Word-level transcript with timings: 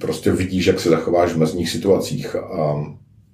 prostě 0.00 0.32
vidíš, 0.32 0.66
jak 0.66 0.80
se 0.80 0.90
zachováš 0.90 1.32
v 1.32 1.38
mezních 1.38 1.70
situacích 1.70 2.36
a 2.36 2.84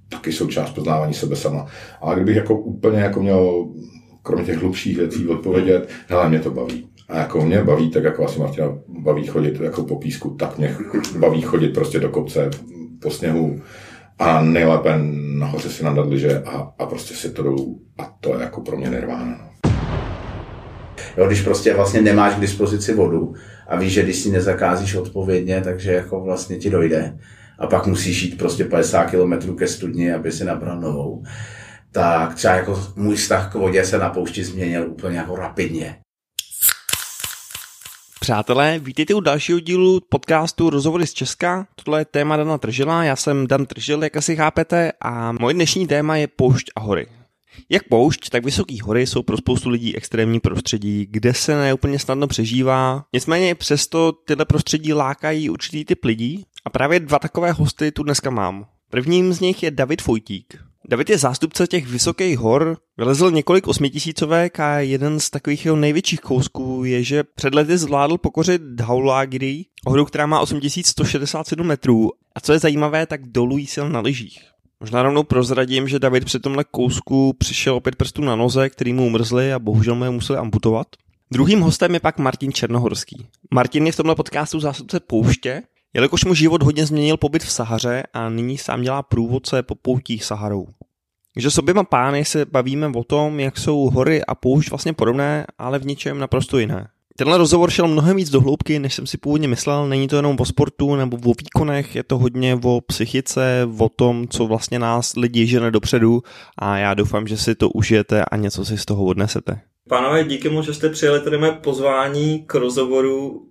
taky 0.08 0.32
součást 0.32 0.70
poznávání 0.70 1.14
sebe 1.14 1.36
sama. 1.36 1.66
Ale 2.00 2.14
kdybych 2.14 2.36
jako 2.36 2.58
úplně 2.58 2.98
jako 2.98 3.22
měl 3.22 3.68
kromě 4.22 4.44
těch 4.44 4.58
hlubších 4.58 4.96
věcí 4.96 5.28
odpovědět, 5.28 5.88
hele, 6.08 6.28
mě 6.28 6.40
to 6.40 6.50
baví. 6.50 6.88
A 7.08 7.18
jako 7.18 7.46
mě 7.46 7.64
baví, 7.64 7.90
tak 7.90 8.04
jako 8.04 8.24
asi 8.24 8.40
Martina 8.40 8.78
baví 8.88 9.26
chodit 9.26 9.60
jako 9.60 9.84
po 9.84 9.96
písku, 9.96 10.30
tak 10.30 10.58
mě 10.58 10.76
baví 11.18 11.42
chodit 11.42 11.68
prostě 11.68 12.00
do 12.00 12.08
kopce 12.08 12.50
po 13.02 13.10
sněhu 13.10 13.60
a 14.18 14.40
nejlépe 14.40 14.98
nahoře 15.38 15.68
si 15.68 15.84
nadat 15.84 16.08
liže 16.08 16.42
a, 16.42 16.72
a 16.78 16.86
prostě 16.86 17.14
si 17.14 17.30
to 17.30 17.42
jdou 17.42 17.78
a 17.98 18.16
to 18.20 18.34
je 18.34 18.40
jako 18.40 18.60
pro 18.60 18.76
mě 18.76 18.88
nirvána. 18.88 19.26
No. 19.26 19.53
Jo, 21.16 21.26
když 21.26 21.40
prostě 21.40 21.74
vlastně 21.74 22.02
nemáš 22.02 22.34
k 22.34 22.40
dispozici 22.40 22.94
vodu 22.94 23.34
a 23.68 23.76
víš, 23.76 23.92
že 23.92 24.02
když 24.02 24.16
si 24.16 24.30
nezakázíš 24.30 24.94
odpovědně, 24.94 25.60
takže 25.60 25.92
jako 25.92 26.20
vlastně 26.20 26.56
ti 26.56 26.70
dojde 26.70 27.18
a 27.58 27.66
pak 27.66 27.86
musíš 27.86 28.22
jít 28.22 28.38
prostě 28.38 28.64
50 28.64 29.04
km 29.04 29.56
ke 29.56 29.68
studni, 29.68 30.12
aby 30.12 30.32
si 30.32 30.44
nabral 30.44 30.80
novou, 30.80 31.22
tak 31.92 32.34
třeba 32.34 32.54
jako 32.54 32.82
můj 32.96 33.16
vztah 33.16 33.52
k 33.52 33.54
vodě 33.54 33.84
se 33.84 33.98
na 33.98 34.10
poušti 34.10 34.44
změnil 34.44 34.90
úplně 34.90 35.18
jako 35.18 35.36
rapidně. 35.36 35.96
Přátelé, 38.20 38.78
vítejte 38.78 39.14
u 39.14 39.20
dalšího 39.20 39.60
dílu 39.60 40.00
podcastu 40.08 40.70
Rozhovory 40.70 41.06
z 41.06 41.12
Česka. 41.12 41.66
Tohle 41.84 42.00
je 42.00 42.04
téma 42.04 42.36
Dana 42.36 42.58
Tržila, 42.58 43.04
já 43.04 43.16
jsem 43.16 43.46
Dan 43.46 43.66
Tržil, 43.66 44.04
jak 44.04 44.16
asi 44.16 44.36
chápete, 44.36 44.92
a 45.00 45.32
moje 45.32 45.54
dnešní 45.54 45.86
téma 45.86 46.16
je 46.16 46.26
poušť 46.26 46.70
a 46.76 46.80
hory. 46.80 47.06
Jak 47.68 47.88
poušť, 47.88 48.28
tak 48.28 48.44
vysoké 48.44 48.76
hory 48.82 49.06
jsou 49.06 49.22
pro 49.22 49.36
spoustu 49.36 49.70
lidí 49.70 49.96
extrémní 49.96 50.40
prostředí, 50.40 51.06
kde 51.10 51.34
se 51.34 51.56
neúplně 51.56 51.98
snadno 51.98 52.26
přežívá. 52.26 53.04
Nicméně 53.12 53.54
přesto 53.54 54.12
tyhle 54.12 54.44
prostředí 54.44 54.92
lákají 54.92 55.50
určitý 55.50 55.84
typ 55.84 56.04
lidí 56.04 56.44
a 56.64 56.70
právě 56.70 57.00
dva 57.00 57.18
takové 57.18 57.52
hosty 57.52 57.92
tu 57.92 58.02
dneska 58.02 58.30
mám. 58.30 58.66
Prvním 58.90 59.32
z 59.32 59.40
nich 59.40 59.62
je 59.62 59.70
David 59.70 60.02
Fojtík. 60.02 60.58
David 60.88 61.10
je 61.10 61.18
zástupce 61.18 61.66
těch 61.66 61.86
vysokých 61.86 62.38
hor, 62.38 62.76
vylezl 62.98 63.30
několik 63.30 63.68
osmitisícovek 63.68 64.60
a 64.60 64.78
jeden 64.78 65.20
z 65.20 65.30
takových 65.30 65.64
jeho 65.64 65.76
největších 65.76 66.20
kousků 66.20 66.84
je, 66.84 67.02
že 67.02 67.24
před 67.24 67.54
lety 67.54 67.78
zvládl 67.78 68.18
pokořit 68.18 68.62
Dhaulagiri, 68.62 69.64
horu, 69.86 70.04
která 70.04 70.26
má 70.26 70.40
8167 70.40 71.66
metrů. 71.66 72.10
A 72.34 72.40
co 72.40 72.52
je 72.52 72.58
zajímavé, 72.58 73.06
tak 73.06 73.26
dolů 73.26 73.58
jí 73.58 73.66
sil 73.74 73.86
na 73.88 74.00
lyžích. 74.00 74.53
Možná 74.84 75.02
rovnou 75.02 75.22
prozradím, 75.22 75.88
že 75.88 75.98
David 75.98 76.24
při 76.24 76.40
tomhle 76.40 76.64
kousku 76.64 77.32
přišel 77.32 77.74
opět 77.74 77.96
prstů 77.96 78.22
na 78.22 78.36
noze, 78.36 78.70
který 78.70 78.92
mu 78.92 79.06
umrzli 79.06 79.52
a 79.52 79.58
bohužel 79.58 79.94
mu 79.94 80.04
je 80.04 80.10
museli 80.10 80.38
amputovat. 80.38 80.86
Druhým 81.32 81.60
hostem 81.60 81.94
je 81.94 82.00
pak 82.00 82.18
Martin 82.18 82.52
Černohorský. 82.52 83.26
Martin 83.54 83.86
je 83.86 83.92
v 83.92 83.96
tomhle 83.96 84.14
podcastu 84.14 84.60
zástupce 84.60 85.00
pouště, 85.00 85.62
jelikož 85.94 86.24
mu 86.24 86.34
život 86.34 86.62
hodně 86.62 86.86
změnil 86.86 87.16
pobyt 87.16 87.42
v 87.42 87.52
Sahaře 87.52 88.02
a 88.12 88.28
nyní 88.28 88.58
sám 88.58 88.82
dělá 88.82 89.02
průvodce 89.02 89.62
po 89.62 89.74
poutích 89.74 90.24
Saharou. 90.24 90.66
Takže 91.34 91.50
s 91.50 91.58
oběma 91.58 91.84
pány 91.84 92.24
se 92.24 92.44
bavíme 92.44 92.86
o 92.96 93.04
tom, 93.04 93.40
jak 93.40 93.58
jsou 93.58 93.90
hory 93.90 94.24
a 94.24 94.34
poušť 94.34 94.70
vlastně 94.70 94.92
podobné, 94.92 95.46
ale 95.58 95.78
v 95.78 95.86
něčem 95.86 96.18
naprosto 96.18 96.58
jiné. 96.58 96.88
Tenhle 97.18 97.38
rozhovor 97.38 97.70
šel 97.70 97.88
mnohem 97.88 98.16
víc 98.16 98.30
do 98.30 98.40
hloubky, 98.40 98.78
než 98.78 98.94
jsem 98.94 99.06
si 99.06 99.18
původně 99.18 99.48
myslel. 99.48 99.88
Není 99.88 100.08
to 100.08 100.16
jenom 100.16 100.36
o 100.40 100.44
sportu 100.44 100.96
nebo 100.96 101.16
o 101.16 101.32
výkonech, 101.38 101.96
je 101.96 102.02
to 102.02 102.18
hodně 102.18 102.58
o 102.64 102.80
psychice, 102.80 103.68
o 103.78 103.88
tom, 103.88 104.28
co 104.28 104.46
vlastně 104.46 104.78
nás 104.78 105.16
lidi 105.16 105.46
žene 105.46 105.70
dopředu 105.70 106.22
a 106.58 106.78
já 106.78 106.94
doufám, 106.94 107.26
že 107.26 107.36
si 107.36 107.54
to 107.54 107.70
užijete 107.70 108.24
a 108.24 108.36
něco 108.36 108.64
si 108.64 108.78
z 108.78 108.84
toho 108.84 109.04
odnesete. 109.04 109.60
Pánové, 109.88 110.24
díky 110.24 110.48
moc, 110.48 110.66
že 110.66 110.74
jste 110.74 110.88
přijeli 110.88 111.20
tady 111.20 111.38
mé 111.38 111.52
pozvání 111.52 112.44
k 112.46 112.54
rozhovoru. 112.54 113.46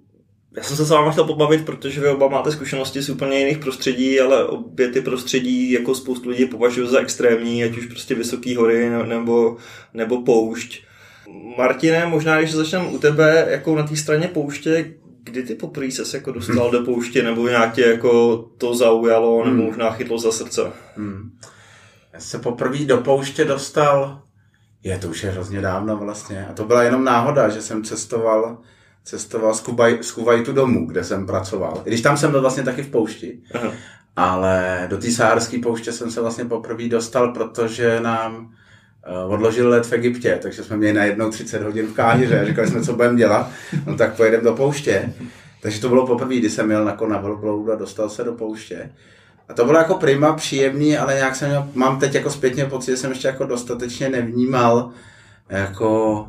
Já 0.57 0.63
jsem 0.63 0.77
se 0.77 0.85
s 0.85 0.89
vámi 0.89 1.11
chtěl 1.11 1.23
pobavit, 1.23 1.65
protože 1.65 2.01
vy 2.01 2.07
oba 2.07 2.27
máte 2.27 2.51
zkušenosti 2.51 3.01
z 3.01 3.09
úplně 3.09 3.39
jiných 3.39 3.57
prostředí, 3.57 4.19
ale 4.19 4.45
obě 4.45 4.87
ty 4.87 5.01
prostředí 5.01 5.71
jako 5.71 5.95
spoustu 5.95 6.29
lidí 6.29 6.45
považují 6.45 6.89
za 6.89 6.99
extrémní, 6.99 7.63
ať 7.63 7.77
už 7.77 7.85
prostě 7.85 8.15
vysoké 8.15 8.57
hory 8.57 8.89
nebo, 8.89 9.57
nebo 9.93 10.21
poušť. 10.21 10.81
Martine, 11.57 12.05
možná 12.05 12.37
když 12.37 12.53
začneme 12.53 12.85
u 12.85 12.97
tebe, 12.97 13.47
jako 13.49 13.75
na 13.75 13.83
té 13.83 13.95
straně 13.95 14.27
pouště, 14.27 14.93
kdy 15.23 15.43
ty 15.43 15.55
poprvé 15.55 15.91
se 15.91 16.17
jako 16.17 16.31
dostal 16.31 16.71
do 16.71 16.85
pouště, 16.85 17.23
nebo 17.23 17.47
nějak 17.47 17.73
tě 17.73 17.81
jako 17.81 18.37
to 18.57 18.75
zaujalo, 18.75 19.45
nebo 19.45 19.57
hmm. 19.57 19.65
možná 19.65 19.91
chytlo 19.91 20.19
za 20.19 20.31
srdce? 20.31 20.61
Hmm. 20.95 21.31
Já 22.13 22.19
se 22.19 22.39
poprvé 22.39 22.85
do 22.85 22.97
pouště 22.97 23.45
dostal, 23.45 24.21
je 24.83 24.97
to 24.97 25.07
už 25.07 25.23
je 25.23 25.31
hrozně 25.31 25.61
dávno 25.61 25.97
vlastně, 25.97 26.47
a 26.47 26.53
to 26.53 26.65
byla 26.65 26.83
jenom 26.83 27.03
náhoda, 27.03 27.49
že 27.49 27.61
jsem 27.61 27.83
cestoval 27.83 28.57
cestoval 29.03 29.53
z, 29.53 29.59
Kubaj, 29.59 29.97
z 30.01 30.11
Kuwaitu 30.11 30.53
domů, 30.53 30.87
kde 30.87 31.03
jsem 31.03 31.25
pracoval. 31.25 31.81
I 31.85 31.89
když 31.89 32.01
tam 32.01 32.17
jsem 32.17 32.31
byl 32.31 32.41
vlastně 32.41 32.63
taky 32.63 32.83
v 32.83 32.89
poušti. 32.89 33.41
Aha. 33.53 33.71
Ale 34.15 34.85
do 34.89 34.97
té 34.97 35.11
sahárské 35.11 35.59
pouště 35.59 35.91
jsem 35.91 36.11
se 36.11 36.21
vlastně 36.21 36.45
poprvé 36.45 36.89
dostal, 36.89 37.33
protože 37.33 37.99
nám 37.99 38.53
odložil 39.27 39.69
let 39.69 39.85
v 39.85 39.93
Egyptě, 39.93 40.39
takže 40.41 40.63
jsme 40.63 40.77
měli 40.77 40.93
na 40.93 41.03
jednou 41.03 41.29
30 41.29 41.61
hodin 41.61 41.87
v 41.87 41.93
Káhiře 41.93 42.45
říkali 42.45 42.67
jsme, 42.67 42.81
co 42.81 42.93
budeme 42.93 43.17
dělat. 43.17 43.49
No 43.85 43.97
tak 43.97 44.15
pojedeme 44.15 44.43
do 44.43 44.53
pouště. 44.53 45.13
Takže 45.61 45.81
to 45.81 45.89
bylo 45.89 46.07
poprvé, 46.07 46.35
kdy 46.35 46.49
jsem 46.49 46.65
měl 46.65 46.85
na 46.85 47.17
velbloud 47.17 47.69
a 47.69 47.75
dostal 47.75 48.09
se 48.09 48.23
do 48.23 48.33
pouště. 48.33 48.89
A 49.49 49.53
to 49.53 49.65
bylo 49.65 49.77
jako 49.77 49.93
prima, 49.93 50.33
příjemný, 50.33 50.97
ale 50.97 51.15
nějak 51.15 51.35
jsem 51.35 51.49
měl, 51.49 51.69
mám 51.73 51.99
teď 51.99 52.15
jako 52.15 52.29
zpětně 52.29 52.65
pocit, 52.65 52.91
že 52.91 52.97
jsem 52.97 53.11
ještě 53.11 53.27
jako 53.27 53.45
dostatečně 53.45 54.09
nevnímal 54.09 54.91
jako 55.49 56.27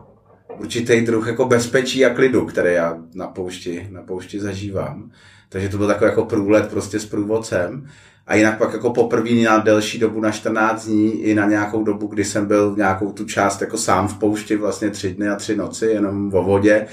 určitý 0.59 1.01
druh 1.01 1.27
jako 1.27 1.45
bezpečí 1.45 2.05
a 2.05 2.15
klidu, 2.15 2.47
který 2.47 2.75
já 2.75 2.99
na 3.15 3.27
poušti, 3.27 3.89
na 3.91 4.03
poušti 4.03 4.41
zažívám. 4.41 5.11
Takže 5.49 5.69
to 5.69 5.79
byl 5.79 5.87
takový 5.87 6.09
jako 6.09 6.25
průlet 6.25 6.71
prostě 6.71 7.01
s 7.01 7.07
průvodcem. 7.07 7.89
A 8.27 8.35
jinak 8.35 8.59
pak 8.59 8.73
jako 8.73 8.91
poprvé 8.91 9.31
na 9.31 9.59
delší 9.59 9.99
dobu, 9.99 10.21
na 10.21 10.31
14 10.31 10.87
dní, 10.87 11.23
i 11.23 11.35
na 11.35 11.47
nějakou 11.47 11.85
dobu, 11.85 12.07
kdy 12.07 12.25
jsem 12.25 12.47
byl 12.47 12.75
nějakou 12.77 13.13
tu 13.13 13.25
část 13.25 13.61
jako 13.61 13.79
sám 13.79 14.09
v 14.09 14.19
poušti, 14.19 14.57
vlastně 14.57 14.91
tři 14.91 15.15
dny 15.15 15.29
a 15.29 15.37
tři 15.37 15.57
noci, 15.57 15.87
jenom 15.87 16.31
vo 16.31 16.43
vodě, 16.43 16.87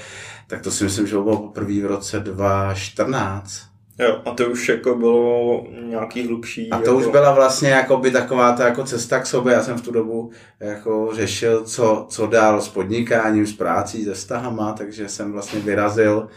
tak 0.46 0.62
to 0.62 0.70
si 0.70 0.84
myslím, 0.84 1.06
že 1.06 1.12
bylo 1.12 1.36
poprvé 1.36 1.80
v 1.80 1.86
roce 1.86 2.20
2014. 2.20 3.72
Jo, 3.98 4.22
a 4.24 4.30
to 4.30 4.50
už 4.50 4.68
jako 4.68 4.94
bylo 4.94 5.66
nějaký 5.82 6.26
hlubší. 6.26 6.70
A 6.70 6.76
to 6.76 6.84
jako... 6.84 6.96
už 6.96 7.06
byla 7.06 7.32
vlastně 7.32 7.70
jako 7.70 7.96
by 7.96 8.10
taková 8.10 8.52
ta 8.52 8.66
jako 8.66 8.84
cesta 8.84 9.20
k 9.20 9.26
sobě. 9.26 9.52
Já 9.52 9.62
jsem 9.62 9.76
v 9.76 9.82
tu 9.82 9.92
dobu 9.92 10.30
jako 10.60 11.10
řešil, 11.14 11.64
co, 11.64 12.06
co 12.08 12.26
dál 12.26 12.60
s 12.60 12.68
podnikáním, 12.68 13.46
s 13.46 13.52
prácí, 13.52 14.04
se 14.04 14.14
vztahama, 14.14 14.72
takže 14.72 15.08
jsem 15.08 15.32
vlastně 15.32 15.60
vyrazil 15.60 16.28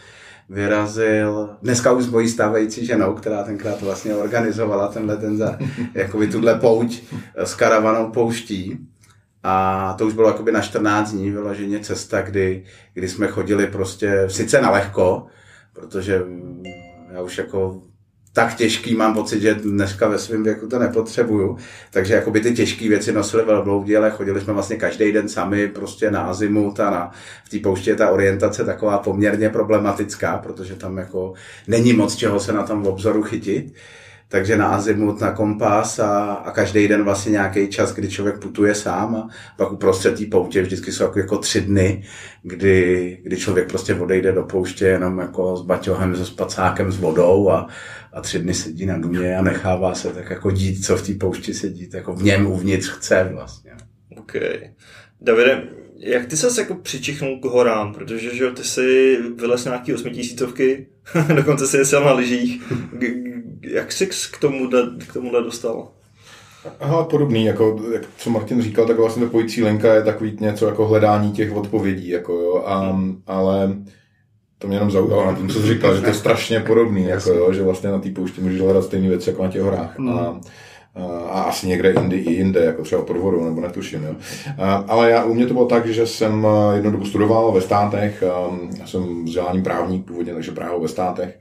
vyrazil, 0.48 1.56
dneska 1.62 1.92
už 1.92 2.04
s 2.04 2.10
mojí 2.10 2.28
stávající 2.28 2.86
ženou, 2.86 3.14
která 3.14 3.42
tenkrát 3.44 3.82
vlastně 3.82 4.14
organizovala 4.14 4.88
tenhle 4.88 5.16
ten 5.16 5.36
za, 5.36 5.58
jakoby 5.94 6.26
tuhle 6.26 6.54
pouť 6.54 7.02
s 7.34 7.54
karavanou 7.54 8.10
pouští. 8.10 8.88
A 9.42 9.94
to 9.98 10.06
už 10.06 10.14
bylo 10.14 10.28
jakoby 10.28 10.52
na 10.52 10.60
14 10.60 11.12
dní 11.12 11.30
vyloženě 11.30 11.80
cesta, 11.80 12.20
kdy, 12.20 12.64
kdy 12.94 13.08
jsme 13.08 13.26
chodili 13.26 13.66
prostě 13.66 14.24
sice 14.28 14.60
na 14.60 14.70
lehko, 14.70 15.26
protože 15.72 16.22
já 17.12 17.22
už 17.22 17.38
jako 17.38 17.82
tak 18.36 18.54
těžký 18.54 18.94
mám 18.94 19.14
pocit, 19.14 19.40
že 19.40 19.54
dneska 19.54 20.08
ve 20.08 20.18
svém 20.18 20.44
věku 20.44 20.66
to 20.66 20.78
nepotřebuju. 20.78 21.56
Takže 21.90 22.14
jako 22.14 22.30
by 22.30 22.40
ty 22.40 22.54
těžké 22.54 22.88
věci 22.88 23.12
nosili 23.12 23.44
velbloudi, 23.44 23.96
ale 23.96 24.10
chodili 24.10 24.40
jsme 24.40 24.52
vlastně 24.52 24.76
každý 24.76 25.12
den 25.12 25.28
sami 25.28 25.68
prostě 25.68 26.10
na 26.10 26.20
azimut 26.20 26.80
a 26.80 26.90
na, 26.90 27.10
v 27.44 27.48
té 27.48 27.58
pouště 27.58 27.90
je 27.90 27.96
ta 27.96 28.10
orientace 28.10 28.64
taková 28.64 28.98
poměrně 28.98 29.48
problematická, 29.48 30.38
protože 30.38 30.74
tam 30.74 30.98
jako 30.98 31.32
není 31.68 31.92
moc 31.92 32.16
čeho 32.16 32.40
se 32.40 32.52
na 32.52 32.62
tom 32.62 32.86
obzoru 32.86 33.22
chytit 33.22 33.74
takže 34.28 34.56
na 34.56 34.66
azimut, 34.66 35.20
na 35.20 35.32
kompas 35.32 35.98
a, 35.98 36.32
a 36.32 36.50
každý 36.50 36.88
den 36.88 37.04
vlastně 37.04 37.32
nějaký 37.32 37.68
čas, 37.68 37.94
kdy 37.94 38.08
člověk 38.08 38.38
putuje 38.38 38.74
sám 38.74 39.16
a 39.16 39.28
pak 39.56 39.72
uprostřed 39.72 40.18
té 40.18 40.24
poutě 40.26 40.62
vždycky 40.62 40.92
jsou 40.92 41.04
jako, 41.04 41.18
jako 41.18 41.38
tři 41.38 41.60
dny, 41.60 42.02
kdy, 42.42 43.18
kdy 43.22 43.36
člověk 43.36 43.68
prostě 43.68 43.94
odejde 43.94 44.32
do 44.32 44.42
pouště 44.42 44.86
jenom 44.86 45.18
jako 45.18 45.56
s 45.56 45.62
baťohem, 45.62 46.16
se 46.16 46.26
spacákem, 46.26 46.92
s 46.92 46.98
vodou 46.98 47.50
a, 47.50 47.68
a 48.16 48.20
tři 48.20 48.38
dny 48.38 48.54
sedí 48.54 48.86
na 48.86 48.98
dumě 48.98 49.36
a 49.36 49.42
nechává 49.42 49.94
se 49.94 50.08
tak 50.08 50.30
jako 50.30 50.50
dít, 50.50 50.84
co 50.84 50.96
v 50.96 51.06
té 51.06 51.14
poušti 51.14 51.54
se 51.54 51.68
dít, 51.68 51.94
jako 51.94 52.14
v 52.14 52.22
něm 52.22 52.46
uvnitř 52.46 52.88
chce 52.88 53.30
vlastně. 53.32 53.70
OK. 54.18 54.32
Davide, 55.20 55.62
jak 55.98 56.26
ty 56.26 56.36
se 56.36 56.60
jako 56.60 56.74
přičichnul 56.74 57.40
k 57.40 57.44
horám, 57.44 57.94
protože 57.94 58.36
že 58.36 58.50
ty 58.50 58.64
jsi 58.64 59.16
vylez 59.36 59.64
nějaký 59.64 59.94
osmitisícovky, 59.94 60.86
dokonce 61.34 61.66
jsi 61.66 61.76
jesil 61.76 62.04
na 62.04 62.12
lyžích. 62.12 62.72
jak 63.62 63.92
jsi 63.92 64.06
k 64.06 64.38
tomu 64.40 64.70
k 65.06 65.12
tomuhle 65.12 65.42
dostal? 65.42 65.88
Aha, 66.80 67.04
podobný, 67.04 67.44
jako 67.44 67.82
jak, 67.92 68.02
co 68.18 68.30
Martin 68.30 68.62
říkal, 68.62 68.86
tak 68.86 68.96
vlastně 68.96 69.24
to 69.24 69.30
pojící 69.30 69.62
lenka 69.62 69.94
je 69.94 70.02
takový 70.02 70.36
něco 70.40 70.66
jako 70.66 70.86
hledání 70.86 71.32
těch 71.32 71.52
odpovědí, 71.52 72.08
jako 72.08 72.32
jo, 72.32 72.62
a, 72.66 73.00
ale 73.26 73.76
to 74.58 74.68
mě 74.68 74.76
jenom 74.76 74.90
zaujalo 74.90 75.26
na 75.26 75.34
tím, 75.34 75.48
co 75.48 75.60
jsi 75.60 75.66
říkal, 75.66 75.94
že 75.94 76.00
to 76.00 76.06
je 76.06 76.14
strašně 76.14 76.60
podobný, 76.60 77.04
jako 77.08 77.30
jo, 77.30 77.52
že 77.52 77.62
vlastně 77.62 77.90
na 77.90 77.98
té 77.98 78.10
poušti 78.10 78.40
můžeš 78.40 78.60
hledat 78.60 78.84
stejné 78.84 79.08
věci 79.08 79.30
jako 79.30 79.42
na 79.42 79.50
těch 79.50 79.62
horách. 79.62 79.98
Hmm. 79.98 80.18
A, 80.18 80.40
a 81.30 81.42
asi 81.42 81.66
někde 81.66 81.92
jindy 81.92 82.16
i 82.16 82.32
jinde, 82.32 82.64
jako 82.64 82.82
třeba 82.82 83.02
pod 83.02 83.16
vodou, 83.16 83.44
nebo 83.44 83.60
netuším. 83.60 84.02
Jo. 84.02 84.14
Ale 84.88 85.10
já, 85.10 85.24
u 85.24 85.34
mě 85.34 85.46
to 85.46 85.54
bylo 85.54 85.66
tak, 85.66 85.86
že 85.86 86.06
jsem 86.06 86.46
jednu 86.74 86.90
dobu 86.90 87.04
studoval 87.04 87.52
ve 87.52 87.60
státech, 87.60 88.24
já 88.78 88.86
jsem 88.86 89.24
vzděláním 89.24 89.62
právník 89.62 90.06
původně, 90.06 90.34
takže 90.34 90.52
právo 90.52 90.80
ve 90.80 90.88
státech. 90.88 91.38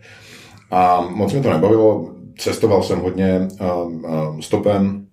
A 0.71 1.01
moc 1.09 1.33
mě 1.33 1.41
to 1.41 1.50
nebavilo, 1.50 2.09
cestoval 2.38 2.83
jsem 2.83 3.00
hodně 3.00 3.47
uh, 3.61 4.39
stopem, 4.39 5.06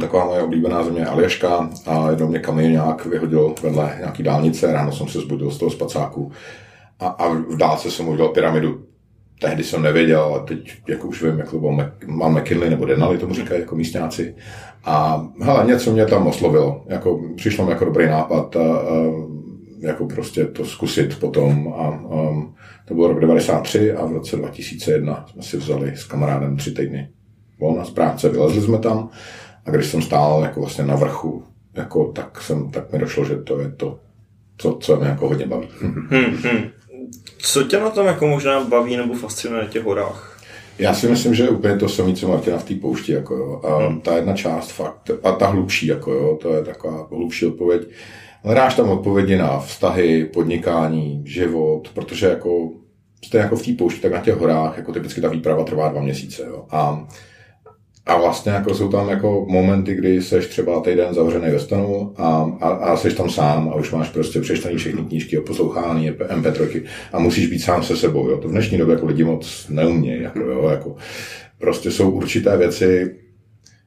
taková 0.00 0.24
moje 0.24 0.42
oblíbená 0.42 0.84
země 0.84 1.06
Aljaška 1.06 1.70
a 1.86 2.10
jednou 2.10 2.28
mě 2.28 2.38
kamionák 2.38 3.06
vyhodil 3.06 3.54
vedle 3.62 3.94
nějaký 3.98 4.22
dálnice, 4.22 4.72
ráno 4.72 4.92
jsem 4.92 5.08
se 5.08 5.20
zbudil 5.20 5.50
z 5.50 5.58
toho 5.58 5.70
spacáku 5.70 6.32
a, 7.00 7.06
a 7.06 7.28
v 7.28 7.56
dálce 7.56 7.90
jsem 7.90 8.08
udělal 8.08 8.32
pyramidu. 8.32 8.84
Tehdy 9.40 9.64
jsem 9.64 9.82
nevěděl, 9.82 10.20
ale 10.20 10.40
teď 10.40 10.72
jako 10.88 11.08
už 11.08 11.22
vím, 11.22 11.38
jak 11.38 11.50
to 11.50 11.58
bylo, 11.58 11.78
mám 12.06 12.38
McKinley 12.38 12.70
nebo 12.70 12.84
Denali, 12.84 13.18
tomu 13.18 13.34
říkají 13.34 13.60
jako 13.60 13.76
místňáci. 13.76 14.34
A 14.84 15.26
hele, 15.40 15.66
něco 15.66 15.92
mě 15.92 16.06
tam 16.06 16.26
oslovilo, 16.26 16.84
jako 16.88 17.20
přišlo 17.36 17.64
mi 17.64 17.70
jako 17.70 17.84
dobrý 17.84 18.06
nápad 18.06 18.56
a, 18.56 18.60
a 18.60 18.92
jako 19.80 20.06
prostě 20.06 20.44
to 20.44 20.64
zkusit 20.64 21.20
potom 21.20 21.74
a 21.76 21.88
um, 21.88 22.54
to 22.84 22.94
byl 22.94 23.08
rok 23.08 23.20
93 23.20 23.92
a 23.92 24.06
v 24.06 24.12
roce 24.12 24.36
2001 24.36 25.26
jsme 25.30 25.42
si 25.42 25.56
vzali 25.56 25.92
s 25.96 26.04
kamarádem 26.04 26.56
tři 26.56 26.70
týdny 26.70 27.08
volna 27.60 27.84
z 27.84 27.90
práce, 27.90 28.28
vylezli 28.28 28.62
jsme 28.62 28.78
tam 28.78 29.08
a 29.66 29.70
když 29.70 29.86
jsem 29.86 30.02
stál 30.02 30.42
jako 30.42 30.60
vlastně 30.60 30.84
na 30.84 30.96
vrchu, 30.96 31.44
jako, 31.74 32.04
tak, 32.04 32.40
jsem, 32.40 32.70
tak 32.70 32.92
mi 32.92 32.98
došlo, 32.98 33.24
že 33.24 33.36
to 33.36 33.60
je 33.60 33.70
to, 33.70 33.98
co, 34.56 34.78
co 34.80 34.96
mě 34.96 35.08
jako 35.08 35.28
hodně 35.28 35.46
baví. 35.46 35.68
Hmm, 35.80 36.24
hmm. 36.24 36.68
Co 37.38 37.62
tě 37.62 37.78
na 37.78 37.90
tom 37.90 38.06
jako 38.06 38.26
možná 38.26 38.64
baví 38.64 38.96
nebo 38.96 39.14
fascinuje 39.14 39.62
na 39.62 39.68
těch 39.68 39.84
horách? 39.84 40.40
Já 40.78 40.94
si 40.94 41.08
myslím, 41.08 41.34
že 41.34 41.42
je 41.42 41.48
úplně 41.48 41.76
to 41.76 41.88
samé, 41.88 42.12
co 42.12 42.28
Martina 42.28 42.58
v 42.58 42.64
té 42.64 42.74
poušti. 42.74 43.12
Jako 43.12 43.34
jo. 43.34 43.60
A 43.64 43.86
hmm. 43.86 44.00
ta 44.00 44.16
jedna 44.16 44.36
část 44.36 44.72
fakt, 44.72 45.10
a 45.22 45.32
ta 45.32 45.46
hlubší, 45.46 45.86
jako 45.86 46.12
jo, 46.12 46.38
to 46.42 46.54
je 46.54 46.64
taková 46.64 47.08
hlubší 47.10 47.46
odpověď. 47.46 47.88
Hledáš 48.44 48.74
tam 48.74 48.90
odpovědi 48.90 49.36
na 49.36 49.60
vztahy, 49.60 50.24
podnikání, 50.24 51.22
život, 51.26 51.88
protože 51.94 52.26
jako 52.26 52.70
jste 53.24 53.38
jako 53.38 53.56
v 53.56 53.62
té 53.62 53.72
poušti, 53.72 54.00
tak 54.00 54.12
na 54.12 54.20
těch 54.20 54.36
horách, 54.36 54.76
jako 54.76 54.92
typicky 54.92 55.20
ta 55.20 55.28
výprava 55.28 55.64
trvá 55.64 55.88
dva 55.88 56.00
měsíce. 56.00 56.42
Jo. 56.46 56.64
A 56.70 57.08
a 58.06 58.16
vlastně 58.16 58.52
jako 58.52 58.74
jsou 58.74 58.88
tam 58.88 59.08
jako 59.08 59.46
momenty, 59.48 59.94
kdy 59.94 60.22
seš 60.22 60.46
třeba 60.46 60.80
týden 60.80 61.14
zavřený 61.14 61.50
ve 61.50 61.58
stanu 61.58 62.14
a, 62.16 62.56
a, 62.60 62.68
a 62.68 62.96
seš 62.96 63.14
tam 63.14 63.30
sám 63.30 63.68
a 63.68 63.74
už 63.74 63.92
máš 63.92 64.08
prostě 64.08 64.40
přečtený 64.40 64.76
všechny 64.76 65.02
knížky, 65.02 65.40
poslouchání 65.40 66.10
MP3 66.10 66.82
a 67.12 67.18
musíš 67.18 67.46
být 67.46 67.58
sám 67.58 67.82
se 67.82 67.96
sebou. 67.96 68.28
Jo. 68.28 68.38
To 68.38 68.48
v 68.48 68.50
dnešní 68.50 68.78
době 68.78 68.94
jako 68.94 69.06
lidi 69.06 69.24
moc 69.24 69.66
neumějí. 69.68 70.22
Jako, 70.22 70.38
jo, 70.38 70.68
jako, 70.68 70.96
prostě 71.58 71.90
jsou 71.90 72.10
určité 72.10 72.56
věci, 72.56 73.14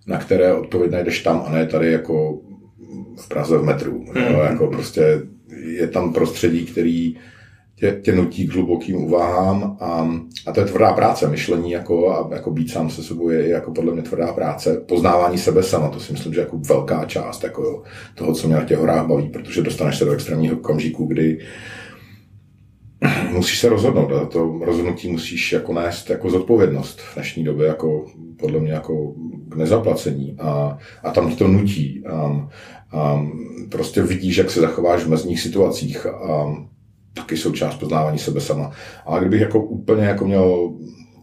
na 0.07 0.17
které 0.17 0.53
odpověď 0.53 0.91
najdeš 0.91 1.23
tam 1.23 1.43
a 1.47 1.51
ne 1.51 1.65
tady 1.65 1.91
jako 1.91 2.39
v 3.17 3.27
Praze 3.27 3.57
v 3.57 3.63
metru. 3.63 4.05
Jo, 4.15 4.21
hmm. 4.21 4.39
jako 4.39 4.67
prostě 4.67 5.21
je 5.65 5.87
tam 5.87 6.13
prostředí, 6.13 6.65
který 6.65 7.15
tě, 7.79 7.99
tě 8.03 8.15
nutí 8.15 8.47
k 8.47 8.53
hlubokým 8.53 8.95
úvahám 8.95 9.77
a, 9.79 10.09
a 10.45 10.51
to 10.51 10.59
je 10.59 10.65
tvrdá 10.65 10.93
práce, 10.93 11.27
myšlení 11.27 11.71
jako, 11.71 12.11
a 12.11 12.29
jako 12.35 12.51
být 12.51 12.71
sám 12.71 12.89
se 12.89 13.03
sebou 13.03 13.29
je 13.29 13.47
jako 13.47 13.71
podle 13.71 13.93
mě 13.93 14.01
tvrdá 14.01 14.33
práce. 14.33 14.81
Poznávání 14.87 15.37
sebe 15.37 15.63
sama, 15.63 15.89
to 15.89 15.99
si 15.99 16.13
myslím, 16.13 16.33
že 16.33 16.39
jako 16.39 16.57
velká 16.57 17.05
část 17.05 17.43
jako 17.43 17.83
toho, 18.15 18.33
co 18.33 18.47
mě 18.47 18.55
na 18.55 18.63
těch 18.63 18.77
horách 18.77 19.07
baví, 19.07 19.29
protože 19.29 19.61
dostaneš 19.61 19.97
se 19.97 20.05
do 20.05 20.11
extrémního 20.11 20.57
okamžiku, 20.57 21.05
kdy 21.05 21.39
musíš 23.31 23.59
se 23.59 23.69
rozhodnout 23.69 24.11
a 24.11 24.25
to 24.25 24.59
rozhodnutí 24.61 25.11
musíš 25.11 25.51
jako 25.53 25.73
nést 25.73 26.09
jako 26.09 26.29
zodpovědnost 26.29 27.01
v 27.01 27.13
dnešní 27.15 27.43
době 27.43 27.67
jako 27.67 28.05
podle 28.39 28.59
mě 28.59 28.71
jako 28.71 29.13
k 29.49 29.55
nezaplacení. 29.55 30.35
A, 30.39 30.77
a 31.03 31.11
tam 31.11 31.35
to 31.35 31.47
nutí. 31.47 32.03
A, 32.05 32.49
a 32.91 33.27
prostě 33.69 34.01
vidíš, 34.01 34.37
jak 34.37 34.51
se 34.51 34.61
zachováš 34.61 35.03
v 35.03 35.09
mezních 35.09 35.41
situacích. 35.41 36.05
A 36.05 36.55
taky 37.17 37.37
součást 37.37 37.75
poznávání 37.75 38.19
sebe 38.19 38.41
sama. 38.41 38.71
Ale 39.05 39.19
kdybych 39.19 39.41
jako 39.41 39.59
úplně 39.59 40.05
jako 40.05 40.25
měl, 40.25 40.73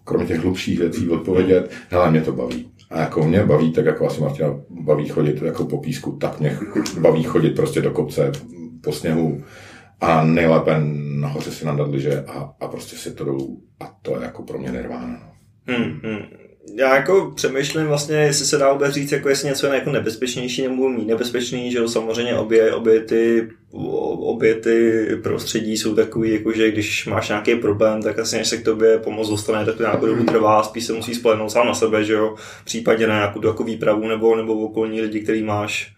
kromě 0.05 0.27
těch 0.27 0.41
hlubších 0.41 0.79
věcí, 0.79 1.09
odpovědět, 1.09 1.71
hele, 1.91 2.11
mě 2.11 2.21
to 2.21 2.33
baví. 2.33 2.69
A 2.91 3.01
jako 3.01 3.23
mě 3.23 3.45
baví, 3.45 3.73
tak 3.73 3.87
jako 3.87 4.07
asi 4.07 4.21
Martina 4.21 4.55
baví 4.71 5.09
chodit 5.09 5.43
jako 5.43 5.65
po 5.65 5.79
písku, 5.79 6.13
tak 6.13 6.41
mě 6.41 6.59
baví 7.01 7.23
chodit 7.23 7.51
prostě 7.51 7.81
do 7.81 7.91
kopce 7.91 8.33
po 8.81 8.93
sněhu 8.93 9.43
a 10.01 10.25
nejlépe 10.25 10.81
nahoře 11.21 11.51
si 11.51 11.67
nadat 11.67 11.89
liže 11.89 12.25
a, 12.25 12.55
a 12.61 12.69
prostě 12.69 12.97
si 12.97 13.15
to 13.15 13.25
dolů. 13.25 13.63
A 13.81 13.97
to 14.03 14.17
je 14.17 14.23
jako 14.23 14.43
pro 14.43 14.59
mě 14.59 14.71
nirvána. 14.71 15.21
Hmm, 15.67 16.01
hmm 16.03 16.44
já 16.73 16.97
jako 16.97 17.33
přemýšlím 17.37 17.87
vlastně, 17.87 18.17
jestli 18.17 18.47
se 18.47 18.59
dá 18.59 18.73
vůbec 18.73 18.95
říct, 18.95 19.13
jako 19.13 19.29
jestli 19.29 19.49
něco 19.49 19.67
je 19.67 19.75
jako 19.75 19.91
nebezpečnější 19.91 20.63
nebo 20.63 20.89
méně 20.89 21.05
nebezpečný, 21.05 21.73
že 21.73 21.79
jo, 21.79 21.89
samozřejmě 21.89 22.35
obě, 22.35 22.75
obě, 22.75 23.01
ty, 23.01 23.49
obě 23.71 24.55
ty 24.55 25.07
prostředí 25.23 25.77
jsou 25.77 25.95
takový, 25.95 26.33
jako 26.33 26.53
že 26.53 26.71
když 26.71 27.07
máš 27.07 27.29
nějaký 27.29 27.55
problém, 27.55 28.03
tak 28.03 28.19
asi 28.19 28.37
než 28.37 28.49
se 28.49 28.57
k 28.57 28.65
tobě 28.65 28.99
pomoc 28.99 29.29
dostane, 29.29 29.65
tak 29.65 29.77
to 29.77 29.83
nějakou 29.83 30.07
dobu 30.07 30.25
trvá, 30.25 30.63
spíš 30.63 30.85
se 30.85 30.93
musí 30.93 31.15
spolehnout 31.15 31.51
sám 31.51 31.67
na 31.67 31.75
sebe, 31.75 32.05
že 32.05 32.13
jo, 32.13 32.35
případně 32.65 33.07
na 33.07 33.15
nějakou 33.15 33.47
jako 33.47 33.65
výpravu 33.65 34.09
nebo, 34.09 34.37
nebo 34.37 34.55
okolní 34.55 35.01
lidi, 35.01 35.21
který 35.21 35.43
máš. 35.43 35.95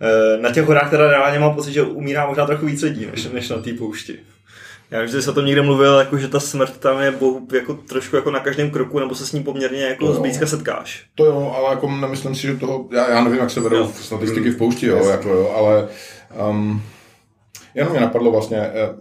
Eh, 0.00 0.40
na 0.40 0.52
těch 0.52 0.64
horách 0.64 0.90
teda 0.90 1.10
reálně 1.10 1.38
mám 1.38 1.54
pocit, 1.54 1.72
že 1.72 1.82
umírá 1.82 2.26
možná 2.26 2.46
trochu 2.46 2.66
víc 2.66 2.82
lidí, 2.82 3.06
než, 3.06 3.28
než 3.32 3.48
na 3.48 3.58
té 3.58 3.72
poušti. 3.72 4.18
Já 4.90 5.02
vždy 5.02 5.22
se 5.22 5.30
o 5.30 5.34
tom 5.34 5.44
někde 5.44 5.62
mluvil, 5.62 5.98
jako, 5.98 6.18
že 6.18 6.28
ta 6.28 6.40
smrt 6.40 6.78
tam 6.78 7.00
je 7.00 7.10
bohu, 7.10 7.48
jako, 7.52 7.74
trošku 7.74 8.16
jako 8.16 8.30
na 8.30 8.40
každém 8.40 8.70
kroku, 8.70 8.98
nebo 8.98 9.14
se 9.14 9.26
s 9.26 9.32
ním 9.32 9.44
poměrně 9.44 9.82
jako 9.82 10.12
zblízka 10.12 10.46
setkáš. 10.46 11.04
To 11.14 11.24
jo, 11.24 11.54
ale 11.56 11.70
jako 11.70 11.90
nemyslím 11.90 12.34
si, 12.34 12.42
že 12.42 12.56
toho, 12.56 12.88
já, 12.92 13.10
já 13.10 13.24
nevím, 13.24 13.38
jak 13.38 13.50
se 13.50 13.60
vedou 13.60 13.76
jo. 13.76 13.92
statistiky 13.94 14.50
v 14.50 14.56
poušti, 14.56 14.86
jo, 14.86 15.04
jako 15.04 15.28
jo, 15.28 15.52
ale 15.56 15.88
um, 16.50 16.82
jenom 17.74 17.92
mě 17.92 18.00
napadlo 18.00 18.30
vlastně, 18.30 18.58
eh, 18.58 18.94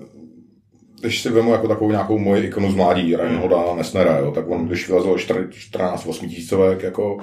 když 1.01 1.21
si 1.21 1.29
vemu 1.29 1.51
jako 1.51 1.67
takovou 1.67 1.91
nějakou 1.91 2.17
moji 2.17 2.43
ikonu 2.43 2.71
z 2.71 2.75
mládí, 2.75 3.15
Reinholda 3.15 3.75
Nesnera, 3.75 4.17
jo, 4.17 4.31
tak 4.31 4.49
on, 4.49 4.67
když 4.67 4.87
vylezl 4.87 5.17
14 5.49 6.05
8 6.05 6.29
tisícovek, 6.29 6.83
jako, 6.83 7.17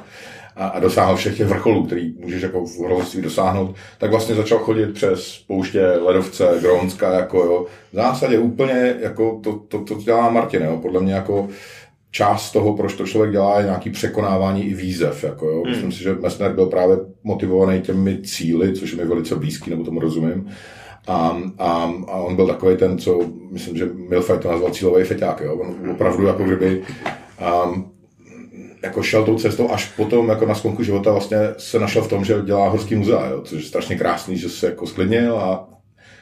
a, 0.56 0.66
a 0.66 0.80
dosáhl 0.80 1.16
všech 1.16 1.36
těch 1.36 1.46
vrcholů, 1.46 1.84
který 1.86 2.14
můžeš 2.18 2.42
jako 2.42 2.66
v 2.66 2.78
horolezství 2.78 3.22
dosáhnout, 3.22 3.74
tak 3.98 4.10
vlastně 4.10 4.34
začal 4.34 4.58
chodit 4.58 4.92
přes 4.94 5.44
pouště 5.46 5.86
Ledovce, 5.86 6.58
Grónska, 6.60 7.12
jako 7.12 7.38
jo. 7.38 7.66
V 7.92 7.96
zásadě 7.96 8.38
úplně 8.38 8.96
jako 9.00 9.40
to, 9.42 9.52
to, 9.68 9.78
to 9.78 9.94
dělá 9.94 10.30
Martin, 10.30 10.62
jo. 10.62 10.78
Podle 10.82 11.00
mě 11.00 11.14
jako 11.14 11.48
část 12.10 12.52
toho, 12.52 12.76
proč 12.76 12.94
to 12.94 13.06
člověk 13.06 13.32
dělá, 13.32 13.58
je 13.58 13.64
nějaký 13.64 13.90
překonávání 13.90 14.64
i 14.64 14.74
výzev. 14.74 15.24
Jako 15.24 15.46
jo. 15.46 15.62
Hmm. 15.62 15.70
Myslím 15.70 15.92
si, 15.92 16.02
že 16.02 16.14
Messner 16.14 16.52
byl 16.52 16.66
právě 16.66 16.96
motivovaný 17.24 17.80
těmi 17.80 18.22
cíly, 18.22 18.72
což 18.72 18.92
je 18.92 18.96
mi 18.96 19.04
velice 19.04 19.36
blízký, 19.36 19.70
nebo 19.70 19.84
tomu 19.84 20.00
rozumím. 20.00 20.48
A, 21.08 21.42
a, 21.58 21.92
a 22.08 22.16
on 22.16 22.36
byl 22.36 22.46
takový 22.46 22.76
ten, 22.76 22.98
co, 22.98 23.20
myslím, 23.50 23.76
že 23.76 23.88
Milfaj 24.08 24.38
to 24.38 24.50
nazval 24.50 24.70
cílový 24.70 25.04
feťák. 25.04 25.40
Jo. 25.40 25.54
On 25.54 25.90
opravdu 25.90 26.26
jako 26.26 26.44
kdyby 26.44 26.82
um, 27.64 27.92
jako 28.82 29.02
šel 29.02 29.25
tou 29.25 29.38
cestou 29.38 29.71
až 29.71 29.85
potom 29.85 30.28
jako 30.28 30.47
na 30.47 30.54
skonku 30.54 30.83
života 30.83 31.12
vlastně 31.12 31.38
se 31.59 31.78
našel 31.78 32.02
v 32.02 32.09
tom, 32.09 32.25
že 32.25 32.42
dělá 32.45 32.68
horský 32.68 32.95
muzea, 32.95 33.26
jo, 33.26 33.42
což 33.45 33.59
je 33.59 33.68
strašně 33.68 33.99
krásný, 33.99 34.38
že 34.38 34.49
se 34.49 34.66
jako 34.66 34.87
sklidnil 34.87 35.38
a 35.38 35.68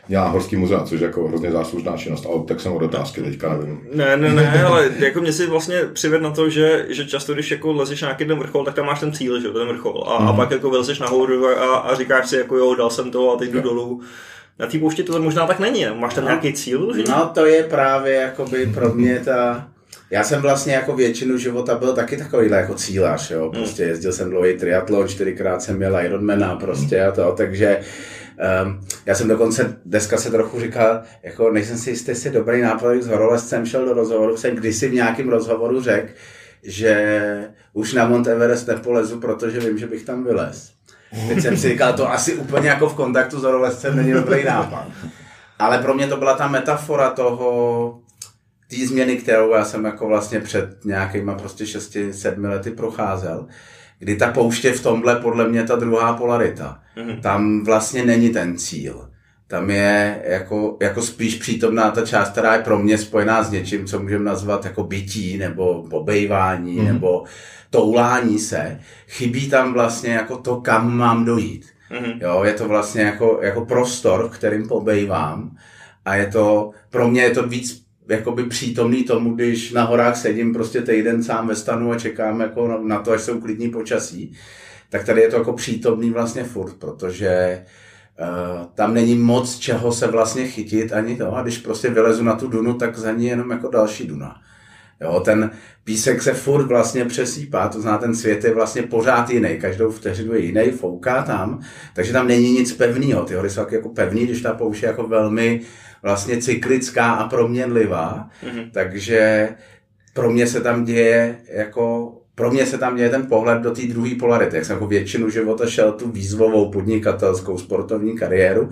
dělá 0.06 0.28
horský 0.28 0.56
muzea, 0.56 0.84
což 0.84 1.00
je 1.00 1.06
jako 1.06 1.28
hrozně 1.28 1.50
záslužná 1.50 1.96
činnost, 1.96 2.26
ale 2.26 2.44
tak 2.44 2.61
jsem 2.61 2.73
od 2.73 2.82
otázky 2.82 3.23
teďka 3.23 3.56
nevím. 3.56 3.80
Ne, 3.92 4.16
ne, 4.16 4.32
ne, 4.32 4.64
ale 4.64 4.90
jako 4.99 5.20
mě 5.20 5.32
si 5.32 5.46
vlastně 5.46 5.76
přived 5.92 6.23
na 6.23 6.30
to, 6.30 6.50
že, 6.50 6.87
že 6.88 7.06
často, 7.06 7.34
když 7.34 7.50
jako 7.50 7.73
lezeš 7.73 8.02
na 8.02 8.08
nějaký 8.08 8.25
ten 8.25 8.38
vrchol, 8.38 8.64
tak 8.64 8.75
tam 8.75 8.87
máš 8.87 9.00
ten 9.00 9.12
cíl, 9.12 9.40
že 9.40 9.49
ten 9.49 9.68
vrchol. 9.68 10.04
A, 10.06 10.18
mm. 10.18 10.28
a 10.28 10.30
mhm. 10.30 10.37
pak 10.37 10.50
jako 10.50 10.70
vylezeš 10.70 10.99
nahoru 10.99 11.46
a, 11.46 11.76
a 11.76 11.94
říkáš 11.94 12.28
si, 12.28 12.37
jako 12.37 12.56
jo, 12.56 12.75
dal 12.75 12.90
jsem 12.90 13.11
to 13.11 13.32
a 13.32 13.37
teď 13.37 13.50
jdu 13.50 13.61
dolů. 13.61 14.00
Na 14.58 14.66
té 14.66 14.78
poušti 14.78 15.02
to 15.02 15.23
možná 15.23 15.46
tak 15.46 15.58
není, 15.58 15.87
máš 15.94 16.14
tam 16.14 16.25
no. 16.25 16.30
nějaký 16.30 16.52
cíl? 16.52 16.96
Že? 16.96 17.04
No 17.08 17.30
to 17.34 17.46
je 17.46 17.62
právě 17.62 18.14
jakoby 18.14 18.66
pro 18.66 18.94
mě 18.94 19.20
ta 19.25 19.68
já 20.14 20.25
jsem 20.25 20.42
vlastně 20.42 20.75
jako 20.75 20.97
většinu 20.97 21.38
života 21.38 21.75
byl 21.75 21.92
taky 21.92 22.16
takovýhle 22.16 22.56
jako 22.56 22.75
cílař, 22.75 23.30
jo. 23.30 23.42
Hmm. 23.42 23.50
Prostě 23.50 23.83
jezdil 23.83 24.12
jsem 24.12 24.30
dlouhý 24.30 24.54
triatlon, 24.54 25.09
čtyřikrát 25.09 25.62
jsem 25.62 25.76
měl 25.76 26.00
Ironmana 26.00 26.56
prostě 26.56 27.04
a 27.04 27.12
to, 27.12 27.33
takže 27.37 27.80
um, 28.64 28.80
já 29.06 29.14
jsem 29.14 29.28
dokonce 29.28 29.76
dneska 29.85 30.16
se 30.16 30.30
trochu 30.30 30.61
říkal, 30.61 31.02
jako 31.23 31.50
nejsem 31.50 31.78
si 31.78 31.90
jistý, 31.90 32.11
jestli 32.11 32.30
dobrý 32.30 32.61
nápad, 32.61 33.02
s 33.02 33.06
horolezcem 33.06 33.66
šel 33.66 33.85
do 33.85 33.92
rozhovoru, 33.92 34.37
jsem 34.37 34.56
kdysi 34.56 34.88
v 34.88 34.94
nějakém 34.94 35.28
rozhovoru 35.28 35.83
řekl, 35.83 36.09
že 36.62 37.49
už 37.73 37.92
na 37.92 38.09
Mount 38.09 38.26
Everest 38.26 38.68
nepolezu, 38.68 39.21
protože 39.21 39.61
vím, 39.61 39.78
že 39.78 39.87
bych 39.87 40.04
tam 40.04 40.25
vylez. 40.25 40.73
Teď 41.28 41.40
jsem 41.40 41.56
si 41.56 41.68
říkal, 41.68 41.92
to 41.92 42.12
asi 42.12 42.35
úplně 42.35 42.68
jako 42.68 42.88
v 42.88 42.94
kontaktu 42.94 43.40
s 43.40 43.42
horolezcem 43.42 43.97
není 43.97 44.12
dobrý 44.12 44.44
nápad. 44.44 44.87
Ale 45.59 45.78
pro 45.78 45.94
mě 45.94 46.06
to 46.06 46.16
byla 46.16 46.35
ta 46.37 46.49
metafora 46.49 47.11
toho, 47.11 48.03
té 48.76 48.86
změny, 48.86 49.16
kterou 49.16 49.52
já 49.52 49.64
jsem 49.64 49.84
jako 49.84 50.08
vlastně 50.08 50.40
před 50.40 50.84
nějakýma 50.84 51.34
prostě 51.34 51.64
6-7 51.64 52.48
lety 52.48 52.70
procházel, 52.70 53.46
kdy 53.98 54.16
ta 54.16 54.30
pouště 54.30 54.72
v 54.72 54.82
tomhle 54.82 55.16
podle 55.16 55.48
mě 55.48 55.62
ta 55.62 55.76
druhá 55.76 56.12
polarita. 56.12 56.78
Mm-hmm. 56.96 57.20
Tam 57.20 57.64
vlastně 57.64 58.04
není 58.04 58.30
ten 58.30 58.58
cíl. 58.58 59.08
Tam 59.46 59.70
je 59.70 60.22
jako, 60.24 60.76
jako 60.82 61.02
spíš 61.02 61.34
přítomná 61.34 61.90
ta 61.90 62.06
část, 62.06 62.30
která 62.30 62.54
je 62.54 62.62
pro 62.62 62.78
mě 62.78 62.98
spojená 62.98 63.42
s 63.42 63.50
něčím, 63.50 63.86
co 63.86 63.98
můžeme 63.98 64.24
nazvat 64.24 64.64
jako 64.64 64.84
bytí, 64.84 65.38
nebo 65.38 65.86
pobejvání, 65.90 66.78
mm-hmm. 66.78 66.92
nebo 66.92 67.24
toulání 67.70 68.38
se. 68.38 68.80
Chybí 69.08 69.50
tam 69.50 69.72
vlastně 69.72 70.12
jako 70.14 70.36
to, 70.36 70.60
kam 70.60 70.96
mám 70.96 71.24
dojít. 71.24 71.66
Mm-hmm. 71.90 72.18
Jo, 72.20 72.44
je 72.44 72.52
to 72.52 72.68
vlastně 72.68 73.02
jako, 73.02 73.38
jako 73.42 73.64
prostor, 73.64 74.28
v 74.28 74.38
kterým 74.38 74.68
pobejvám 74.68 75.56
a 76.04 76.14
je 76.14 76.26
to, 76.26 76.70
pro 76.90 77.08
mě 77.08 77.22
je 77.22 77.30
to 77.30 77.48
víc 77.48 77.83
jakoby 78.08 78.44
přítomný 78.44 79.04
tomu, 79.04 79.34
když 79.34 79.73
na 79.73 79.82
horách 79.82 80.16
sedím 80.16 80.52
prostě 80.52 80.82
týden 80.82 81.23
sám 81.23 81.49
ve 81.49 81.56
stanu 81.56 81.92
a 81.92 81.99
čekám 81.99 82.40
jako 82.40 82.80
na 82.84 83.00
to, 83.00 83.12
až 83.12 83.20
jsou 83.20 83.40
klidní 83.40 83.70
počasí, 83.70 84.32
tak 84.90 85.04
tady 85.04 85.20
je 85.20 85.28
to 85.28 85.37
jako 85.37 85.52
přítomný 85.52 86.11
vlastně 86.11 86.44
furt, 86.44 86.75
protože 86.75 87.62
uh, 88.20 88.66
tam 88.75 88.94
není 88.94 89.14
moc 89.14 89.58
čeho 89.58 89.92
se 89.92 90.06
vlastně 90.06 90.46
chytit 90.46 90.92
ani 90.92 91.16
to 91.16 91.37
a 91.37 91.42
když 91.42 91.58
prostě 91.58 91.90
vylezu 91.90 92.25
na 92.25 92.37
tu 92.37 92.49
dunu, 92.49 92.75
tak 92.75 92.99
za 92.99 93.12
ní 93.12 93.26
jenom 93.26 93.50
jako 93.50 93.68
další 93.68 94.06
duna. 94.06 94.40
Jo, 95.00 95.20
ten 95.25 95.50
písek 95.84 96.23
se 96.23 96.34
furt 96.34 96.66
vlastně 96.66 97.04
přesýpá, 97.04 97.68
to 97.68 97.80
znamená, 97.80 97.99
ten 97.99 98.14
svět 98.14 98.44
je 98.44 98.54
vlastně 98.54 98.82
pořád 98.82 99.30
jiný, 99.30 99.58
každou 99.61 99.90
vteřinu 99.90 100.34
je 100.34 100.40
jiný, 100.40 100.70
fouká 100.70 101.23
tam, 101.23 101.61
takže 101.94 102.12
tam 102.12 102.28
není 102.28 102.52
nic 102.52 102.73
pevného. 102.73 103.25
Ty 103.25 103.34
hory 103.34 103.50
jsou 103.50 103.66
jako 103.70 103.88
pevný, 103.88 104.25
když 104.25 104.42
ta 104.42 104.52
poušť 104.52 104.82
jako 104.82 105.06
velmi 105.06 105.61
vlastně 106.04 106.37
cyklická 106.37 107.12
a 107.12 107.28
proměnlivá, 107.28 108.28
mm-hmm. 108.42 108.70
takže 108.73 109.49
pro 110.14 110.30
mě 110.30 110.46
se 110.46 110.61
tam 110.61 110.84
děje 110.84 111.37
jako 111.52 112.12
pro 112.34 112.50
mě 112.50 112.66
se 112.66 112.78
tam 112.78 112.96
děje 112.96 113.11
ten 113.11 113.26
pohled 113.26 113.62
do 113.62 113.70
té 113.70 113.82
druhé 113.82 114.11
polarity. 114.14 114.56
Jak 114.56 114.64
jsem 114.64 114.75
jako 114.75 114.87
většinu 114.87 115.30
života 115.30 115.66
šel 115.66 115.92
tu 115.92 116.11
výzvovou 116.11 116.70
podnikatelskou 116.70 117.58
sportovní 117.58 118.18
kariéru, 118.18 118.70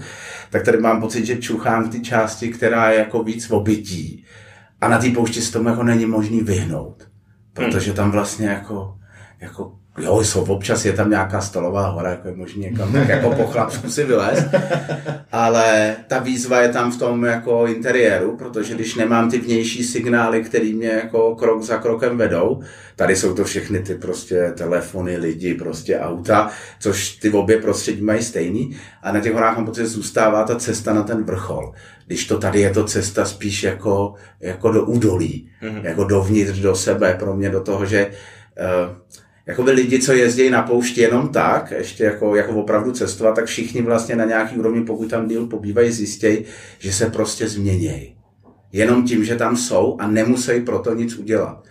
tak 0.51 0.65
tady 0.65 0.79
mám 0.79 1.01
pocit, 1.01 1.27
že 1.27 1.37
čuchám 1.37 1.91
ty 1.91 2.01
části, 2.01 2.49
která 2.49 2.91
je 2.91 2.99
jako 2.99 3.23
víc 3.23 3.47
v 3.47 3.53
obytí. 3.53 4.25
A 4.81 4.89
na 4.89 4.99
té 4.99 5.11
poušti 5.11 5.41
se 5.41 5.53
tomu 5.53 5.69
jako 5.69 5.83
není 5.83 6.07
možný 6.07 6.41
vyhnout. 6.41 7.09
Protože 7.53 7.93
tam 7.93 8.11
vlastně 8.11 8.47
jako, 8.47 8.95
jako 9.41 9.79
Jo, 9.99 10.21
jsou, 10.21 10.45
občas 10.45 10.85
je 10.85 10.93
tam 10.93 11.11
nějaká 11.11 11.41
stolová 11.41 11.89
hora, 11.89 12.11
jako 12.11 12.29
je 12.29 12.35
možný 12.35 12.63
někam 12.63 12.93
tak 12.93 13.09
jako 13.09 13.31
po 13.31 13.47
chlapsku 13.47 13.91
si 13.91 14.05
vylez, 14.05 14.45
ale 15.33 15.97
ta 16.07 16.19
výzva 16.19 16.61
je 16.61 16.69
tam 16.69 16.93
v 16.93 16.99
tom 16.99 17.25
jako 17.25 17.67
interiéru, 17.67 18.37
protože 18.37 18.75
když 18.75 18.95
nemám 18.95 19.31
ty 19.31 19.39
vnější 19.39 19.85
signály, 19.85 20.43
které 20.43 20.73
mě 20.73 20.89
jako 20.89 21.35
krok 21.35 21.63
za 21.63 21.77
krokem 21.77 22.19
vedou, 22.19 22.63
tady 22.97 23.17
jsou 23.17 23.35
to 23.35 23.45
všechny 23.45 23.81
ty 23.81 23.95
prostě 23.95 24.53
telefony, 24.57 25.17
lidi, 25.17 25.55
prostě 25.55 25.99
auta, 25.99 26.51
což 26.81 27.17
ty 27.17 27.31
obě 27.31 27.61
prostředí 27.61 28.03
mají 28.03 28.23
stejný 28.23 28.77
a 29.03 29.13
na 29.13 29.21
těch 29.21 29.33
horách 29.33 29.57
mám 29.57 29.67
pocit, 29.67 29.87
zůstává 29.87 30.45
ta 30.45 30.57
cesta 30.57 30.93
na 30.93 31.03
ten 31.03 31.25
vrchol. 31.25 31.73
Když 32.07 32.27
to 32.27 32.39
tady 32.39 32.61
je 32.61 32.71
to 32.71 32.85
cesta 32.85 33.25
spíš 33.25 33.63
jako, 33.63 34.15
jako 34.41 34.73
do 34.73 34.85
údolí, 34.85 35.49
mm-hmm. 35.63 35.85
jako 35.85 36.05
dovnitř 36.05 36.59
do 36.59 36.75
sebe, 36.75 37.17
pro 37.19 37.37
mě 37.37 37.51
do 37.51 37.61
toho, 37.61 37.87
že 37.87 38.07
uh, 38.07 38.97
jakoby 39.47 39.71
lidi, 39.71 39.99
co 39.99 40.13
jezdí 40.13 40.51
na 40.51 40.63
poušti 40.63 41.01
jenom 41.01 41.29
tak, 41.29 41.71
ještě 41.71 42.05
jako, 42.05 42.37
jako 42.37 42.53
opravdu 42.53 42.93
cestovat, 42.93 43.35
tak 43.35 43.45
všichni 43.45 43.83
vlastně 43.83 44.17
na 44.17 44.25
nějaký 44.25 44.57
úrovni, 44.57 44.85
pokud 44.85 45.11
tam 45.11 45.29
díl 45.29 45.47
pobývají, 45.47 45.93
zjistějí, 45.93 46.45
že 46.79 46.93
se 46.93 47.11
prostě 47.11 47.49
změnějí. 47.49 48.17
Jenom 48.73 49.05
tím, 49.05 49.25
že 49.25 49.37
tam 49.37 49.57
jsou 49.57 49.97
a 50.01 50.07
nemusí 50.07 50.61
proto 50.61 50.95
nic 50.95 51.17
udělat. 51.17 51.65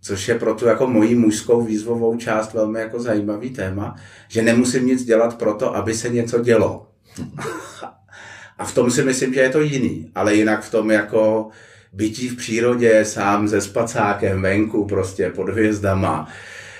Což 0.00 0.28
je 0.28 0.38
pro 0.38 0.54
tu 0.54 0.66
jako 0.66 0.86
mojí 0.86 1.14
mužskou 1.14 1.62
výzvovou 1.62 2.16
část 2.16 2.54
velmi 2.54 2.80
jako 2.80 3.00
zajímavý 3.00 3.50
téma, 3.50 3.96
že 4.28 4.42
nemusím 4.42 4.86
nic 4.86 5.04
dělat 5.04 5.38
proto, 5.38 5.76
aby 5.76 5.94
se 5.94 6.08
něco 6.08 6.38
dělo. 6.38 6.86
a 8.58 8.64
v 8.64 8.74
tom 8.74 8.90
si 8.90 9.02
myslím, 9.02 9.34
že 9.34 9.40
je 9.40 9.50
to 9.50 9.60
jiný, 9.60 10.10
ale 10.14 10.34
jinak 10.34 10.62
v 10.62 10.70
tom 10.70 10.90
jako 10.90 11.48
bytí 11.92 12.28
v 12.28 12.36
přírodě, 12.36 13.04
sám 13.04 13.48
se 13.48 13.60
spacákem 13.60 14.42
venku, 14.42 14.84
prostě 14.84 15.30
pod 15.30 15.48
hvězdama, 15.48 16.28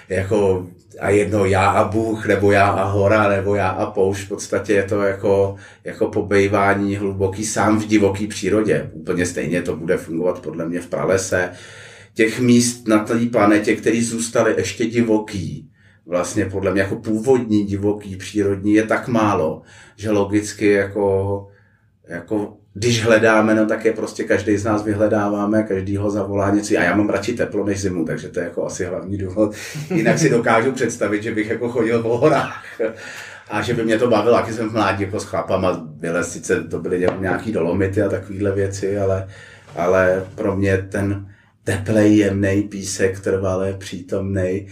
jako 0.08 0.66
a 1.00 1.10
jedno 1.10 1.44
já 1.44 1.70
a 1.70 1.88
Bůh, 1.88 2.26
nebo 2.26 2.52
já 2.52 2.66
a 2.66 2.84
hora, 2.84 3.28
nebo 3.28 3.54
já 3.54 3.68
a 3.68 3.90
poušť, 3.90 4.24
v 4.24 4.28
podstatě 4.28 4.72
je 4.72 4.82
to 4.82 5.02
jako, 5.02 5.56
jako 5.84 6.06
pobejvání 6.06 6.96
hluboký 6.96 7.44
sám 7.44 7.78
v 7.78 7.86
divoký 7.86 8.26
přírodě. 8.26 8.90
Úplně 8.92 9.26
stejně 9.26 9.62
to 9.62 9.76
bude 9.76 9.96
fungovat 9.96 10.42
podle 10.42 10.68
mě 10.68 10.80
v 10.80 10.86
pralese. 10.86 11.50
Těch 12.14 12.40
míst 12.40 12.88
na 12.88 12.98
té 12.98 13.26
planetě, 13.32 13.76
které 13.76 14.02
zůstaly 14.02 14.54
ještě 14.56 14.86
divoký, 14.86 15.70
vlastně 16.06 16.44
podle 16.44 16.72
mě 16.72 16.80
jako 16.80 16.96
původní 16.96 17.64
divoký 17.64 18.16
přírodní 18.16 18.74
je 18.74 18.82
tak 18.82 19.08
málo, 19.08 19.62
že 19.96 20.10
logicky 20.10 20.72
jako, 20.72 21.46
jako 22.08 22.57
když 22.78 23.04
hledáme, 23.04 23.54
no 23.54 23.66
tak 23.66 23.84
je 23.84 23.92
prostě 23.92 24.24
každý 24.24 24.56
z 24.56 24.64
nás 24.64 24.84
vyhledáváme, 24.84 25.62
každý 25.62 25.96
ho 25.96 26.10
zavolá 26.10 26.50
něco. 26.50 26.74
A 26.78 26.82
já 26.82 26.96
mám 26.96 27.08
radši 27.08 27.32
teplo 27.32 27.64
než 27.64 27.80
zimu, 27.80 28.04
takže 28.04 28.28
to 28.28 28.40
je 28.40 28.44
jako 28.44 28.66
asi 28.66 28.84
hlavní 28.84 29.18
důvod. 29.18 29.54
Jinak 29.94 30.18
si 30.18 30.30
dokážu 30.30 30.72
představit, 30.72 31.22
že 31.22 31.34
bych 31.34 31.50
jako 31.50 31.68
chodil 31.68 32.02
po 32.02 32.18
horách. 32.18 32.64
A 33.50 33.62
že 33.62 33.74
by 33.74 33.84
mě 33.84 33.98
to 33.98 34.08
bavilo, 34.08 34.36
jak 34.36 34.52
jsem 34.52 34.68
v 34.68 34.72
mládí 34.72 35.02
jako 35.02 35.20
s 35.20 35.24
chlapama, 35.24 35.72
byly 35.84 36.24
sice 36.24 36.62
to 36.62 36.78
byly 36.78 37.06
nějaký 37.20 37.52
dolomity 37.52 38.02
a 38.02 38.08
takovéhle 38.08 38.52
věci, 38.52 38.98
ale, 38.98 39.28
ale 39.76 40.24
pro 40.34 40.56
mě 40.56 40.78
ten 40.78 41.26
teplej, 41.64 42.16
jemný 42.16 42.62
písek, 42.62 43.20
trvalé 43.20 43.72
přítomný, 43.72 44.66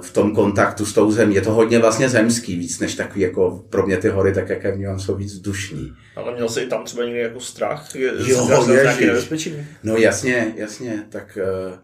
v 0.00 0.12
tom 0.12 0.34
kontaktu 0.34 0.86
s 0.86 0.92
tou 0.92 1.10
zemí. 1.10 1.34
Je 1.34 1.40
to 1.40 1.52
hodně 1.52 1.78
vlastně 1.78 2.08
zemský, 2.08 2.56
víc 2.56 2.80
než 2.80 2.94
takový 2.94 3.20
jako 3.20 3.64
pro 3.70 3.86
mě 3.86 3.96
ty 3.96 4.08
hory, 4.08 4.34
tak 4.34 4.48
jak 4.48 4.64
je 4.64 4.72
vnímám, 4.72 5.00
jsou 5.00 5.14
víc 5.14 5.34
dušní. 5.34 5.92
Ale 6.16 6.34
měl 6.34 6.48
jsi 6.48 6.60
i 6.60 6.66
tam 6.66 6.84
třeba 6.84 7.04
někdy 7.04 7.20
jako 7.20 7.40
strach? 7.40 7.94
Jo, 7.94 8.66
nějaký 8.66 9.06
nebezpečí? 9.06 9.54
No 9.82 9.96
jasně, 9.96 10.54
jasně, 10.56 11.04
tak 11.08 11.38
uh, 11.42 11.74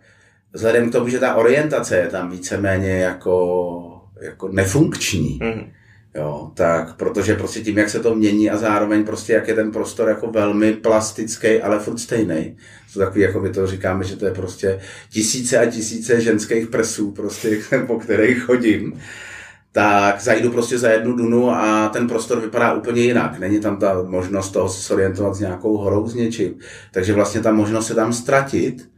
vzhledem 0.53 0.89
k 0.89 0.93
tomu, 0.93 1.09
že 1.09 1.19
ta 1.19 1.35
orientace 1.35 1.97
je 1.97 2.09
tam 2.09 2.31
víceméně 2.31 2.91
jako, 2.91 4.01
jako 4.23 4.49
nefunkční, 4.49 5.39
mm-hmm 5.43 5.71
Jo, 6.15 6.51
tak 6.55 6.97
protože 6.97 7.35
prostě 7.35 7.61
tím, 7.61 7.79
jak 7.79 7.91
se 7.91 8.01
to 8.01 8.15
mění 8.15 8.51
a 8.51 8.57
zároveň 8.57 9.05
prostě, 9.05 9.33
jak 9.33 9.49
je 9.49 9.55
ten 9.55 9.71
prostor 9.71 10.09
jako 10.09 10.27
velmi 10.27 10.73
plastický, 10.73 11.61
ale 11.61 11.79
furt 11.79 11.99
stejný. 11.99 12.57
To 12.93 12.99
takový, 12.99 13.21
jako 13.21 13.41
my 13.41 13.51
to 13.51 13.67
říkáme, 13.67 14.05
že 14.05 14.17
to 14.17 14.25
je 14.25 14.33
prostě 14.33 14.81
tisíce 15.11 15.59
a 15.59 15.67
tisíce 15.71 16.21
ženských 16.21 16.67
prsů, 16.67 17.11
prostě, 17.11 17.59
po 17.87 17.99
kterých 17.99 18.43
chodím 18.43 19.01
tak 19.73 20.21
zajdu 20.21 20.51
prostě 20.51 20.79
za 20.79 20.91
jednu 20.91 21.17
dunu 21.17 21.51
a 21.51 21.89
ten 21.89 22.09
prostor 22.09 22.41
vypadá 22.41 22.75
úplně 22.75 23.03
jinak. 23.03 23.39
Není 23.39 23.61
tam 23.61 23.77
ta 23.77 24.03
možnost 24.03 24.51
toho 24.51 24.69
se 24.69 24.83
sorientovat 24.83 25.35
s 25.35 25.41
nějakou 25.41 25.77
horou, 25.77 26.09
s 26.09 26.15
něčím. 26.15 26.55
Takže 26.91 27.13
vlastně 27.13 27.41
ta 27.41 27.53
možnost 27.53 27.87
se 27.87 27.95
tam 27.95 28.13
ztratit 28.13 28.92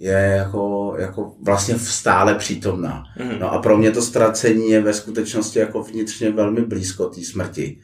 je 0.00 0.34
jako, 0.36 0.94
jako 0.98 1.32
vlastně 1.42 1.78
stále 1.78 2.34
přítomná. 2.34 3.04
Mm. 3.18 3.38
No 3.40 3.52
a 3.52 3.62
pro 3.62 3.76
mě 3.76 3.90
to 3.90 4.02
ztracení 4.02 4.70
je 4.70 4.80
ve 4.80 4.92
skutečnosti 4.92 5.58
jako 5.58 5.82
vnitřně 5.82 6.30
velmi 6.30 6.60
blízko 6.60 7.06
té 7.06 7.20
smrti. 7.24 7.78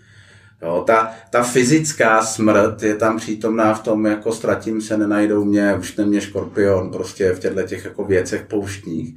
Jo, 0.62 0.84
ta, 0.86 1.12
ta 1.30 1.42
fyzická 1.42 2.22
smrt 2.22 2.82
je 2.82 2.94
tam 2.94 3.16
přítomná 3.16 3.74
v 3.74 3.82
tom, 3.82 4.06
jako 4.06 4.32
ztratím 4.32 4.82
se, 4.82 4.98
nenajdou 4.98 5.44
mě, 5.44 5.74
už 5.74 5.96
mě 5.96 6.20
škorpion, 6.20 6.90
prostě 6.90 7.32
v 7.32 7.38
těchto 7.38 7.62
těch 7.62 7.84
jako 7.84 8.04
věcech 8.04 8.42
pouštních. 8.42 9.16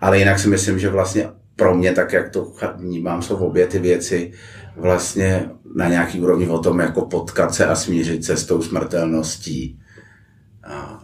Ale 0.00 0.18
jinak 0.18 0.38
si 0.38 0.48
myslím, 0.48 0.78
že 0.78 0.88
vlastně 0.88 1.28
pro 1.56 1.74
mě, 1.74 1.92
tak 1.92 2.12
jak 2.12 2.28
to 2.28 2.52
vnímám, 2.76 3.22
jsou 3.22 3.36
obě 3.36 3.66
ty 3.66 3.78
věci 3.78 4.32
vlastně 4.76 5.50
na 5.76 5.88
nějaký 5.88 6.20
úrovni 6.20 6.48
o 6.48 6.58
tom, 6.58 6.78
jako 6.78 7.04
potkat 7.04 7.54
se 7.54 7.66
a 7.66 7.74
smířit 7.74 8.24
se 8.24 8.36
s 8.36 8.46
tou 8.46 8.62
smrtelností 8.62 9.78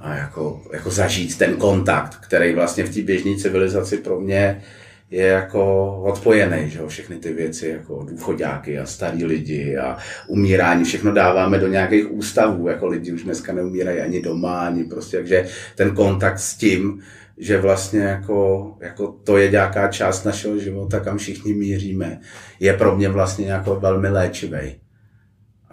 a, 0.04 0.14
jako, 0.14 0.62
jako 0.72 0.90
zažít 0.90 1.38
ten 1.38 1.56
kontakt, 1.56 2.16
který 2.20 2.54
vlastně 2.54 2.84
v 2.84 2.94
té 2.94 3.02
běžné 3.02 3.36
civilizaci 3.36 3.96
pro 3.96 4.20
mě 4.20 4.62
je 5.10 5.26
jako 5.26 5.86
odpojený, 6.02 6.70
že 6.70 6.78
jo, 6.78 6.88
všechny 6.88 7.16
ty 7.16 7.32
věci, 7.32 7.68
jako 7.68 8.06
důchodáky 8.10 8.78
a 8.78 8.86
starý 8.86 9.24
lidi 9.24 9.76
a 9.76 9.96
umírání, 10.26 10.84
všechno 10.84 11.12
dáváme 11.12 11.58
do 11.58 11.68
nějakých 11.68 12.12
ústavů, 12.12 12.68
jako 12.68 12.86
lidi 12.86 13.12
už 13.12 13.22
dneska 13.22 13.52
neumírají 13.52 14.00
ani 14.00 14.22
doma, 14.22 14.60
ani 14.60 14.84
prostě, 14.84 15.16
takže 15.16 15.46
ten 15.74 15.94
kontakt 15.94 16.38
s 16.38 16.54
tím, 16.54 17.02
že 17.38 17.60
vlastně 17.60 18.00
jako, 18.00 18.70
jako 18.80 19.08
to 19.24 19.36
je 19.36 19.50
nějaká 19.50 19.88
část 19.88 20.24
našeho 20.24 20.58
života, 20.58 21.00
kam 21.00 21.18
všichni 21.18 21.54
míříme, 21.54 22.20
je 22.60 22.72
pro 22.72 22.96
mě 22.96 23.08
vlastně 23.08 23.46
jako 23.46 23.80
velmi 23.80 24.08
léčivý 24.08 24.83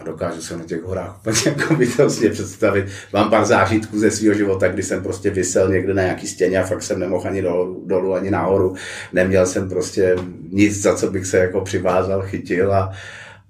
a 0.02 0.04
dokážu 0.04 0.42
se 0.42 0.58
na 0.58 0.64
těch 0.64 0.84
horách 0.84 1.20
úplně 1.20 1.38
jako 1.46 1.76
bytostně 1.76 2.30
představit. 2.30 2.86
Mám 3.14 3.30
pár 3.30 3.46
zážitků 3.46 4.00
ze 4.00 4.12
svého 4.12 4.34
života, 4.34 4.68
kdy 4.68 4.84
jsem 4.84 5.04
prostě 5.04 5.30
vysel 5.30 5.70
někde 5.70 5.94
na 5.94 6.02
nějaký 6.02 6.28
stěně 6.28 6.60
a 6.60 6.66
fakt 6.66 6.84
jsem 6.84 7.00
nemohl 7.00 7.28
ani 7.28 7.42
dolů, 7.42 7.84
dolů, 7.86 8.14
ani 8.14 8.32
nahoru. 8.32 8.76
Neměl 9.14 9.46
jsem 9.46 9.70
prostě 9.70 10.16
nic, 10.50 10.82
za 10.82 10.96
co 10.96 11.12
bych 11.12 11.26
se 11.26 11.38
jako 11.38 11.62
přivázal, 11.62 12.22
chytil 12.22 12.74
a, 12.74 12.92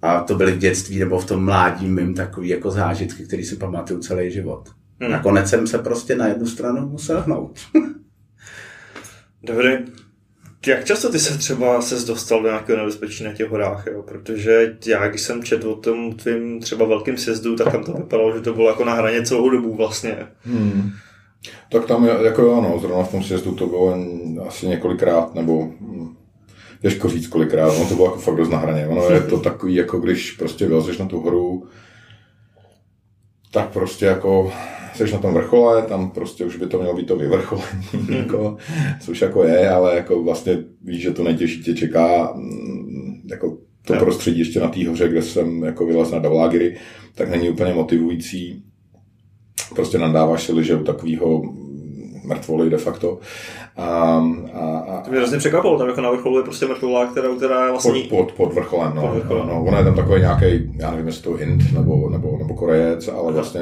a 0.01 0.19
to 0.19 0.35
byly 0.35 0.51
v 0.51 0.57
dětství 0.57 0.99
nebo 0.99 1.19
v 1.19 1.25
tom 1.25 1.45
mládí 1.45 1.87
mým 1.87 2.13
takový 2.13 2.49
jako 2.49 2.71
zážitky, 2.71 3.23
který 3.23 3.43
si 3.45 3.55
pamatuju 3.55 3.99
celý 3.99 4.31
život. 4.31 4.69
Hmm. 4.99 5.11
Nakonec 5.11 5.49
jsem 5.49 5.67
se 5.67 5.77
prostě 5.77 6.15
na 6.15 6.27
jednu 6.27 6.45
stranu 6.45 6.87
musel 6.87 7.21
hnout. 7.21 7.59
Dobře, 9.43 9.83
jak 10.67 10.85
často 10.85 11.11
ty 11.11 11.19
se 11.19 11.37
třeba 11.37 11.81
se 11.81 12.05
dostal 12.05 12.41
do 12.41 12.47
nějakého 12.47 12.79
nebezpečí 12.79 13.23
na 13.23 13.33
těch 13.33 13.49
horách, 13.49 13.87
jo? 13.87 14.01
protože 14.01 14.77
já, 14.85 15.07
když 15.07 15.21
jsem 15.21 15.43
četl 15.43 15.69
o 15.69 15.75
tom 15.75 16.13
tvým 16.13 16.59
třeba 16.59 16.85
velkým 16.85 17.17
sjezdu, 17.17 17.55
tak 17.55 17.71
tam 17.71 17.83
to 17.83 17.93
vypadalo, 17.93 18.33
že 18.33 18.41
to 18.41 18.53
bylo 18.53 18.69
jako 18.69 18.85
na 18.85 18.93
hraně 18.93 19.25
celou 19.25 19.49
dobu 19.49 19.75
vlastně. 19.75 20.17
Hmm. 20.43 20.91
Tak 21.71 21.85
tam, 21.85 22.05
jako 22.05 22.57
ano, 22.57 22.79
zrovna 22.79 23.03
v 23.03 23.11
tom 23.11 23.23
sjezdu 23.23 23.55
to 23.55 23.67
bylo 23.67 23.97
asi 24.47 24.67
několikrát, 24.67 25.35
nebo 25.35 25.63
hm, 25.63 26.15
těžko 26.81 27.09
říct 27.09 27.27
kolikrát, 27.27 27.77
no 27.79 27.85
to 27.85 27.95
bylo 27.95 28.07
jako 28.07 28.19
fakt 28.19 28.35
dost 28.35 28.49
na 28.49 28.57
hraně. 28.57 28.87
Ono 28.87 29.09
je 29.09 29.21
to 29.21 29.39
takový, 29.39 29.75
jako 29.75 29.99
když 29.99 30.31
prostě 30.31 30.67
vylezeš 30.67 30.97
na 30.97 31.05
tu 31.05 31.19
horu, 31.19 31.67
tak 33.51 33.69
prostě 33.69 34.05
jako 34.05 34.53
jsi 34.95 35.11
na 35.11 35.17
tom 35.17 35.33
vrchole, 35.33 35.81
tam 35.81 36.09
prostě 36.09 36.45
už 36.45 36.57
by 36.57 36.67
to 36.67 36.79
mělo 36.79 36.95
být 36.95 37.07
to 37.07 37.15
vyvrcholení, 37.15 38.17
jako, 38.17 38.57
což 38.99 39.21
jako 39.21 39.43
je, 39.43 39.69
ale 39.69 39.95
jako 39.95 40.23
vlastně 40.23 40.57
víš, 40.83 41.01
že 41.01 41.11
to 41.11 41.23
nejtěžší 41.23 41.63
tě 41.63 41.73
čeká, 41.73 42.33
mm, 42.35 43.21
jako 43.31 43.57
to 43.85 43.93
prostředí 43.93 44.39
ještě 44.39 44.59
na 44.59 44.67
té 44.67 44.87
hoře, 44.87 45.09
kde 45.09 45.21
jsem 45.21 45.63
jako 45.63 45.85
vylez 45.85 46.11
na 46.11 46.19
Davlagiry, 46.19 46.77
tak 47.15 47.29
není 47.29 47.49
úplně 47.49 47.73
motivující. 47.73 48.63
Prostě 49.75 49.97
nadáváš 49.97 50.43
si 50.43 50.53
liže 50.53 50.75
u 50.75 50.83
takového 50.83 51.41
mrtvoly 52.25 52.69
de 52.69 52.77
facto. 52.77 53.19
A, 53.77 53.87
a, 54.53 54.77
a, 54.77 55.01
to 55.01 55.09
mě 55.09 55.19
hrozně 55.19 55.37
překvapilo, 55.37 55.77
tam 55.77 55.87
jako 55.87 56.01
na 56.01 56.11
vrcholu 56.11 56.37
je 56.37 56.43
prostě 56.43 56.65
mrtvola, 56.65 57.05
která, 57.05 57.35
která 57.35 57.65
je 57.65 57.71
vlastně... 57.71 58.01
Pod, 58.01 58.09
pod, 58.09 58.31
pod 58.31 58.53
vrcholem, 58.53 58.95
no. 58.95 59.01
Pod 59.01 59.13
vrcholem. 59.13 59.47
no. 59.47 59.63
Ono 59.63 59.77
je 59.77 59.83
tam 59.83 59.95
takový 59.95 60.21
nějaký, 60.21 60.71
já 60.75 60.91
nevím, 60.91 61.07
jestli 61.07 61.23
to 61.23 61.39
Ind 61.39 61.73
nebo, 61.73 62.09
nebo, 62.09 62.37
nebo 62.37 62.53
Korejec, 62.53 63.07
ale 63.07 63.33
vlastně, 63.33 63.61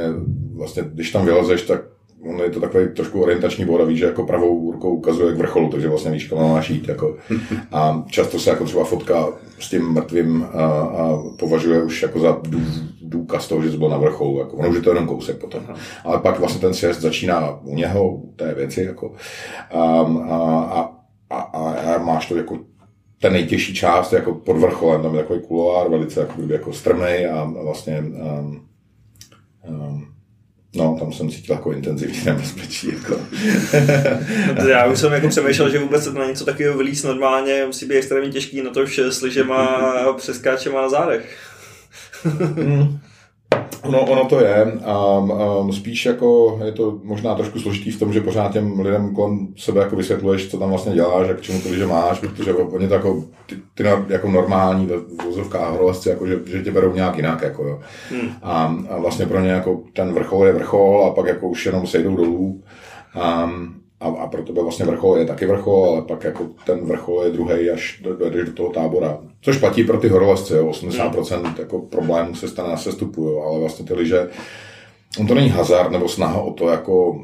vlastně, 0.59 0.83
když 0.93 1.11
tam 1.11 1.25
vylezeš, 1.25 1.61
tak 1.61 1.81
on 2.23 2.39
je 2.39 2.49
to 2.49 2.59
takový 2.59 2.87
trošku 2.95 3.21
orientační 3.21 3.65
bod 3.65 3.81
a 3.81 3.83
víš, 3.83 3.99
že 3.99 4.05
jako 4.05 4.23
pravou 4.23 4.71
rukou 4.71 4.89
ukazuje 4.89 5.33
k 5.33 5.37
vrcholu, 5.37 5.69
takže 5.69 5.89
vlastně 5.89 6.11
víš, 6.11 6.27
kam 6.27 6.49
máš 6.49 6.69
jít. 6.69 6.87
Jako. 6.87 7.17
A 7.71 8.03
často 8.07 8.39
se 8.39 8.49
jako 8.49 8.65
třeba 8.65 8.83
fotka 8.83 9.27
s 9.59 9.69
tím 9.69 9.93
mrtvým 9.93 10.43
a, 10.53 10.65
a 10.65 11.23
považuje 11.39 11.83
už 11.83 12.01
jako 12.01 12.19
za 12.19 12.41
dů, 12.43 12.59
důkaz 13.01 13.47
toho, 13.47 13.63
že 13.63 13.71
to 13.71 13.77
byl 13.77 13.89
na 13.89 13.97
vrcholu. 13.97 14.39
Jako. 14.39 14.57
Ono 14.57 14.69
už 14.69 14.75
je 14.75 14.81
to 14.81 14.89
jenom 14.89 15.07
kousek 15.07 15.37
potom. 15.37 15.63
Ale 16.03 16.19
pak 16.19 16.39
vlastně 16.39 16.61
ten 16.61 16.73
sjezd 16.73 17.01
začíná 17.01 17.59
u 17.63 17.75
něho, 17.75 18.15
u 18.15 18.33
té 18.35 18.53
věci. 18.53 18.83
Jako. 18.83 19.13
A, 19.71 19.81
a, 20.29 20.91
a, 21.29 21.39
a, 21.39 21.73
a 21.95 21.97
máš 21.97 22.25
to 22.25 22.35
jako 22.35 22.59
ten 23.21 23.33
nejtěžší 23.33 23.73
část 23.73 24.13
jako 24.13 24.33
pod 24.33 24.57
vrcholem, 24.57 25.01
tam 25.01 25.15
je 25.15 25.21
takový 25.21 25.39
kuloár, 25.39 25.89
velice 25.89 26.19
jako, 26.19 26.41
jako 26.47 26.73
strmý 26.73 27.25
a 27.25 27.43
vlastně 27.43 27.99
um, 27.99 28.61
um, 29.69 30.18
No, 30.75 30.97
tam 30.99 31.13
jsem 31.13 31.29
cítil 31.29 31.55
jako 31.55 31.71
intenzivní 31.71 32.21
nebezpečí. 32.25 32.87
Jako. 32.87 33.21
no, 34.57 34.67
já 34.67 34.85
už 34.85 34.99
jsem 34.99 35.13
jako 35.13 35.27
přemýšlel, 35.27 35.69
že 35.69 35.79
vůbec 35.79 36.13
na 36.13 36.25
něco 36.25 36.45
takového 36.45 36.77
vylíz 36.77 37.03
normálně 37.03 37.63
musí 37.65 37.85
být 37.85 37.95
extrémně 37.95 38.29
těžký 38.29 38.61
na 38.61 38.69
to, 38.69 38.85
že 38.85 39.11
s 39.11 39.21
lyžema 39.21 40.13
přeskáčema 40.17 40.81
na 40.81 40.89
zádech. 40.89 41.37
mm. 42.55 42.99
No, 43.91 44.01
ono 44.01 44.25
to 44.25 44.39
je. 44.39 44.65
Um, 44.65 45.31
um, 45.31 45.73
spíš 45.73 46.05
jako 46.05 46.59
je 46.65 46.71
to 46.71 46.99
možná 47.03 47.35
trošku 47.35 47.59
složitý 47.59 47.91
v 47.91 47.99
tom, 47.99 48.13
že 48.13 48.21
pořád 48.21 48.53
těm 48.53 48.79
lidem 48.79 49.15
kolem 49.15 49.47
sebe 49.57 49.81
jako 49.81 49.95
vysvětluješ, 49.95 50.51
co 50.51 50.57
tam 50.57 50.69
vlastně 50.69 50.93
děláš 50.93 51.29
a 51.29 51.33
k 51.33 51.41
čemu 51.41 51.61
to 51.61 51.75
že 51.75 51.87
máš, 51.87 52.19
protože 52.19 52.53
oni 52.53 52.87
to 52.87 52.93
jako, 52.93 53.23
ty, 53.45 53.55
ty 53.73 53.83
jako 54.07 54.31
normální 54.31 54.85
ve 54.85 54.95
vozovkách 55.25 55.71
horolezci, 55.71 56.09
jako, 56.09 56.27
že, 56.27 56.39
že, 56.45 56.63
tě 56.63 56.71
berou 56.71 56.93
nějak 56.93 57.17
jinak. 57.17 57.41
Jako, 57.41 57.63
jo. 57.63 57.79
Hmm. 58.11 58.29
A, 58.41 58.75
a, 58.89 58.97
vlastně 58.97 59.25
pro 59.25 59.39
ně 59.39 59.49
jako 59.49 59.81
ten 59.93 60.13
vrchol 60.13 60.45
je 60.45 60.53
vrchol 60.53 61.05
a 61.05 61.13
pak 61.13 61.25
jako 61.25 61.47
už 61.47 61.65
jenom 61.65 61.87
sejdou 61.87 62.15
dolů. 62.15 62.63
Um, 63.43 63.79
a, 63.99 64.07
a 64.07 64.27
pro 64.27 64.43
tebe 64.43 64.63
vlastně 64.63 64.85
vrchol 64.85 65.17
je 65.17 65.25
taky 65.25 65.45
vrchol, 65.45 65.85
ale 65.85 66.01
pak 66.01 66.23
jako 66.23 66.47
ten 66.65 66.85
vrchol 66.85 67.23
je 67.23 67.31
druhý, 67.31 67.69
až 67.69 68.01
dojdeš 68.19 68.45
do 68.45 68.53
toho 68.53 68.69
tábora. 68.69 69.19
Což 69.41 69.57
platí 69.57 69.83
pro 69.83 69.97
ty 69.97 70.07
horolezce, 70.07 70.57
jo, 70.57 70.67
80% 70.67 71.59
jako 71.59 71.79
problémů 71.79 72.35
se 72.35 72.47
stane 72.47 72.69
na 72.69 72.77
sestupu, 72.77 73.23
jo, 73.23 73.41
ale 73.41 73.59
vlastně 73.59 73.85
ty 73.85 73.93
liže, 73.93 74.29
on 75.19 75.27
to 75.27 75.35
není 75.35 75.49
hazard 75.49 75.91
nebo 75.91 76.09
snaha 76.09 76.41
o 76.41 76.53
to 76.53 76.69
jako 76.69 77.21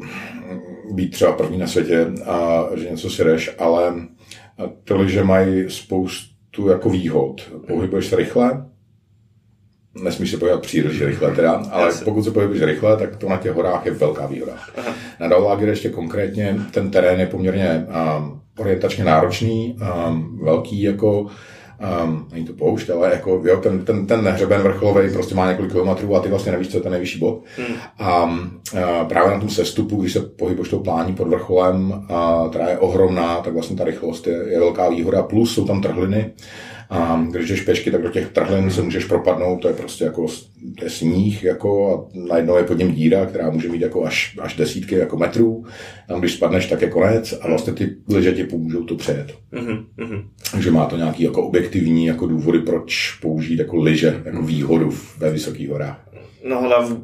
být 0.91 1.09
třeba 1.09 1.31
první 1.31 1.57
na 1.57 1.67
světě 1.67 2.07
a 2.25 2.65
že 2.75 2.89
něco 2.89 3.09
si 3.09 3.23
jdeš, 3.23 3.55
ale 3.59 3.93
ty 4.83 4.93
liže 4.93 5.23
mají 5.23 5.69
spoustu 5.69 6.69
jako 6.69 6.89
výhod. 6.89 7.41
Pohybuješ 7.67 8.05
se 8.05 8.15
rychle, 8.15 8.65
nesmíš 10.03 10.31
se 10.31 10.37
pohybovat 10.37 10.61
příliš 10.61 11.01
rychle 11.01 11.35
teda, 11.35 11.63
ale 11.71 11.85
Jasně. 11.85 12.05
pokud 12.05 12.23
se 12.23 12.31
pohybuješ 12.31 12.63
rychle, 12.63 12.97
tak 12.97 13.15
to 13.15 13.29
na 13.29 13.37
těch 13.37 13.51
horách 13.51 13.85
je 13.85 13.91
velká 13.91 14.25
výhoda. 14.25 14.53
Aha. 14.77 14.93
Na 15.19 15.27
Daulager 15.27 15.69
ještě 15.69 15.89
konkrétně 15.89 16.57
ten 16.71 16.91
terén 16.91 17.19
je 17.19 17.25
poměrně 17.25 17.87
um, 18.17 18.41
orientačně 18.57 19.03
náročný, 19.03 19.77
um, 20.07 20.39
velký 20.43 20.81
jako 20.81 21.27
Um, 22.03 22.27
není 22.31 22.45
to 22.45 22.53
poušť, 22.53 22.89
ale 22.89 23.11
jako, 23.11 23.41
jo, 23.45 23.57
ten, 23.57 23.85
ten, 23.85 24.07
ten 24.07 24.27
hřeben 24.27 24.61
vrcholový 24.61 25.13
prostě 25.13 25.35
má 25.35 25.49
několik 25.49 25.71
kilometrů 25.71 26.15
a 26.15 26.19
ty 26.19 26.29
vlastně 26.29 26.51
nevíš, 26.51 26.67
co 26.67 26.77
je 26.77 26.81
ten 26.81 26.91
nejvyšší 26.91 27.19
bod. 27.19 27.43
Hmm. 27.57 27.75
A 27.99 28.23
uh, 28.23 29.07
právě 29.07 29.33
na 29.33 29.39
tom 29.39 29.49
sestupu, 29.49 30.01
když 30.01 30.13
se 30.13 30.21
pohybuješ 30.21 30.69
tou 30.69 30.79
plání 30.79 31.15
pod 31.15 31.27
vrcholem, 31.27 32.05
uh, 32.09 32.49
která 32.49 32.69
je 32.69 32.77
ohromná, 32.77 33.35
tak 33.35 33.53
vlastně 33.53 33.75
ta 33.75 33.83
rychlost 33.83 34.27
je, 34.27 34.33
je 34.33 34.59
velká 34.59 34.89
výhoda. 34.89 35.23
Plus 35.23 35.53
jsou 35.53 35.67
tam 35.67 35.81
trhliny, 35.81 36.33
a 36.89 37.25
když 37.31 37.49
jdeš 37.49 37.61
pěšky, 37.61 37.91
tak 37.91 38.01
do 38.01 38.09
těch 38.09 38.29
trhlin 38.29 38.71
se 38.71 38.81
můžeš 38.81 39.05
propadnout, 39.05 39.61
to 39.61 39.67
je 39.67 39.73
prostě 39.73 40.03
jako 40.03 40.27
to 40.77 40.83
je 40.83 40.89
sníh, 40.89 41.43
jako 41.43 41.93
a 41.93 42.17
najednou 42.33 42.57
je 42.57 42.63
pod 42.63 42.77
ním 42.77 42.91
díra, 42.91 43.25
která 43.25 43.49
může 43.49 43.69
mít 43.69 43.81
jako 43.81 44.05
až, 44.05 44.37
až 44.41 44.55
desítky 44.55 44.95
jako 44.95 45.17
metrů. 45.17 45.65
Tam 46.07 46.19
když 46.19 46.33
spadneš, 46.33 46.65
tak 46.65 46.81
je 46.81 46.89
konec 46.89 47.33
a 47.41 47.47
vlastně 47.47 47.73
ty 47.73 47.95
liže 48.09 48.33
ti 48.33 48.43
pomůžou 48.43 48.83
to 48.83 48.95
přejet. 48.95 49.37
Mm-hmm. 49.53 50.23
Takže 50.51 50.71
má 50.71 50.85
to 50.85 50.97
nějaký 50.97 51.23
jako 51.23 51.47
objektivní 51.47 52.05
jako 52.05 52.27
důvody, 52.27 52.59
proč 52.59 53.17
použít 53.21 53.59
jako 53.59 53.77
liže 53.77 54.21
jako 54.25 54.41
výhodu 54.41 54.93
ve 55.17 55.31
vysokých 55.31 55.69
horách. 55.69 56.09
No 56.49 56.61
hlavně 56.61 56.95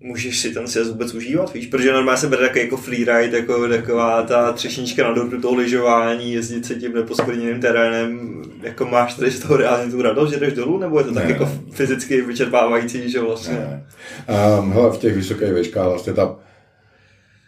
můžeš 0.00 0.38
si 0.38 0.50
ten 0.50 0.68
sjezd 0.68 0.90
vůbec 0.90 1.14
užívat, 1.14 1.54
víš, 1.54 1.66
protože 1.66 1.92
normálně 1.92 2.20
se 2.20 2.26
bere 2.26 2.42
takový 2.42 2.64
jako 2.64 2.76
freeride, 2.76 3.38
jako 3.38 3.68
taková 3.68 4.22
ta 4.22 4.52
třešnička 4.52 5.08
na 5.08 5.14
dortu 5.14 5.40
toho 5.40 5.54
lyžování, 5.54 6.32
jezdit 6.32 6.66
se 6.66 6.74
tím 6.74 6.94
neposkvrněným 6.94 7.60
terénem, 7.60 8.42
jako 8.62 8.84
máš 8.84 9.14
tady 9.14 9.30
z 9.30 9.40
toho 9.40 9.56
reálně 9.56 9.90
tu 9.90 10.02
radost, 10.02 10.30
že 10.30 10.40
jdeš 10.40 10.52
dolů, 10.52 10.78
nebo 10.78 10.98
je 10.98 11.04
to 11.04 11.10
ne, 11.10 11.14
tak 11.14 11.24
ne. 11.24 11.32
jako 11.32 11.50
fyzicky 11.70 12.20
vyčerpávající, 12.20 13.10
že 13.10 13.20
vlastně? 13.20 13.54
Ne. 13.54 13.86
Um, 14.58 14.72
hele, 14.72 14.92
v 14.92 14.98
těch 14.98 15.14
vysokých 15.14 15.52
výškách 15.54 15.86
vlastně 15.86 16.12
ta 16.12 16.36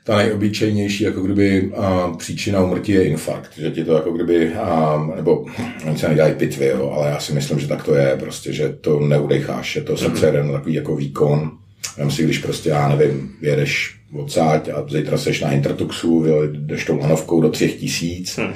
ta 0.04 0.16
nejobyčejnější, 0.16 1.04
jako 1.04 1.20
kdyby 1.20 1.62
uh, 1.62 2.16
příčina 2.16 2.62
umrtí 2.62 2.92
je 2.92 3.04
infarkt, 3.04 3.58
že 3.58 3.70
ti 3.70 3.84
to 3.84 3.94
jako 3.94 4.12
kdyby, 4.12 4.52
um, 4.96 5.12
nebo 5.16 5.46
oni 5.86 5.98
se 5.98 6.08
nedělají 6.08 6.34
pitvy, 6.34 6.66
jo, 6.66 6.92
ale 6.96 7.08
já 7.08 7.20
si 7.20 7.32
myslím, 7.32 7.58
že 7.58 7.68
tak 7.68 7.84
to 7.84 7.94
je, 7.94 8.16
prostě, 8.20 8.52
že 8.52 8.68
to 8.68 9.00
neudecháš, 9.00 9.72
že 9.72 9.80
to 9.80 9.96
srdce 9.96 10.32
mm-hmm. 10.32 10.52
takový 10.52 10.74
jako 10.74 10.96
výkon, 10.96 11.50
Vem 11.96 12.10
si, 12.10 12.24
když 12.24 12.38
prostě, 12.38 12.68
já 12.68 12.88
nevím, 12.88 13.32
jedeš 13.40 14.00
odsáď 14.12 14.68
a 14.68 14.86
zítra 14.88 15.18
seš 15.18 15.40
na 15.40 15.52
Intertuxu, 15.52 16.24
jdeš 16.52 16.84
tou 16.84 16.98
lanovkou 16.98 17.40
do 17.40 17.50
třech 17.50 17.74
tisíc 17.74 18.38
hmm. 18.38 18.52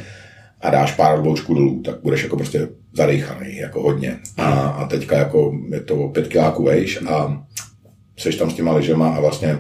a 0.61 0.71
dáš 0.71 0.93
pár 0.93 1.23
dloužků 1.23 1.55
dolů, 1.55 1.83
tak 1.83 2.03
budeš 2.03 2.23
jako 2.23 2.37
prostě 2.37 2.69
zadejchaný, 2.93 3.57
jako 3.57 3.83
hodně. 3.83 4.19
A, 4.37 4.53
a 4.53 4.87
teďka 4.87 5.19
jako 5.19 5.53
je 5.71 5.81
to 5.81 5.97
o 5.97 6.09
pět 6.09 6.29
kiláků 6.29 6.65
vejš 6.65 6.99
a 7.09 7.47
seš 8.19 8.37
tam 8.37 8.51
s 8.51 8.55
těma 8.55 8.77
lyžema 8.77 9.09
a 9.09 9.21
vlastně 9.21 9.59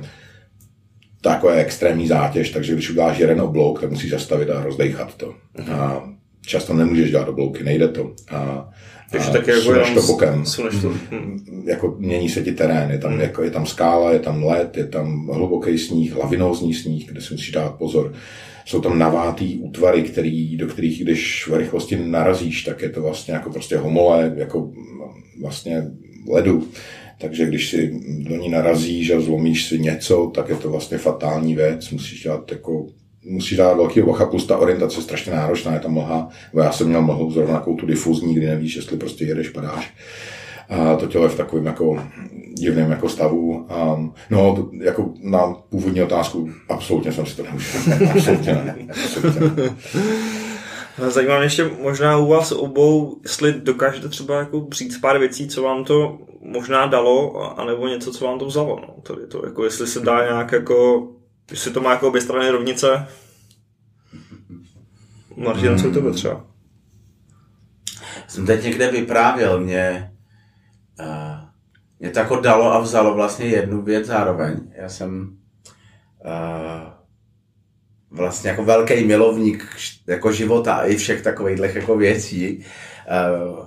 to 1.40 1.50
je 1.50 1.60
extrémní 1.60 2.08
zátěž, 2.08 2.50
takže 2.50 2.72
když 2.72 2.90
uděláš 2.90 3.18
jeden 3.18 3.40
oblouk, 3.40 3.80
tak 3.80 3.90
musíš 3.90 4.10
zastavit 4.10 4.50
a 4.50 4.62
rozdejchat 4.62 5.14
to. 5.14 5.34
A 5.72 6.02
často 6.46 6.74
nemůžeš 6.74 7.10
dělat 7.10 7.28
oblouky, 7.28 7.64
nejde 7.64 7.88
to. 7.88 8.14
A 8.30 8.68
takže 9.14 9.30
tak 9.30 9.46
jako 9.46 9.72
jenom 9.72 9.94
to 9.94 10.02
bokem. 10.02 10.44
to. 10.82 10.88
Hmm. 11.10 11.64
Jako 11.66 11.96
mění 11.98 12.28
se 12.28 12.42
ti 12.42 12.52
terén, 12.52 12.90
je 12.90 12.98
tam, 12.98 13.12
hmm. 13.12 13.20
jako, 13.20 13.42
je 13.42 13.50
tam 13.50 13.66
skála, 13.66 14.12
je 14.12 14.18
tam 14.18 14.44
led, 14.44 14.76
je 14.76 14.86
tam 14.86 15.26
hluboký 15.26 15.78
sníh, 15.78 16.16
lavinózní 16.16 16.74
sníh, 16.74 17.06
kde 17.06 17.20
si 17.20 17.34
musíš 17.34 17.50
dát 17.50 17.74
pozor. 17.74 18.12
Jsou 18.64 18.80
tam 18.80 18.98
navátý 18.98 19.58
útvary, 19.58 20.02
který, 20.02 20.56
do 20.56 20.66
kterých, 20.66 21.02
když 21.02 21.48
v 21.48 21.54
rychlosti 21.54 21.96
narazíš, 21.96 22.62
tak 22.62 22.82
je 22.82 22.88
to 22.88 23.02
vlastně 23.02 23.34
jako 23.34 23.50
prostě 23.50 23.76
homole, 23.76 24.32
jako 24.36 24.72
vlastně 25.40 25.82
ledu. 26.28 26.68
Takže 27.20 27.46
když 27.46 27.70
si 27.70 28.00
do 28.28 28.36
ní 28.36 28.48
narazíš 28.48 29.10
a 29.10 29.20
zlomíš 29.20 29.64
si 29.64 29.78
něco, 29.78 30.30
tak 30.34 30.48
je 30.48 30.56
to 30.56 30.70
vlastně 30.70 30.98
fatální 30.98 31.54
věc. 31.54 31.90
Musíš 31.90 32.22
dělat 32.22 32.50
jako 32.50 32.86
musíš 33.24 33.58
dát 33.58 33.76
velký 33.76 34.02
bacha, 34.02 34.26
plus 34.26 34.46
ta 34.46 34.58
orientace 34.58 34.98
je 34.98 35.02
strašně 35.02 35.32
náročná, 35.32 35.74
je 35.74 35.80
tam 35.80 35.92
mlha, 35.92 36.28
já 36.54 36.72
jsem 36.72 36.88
měl 36.88 37.02
mlhu 37.02 37.30
zrovna 37.30 37.54
takovou 37.54 37.76
tu 37.76 37.86
difuzní, 37.86 38.34
kdy 38.34 38.46
nevíš, 38.46 38.76
jestli 38.76 38.96
prostě 38.96 39.24
jedeš, 39.24 39.48
padáš. 39.48 39.94
A 40.68 40.96
to 40.96 41.06
tělo 41.06 41.24
je 41.24 41.30
v 41.30 41.36
takovém 41.36 41.66
jako 41.66 42.02
divném 42.54 42.90
jako 42.90 43.08
stavu. 43.08 43.66
Um, 43.96 44.14
no, 44.30 44.56
to, 44.56 44.70
jako 44.80 45.12
na 45.22 45.54
původní 45.68 46.02
otázku, 46.02 46.50
absolutně 46.68 47.12
jsem 47.12 47.26
si 47.26 47.36
to 47.36 47.42
neužil. 47.42 47.80
absolutně 48.14 48.54
ne. 48.54 48.76
Absolutně 48.90 49.40
ne. 49.40 49.76
Zajímá 51.10 51.36
mě 51.36 51.46
ještě 51.46 51.70
možná 51.82 52.18
u 52.18 52.26
vás 52.26 52.52
obou, 52.52 53.16
jestli 53.22 53.52
dokážete 53.52 54.08
třeba 54.08 54.38
jako 54.38 54.60
přijít 54.60 55.00
pár 55.00 55.18
věcí, 55.18 55.48
co 55.48 55.62
vám 55.62 55.84
to 55.84 56.18
možná 56.40 56.86
dalo, 56.86 57.42
anebo 57.60 57.88
něco, 57.88 58.12
co 58.12 58.24
vám 58.24 58.38
to 58.38 58.46
vzalo. 58.46 58.80
No. 58.80 58.94
Tady 59.02 59.26
to, 59.26 59.46
jako 59.46 59.64
jestli 59.64 59.86
se 59.86 60.00
dá 60.00 60.24
nějak 60.24 60.52
jako 60.52 61.08
Jestli 61.50 61.70
to 61.70 61.80
má 61.80 61.90
jako 61.90 62.08
obě 62.08 62.20
strany 62.20 62.50
rovnice, 62.50 63.06
Martin, 65.36 65.68
hmm. 65.68 65.78
co 65.78 65.90
to 65.90 66.12
třeba? 66.12 66.46
Jsem 68.28 68.46
teď 68.46 68.64
někde 68.64 68.90
vyprávěl, 68.90 69.60
mě, 69.60 70.12
uh, 71.00 71.48
mě 71.98 72.10
to 72.10 72.18
jako 72.18 72.40
dalo 72.40 72.72
a 72.72 72.78
vzalo 72.78 73.14
vlastně 73.14 73.46
jednu 73.46 73.82
věc 73.82 74.06
zároveň. 74.06 74.72
Já 74.76 74.88
jsem 74.88 75.36
uh, 76.24 76.92
vlastně 78.10 78.50
jako 78.50 78.64
velký 78.64 79.04
milovník 79.04 79.76
jako 80.06 80.32
života 80.32 80.74
a 80.74 80.84
i 80.84 80.96
všech 80.96 81.22
takových 81.22 81.74
jako 81.74 81.96
věcí. 81.96 82.64
Uh, 83.48 83.66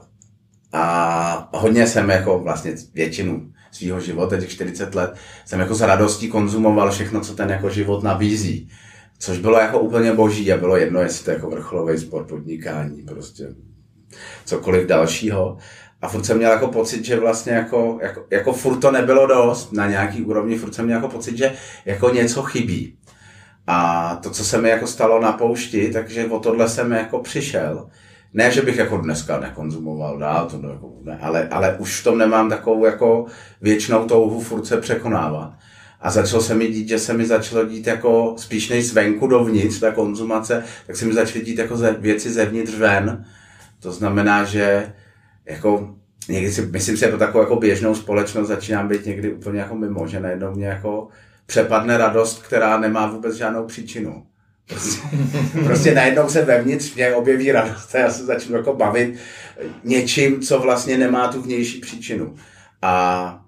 a 0.74 1.50
hodně 1.54 1.88
jsem 1.88 2.10
jako 2.10 2.40
vlastně 2.40 2.76
většinu 2.94 3.54
svého 3.78 4.00
života, 4.00 4.38
těch 4.38 4.50
40 4.50 4.96
let, 4.96 5.13
jsem 5.46 5.60
jako 5.60 5.76
s 5.76 5.82
radostí 5.82 6.28
konzumoval 6.28 6.92
všechno, 6.92 7.22
co 7.22 7.36
ten 7.36 7.50
jako 7.50 7.70
život 7.70 8.04
nabízí. 8.04 8.70
Což 9.20 9.40
bylo 9.40 9.60
jako 9.60 9.80
úplně 9.80 10.13
boží 10.13 10.54
a 10.54 10.58
bylo 10.58 10.78
jedno, 10.78 11.02
jestli 11.02 11.26
to 11.26 11.32
jako 11.32 11.50
vrcholový 11.50 11.98
sport, 11.98 12.28
podnikání, 12.28 13.02
prostě 13.02 13.48
cokoliv 14.46 14.88
dalšího. 14.88 15.58
A 16.02 16.08
furt 16.08 16.26
jsem 16.26 16.38
měl 16.38 16.52
jako 16.52 16.68
pocit, 16.68 17.06
že 17.06 17.20
vlastně 17.20 17.54
jako, 17.54 18.00
jako, 18.02 18.26
jako 18.32 18.54
furt 18.54 18.80
to 18.80 18.92
nebylo 18.92 19.28
dost 19.28 19.74
na 19.74 19.88
nějaký 19.88 20.22
úrovni, 20.22 20.58
furt 20.58 20.74
jsem 20.74 20.86
měl 20.86 20.98
jako 20.98 21.10
pocit, 21.10 21.38
že 21.38 21.54
jako 21.86 22.10
něco 22.10 22.44
chybí. 22.44 22.98
A 23.68 24.16
to, 24.16 24.30
co 24.30 24.46
se 24.46 24.62
mi 24.62 24.70
jako 24.70 24.88
stalo 24.88 25.22
na 25.22 25.32
poušti, 25.32 25.92
takže 25.94 26.26
o 26.26 26.40
tohle 26.40 26.70
jsem 26.70 26.92
jako 26.92 27.20
přišel. 27.20 27.90
Ne, 28.34 28.52
že 28.52 28.62
bych 28.62 28.78
jako 28.78 28.98
dneska 28.98 29.40
nekonzumoval 29.40 30.18
dál, 30.18 30.50
to 30.50 30.70
jako, 30.70 30.94
ne, 31.04 31.20
ale, 31.22 31.48
ale 31.48 31.76
už 31.80 32.02
v 32.02 32.04
tom 32.04 32.18
nemám 32.18 32.50
takovou 32.50 32.86
jako 32.86 33.26
věčnou 33.62 34.06
touhu 34.06 34.42
furt 34.42 34.66
se 34.66 34.78
překonávat. 34.78 35.54
A 36.02 36.12
začalo 36.12 36.42
se 36.42 36.56
mi 36.56 36.68
dít, 36.68 36.88
že 36.88 37.00
se 37.00 37.13
mi 37.13 37.26
začalo 37.26 37.66
dít 37.66 37.88
jako 37.88 38.36
spíš 38.38 38.70
než 38.70 38.88
zvenku 38.88 39.28
dovnitř, 39.28 39.80
ta 39.80 39.92
konzumace, 39.92 40.63
tak 40.88 40.96
se 40.96 41.06
mi 41.06 41.13
začaly 41.13 41.46
dít 41.46 41.58
jako 41.58 41.78
ze, 41.78 41.94
věci 41.94 42.32
zevnitř 42.32 42.76
ven. 42.76 43.26
To 43.80 43.92
znamená, 43.92 44.44
že 44.44 44.94
jako 45.46 45.96
někdy 46.30 46.52
si, 46.52 46.62
myslím 46.62 46.98
si, 46.98 47.00
že 47.00 47.08
pro 47.08 47.18
takovou 47.18 47.44
jako 47.44 47.56
běžnou 47.56 47.96
společnost 47.96 48.48
začínám 48.48 48.88
být 48.88 49.06
někdy 49.06 49.34
úplně 49.34 49.60
jako 49.60 49.76
mimo, 49.76 50.08
že 50.08 50.20
najednou 50.20 50.56
mě 50.56 50.68
jako 50.68 51.08
přepadne 51.46 51.98
radost, 51.98 52.44
která 52.44 52.80
nemá 52.80 53.08
vůbec 53.08 53.36
žádnou 53.36 53.66
příčinu. 53.66 54.26
Prostě, 55.65 55.93
najednou 55.93 56.30
se 56.30 56.45
vevnitř 56.45 56.95
mě 56.95 57.15
objeví 57.15 57.51
radost 57.51 57.95
a 57.95 57.99
já 57.99 58.12
se 58.12 58.25
začnu 58.25 58.56
jako 58.56 58.73
bavit 58.73 59.15
něčím, 59.84 60.41
co 60.41 60.60
vlastně 60.60 60.97
nemá 60.97 61.27
tu 61.27 61.41
vnější 61.41 61.80
příčinu. 61.80 62.36
A 62.82 63.45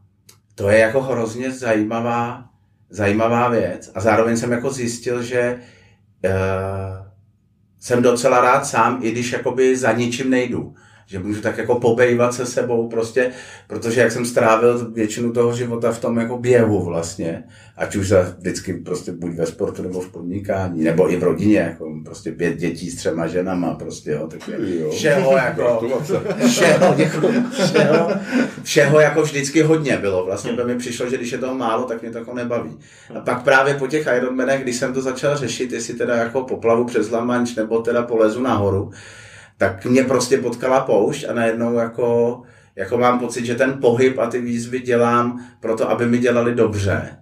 to 0.55 0.69
je 0.69 0.79
jako 0.79 1.01
hrozně 1.01 1.51
zajímavá, 1.51 2.45
zajímavá 2.89 3.49
věc. 3.49 3.91
A 3.95 4.01
zároveň 4.01 4.37
jsem 4.37 4.51
jako 4.51 4.71
zjistil, 4.71 5.23
že 5.23 5.59
uh, 6.25 6.31
jsem 7.79 8.01
docela 8.01 8.41
rád 8.41 8.65
sám, 8.65 8.99
i 9.01 9.11
když 9.11 9.31
jakoby 9.31 9.77
za 9.77 9.91
ničím 9.91 10.29
nejdu 10.29 10.75
že 11.09 11.19
můžu 11.19 11.41
tak 11.41 11.57
jako 11.57 11.79
pobejvat 11.79 12.33
se 12.33 12.45
sebou 12.45 12.89
prostě, 12.89 13.31
protože 13.67 14.01
jak 14.01 14.11
jsem 14.11 14.25
strávil 14.25 14.91
většinu 14.91 15.31
toho 15.33 15.55
života 15.55 15.91
v 15.91 15.99
tom 15.99 16.17
jako 16.17 16.37
běhu 16.37 16.83
vlastně, 16.83 17.43
ať 17.77 17.95
už 17.95 18.07
za 18.07 18.21
vždycky 18.37 18.73
prostě 18.73 19.11
buď 19.11 19.31
ve 19.31 19.45
sportu 19.45 19.83
nebo 19.83 20.01
v 20.01 20.11
podnikání, 20.11 20.83
nebo 20.83 21.11
i 21.11 21.15
v 21.15 21.23
rodině, 21.23 21.59
jako 21.59 21.93
prostě 22.05 22.31
pět 22.31 22.57
dětí 22.57 22.91
s 22.91 22.95
třema 22.95 23.27
ženama, 23.27 23.73
prostě 23.73 24.11
jo, 24.11 24.27
tak 24.27 24.47
jo. 24.47 24.89
všeho 24.91 25.37
jako, 25.37 25.89
všeho, 26.47 26.95
všeho, 27.51 28.09
všeho 28.63 28.99
jako 28.99 29.21
vždycky 29.21 29.61
hodně 29.61 29.97
bylo, 29.97 30.25
vlastně 30.25 30.53
by 30.53 30.63
mi 30.63 30.75
přišlo, 30.75 31.09
že 31.09 31.17
když 31.17 31.31
je 31.31 31.37
toho 31.37 31.55
málo, 31.55 31.83
tak 31.83 32.01
mě 32.01 32.11
to 32.11 32.17
jako 32.17 32.33
nebaví. 32.33 32.77
A 33.15 33.19
pak 33.19 33.43
právě 33.43 33.73
po 33.73 33.87
těch 33.87 34.07
Ironmanech, 34.17 34.63
když 34.63 34.75
jsem 34.75 34.93
to 34.93 35.01
začal 35.01 35.37
řešit, 35.37 35.71
jestli 35.71 35.93
teda 35.93 36.15
jako 36.15 36.43
poplavu 36.43 36.85
přes 36.85 37.11
La 37.11 37.25
Manche, 37.25 37.61
nebo 37.61 37.79
teda 37.79 38.03
polezu 38.03 38.41
nahoru, 38.41 38.91
tak 39.59 39.85
mě 39.85 40.03
prostě 40.03 40.37
potkala 40.37 40.79
poušť 40.79 41.25
a 41.29 41.33
najednou 41.33 41.73
jako, 41.77 42.41
jako 42.75 42.97
mám 42.97 43.19
pocit, 43.19 43.45
že 43.45 43.55
ten 43.55 43.77
pohyb 43.81 44.19
a 44.19 44.27
ty 44.27 44.41
výzvy 44.41 44.79
dělám 44.79 45.45
proto, 45.59 45.89
aby 45.89 46.05
mi 46.05 46.17
dělali 46.17 46.55
dobře. 46.55 47.17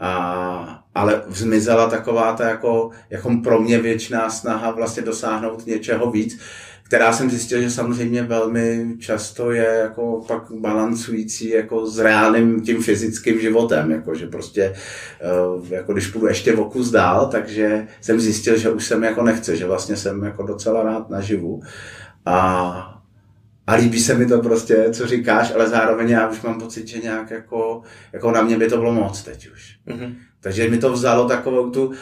A, 0.00 0.84
ale 0.94 1.22
zmizela 1.28 1.90
taková 1.90 2.32
ta 2.32 2.48
jako, 2.48 2.90
jako 3.10 3.36
pro 3.42 3.60
mě 3.60 3.78
věčná 3.78 4.30
snaha 4.30 4.70
vlastně 4.70 5.02
dosáhnout 5.02 5.66
něčeho 5.66 6.10
víc 6.10 6.40
která 6.86 7.12
jsem 7.12 7.30
zjistil, 7.30 7.62
že 7.62 7.70
samozřejmě 7.70 8.22
velmi 8.22 8.96
často 8.98 9.50
je 9.50 9.64
jako 9.64 10.24
pak 10.28 10.52
balancující 10.52 11.50
jako 11.50 11.86
s 11.86 11.98
reálným 11.98 12.60
tím 12.60 12.82
fyzickým 12.82 13.40
životem, 13.40 13.90
jako 13.90 14.14
že 14.14 14.26
prostě 14.26 14.74
eh, 15.20 15.74
jako 15.74 15.92
když 15.92 16.06
půjdu 16.06 16.26
ještě 16.26 16.56
v 16.56 16.60
okus 16.60 16.90
dál, 16.90 17.26
takže 17.26 17.86
jsem 18.00 18.20
zjistil, 18.20 18.58
že 18.58 18.70
už 18.70 18.84
jsem 18.84 19.02
jako 19.02 19.22
nechce, 19.22 19.56
že 19.56 19.66
vlastně 19.66 19.96
jsem 19.96 20.22
jako 20.22 20.42
docela 20.42 20.82
rád 20.82 21.10
naživu 21.10 21.62
a 22.26 22.90
a 23.66 23.74
líbí 23.74 24.00
se 24.00 24.14
mi 24.14 24.26
to 24.26 24.38
prostě, 24.38 24.86
co 24.92 25.06
říkáš, 25.06 25.52
ale 25.54 25.68
zároveň 25.68 26.08
já 26.08 26.28
už 26.28 26.42
mám 26.42 26.60
pocit, 26.60 26.88
že 26.88 26.98
nějak 26.98 27.30
jako, 27.30 27.82
jako 28.12 28.30
na 28.30 28.42
mě 28.42 28.58
by 28.58 28.68
to 28.68 28.76
bylo 28.76 28.92
moc 28.92 29.22
teď 29.22 29.48
už. 29.52 29.76
Mm-hmm. 29.88 30.14
Takže 30.40 30.70
mi 30.70 30.78
to 30.78 30.92
vzalo 30.92 31.28
takovou 31.28 31.70
tu, 31.70 31.92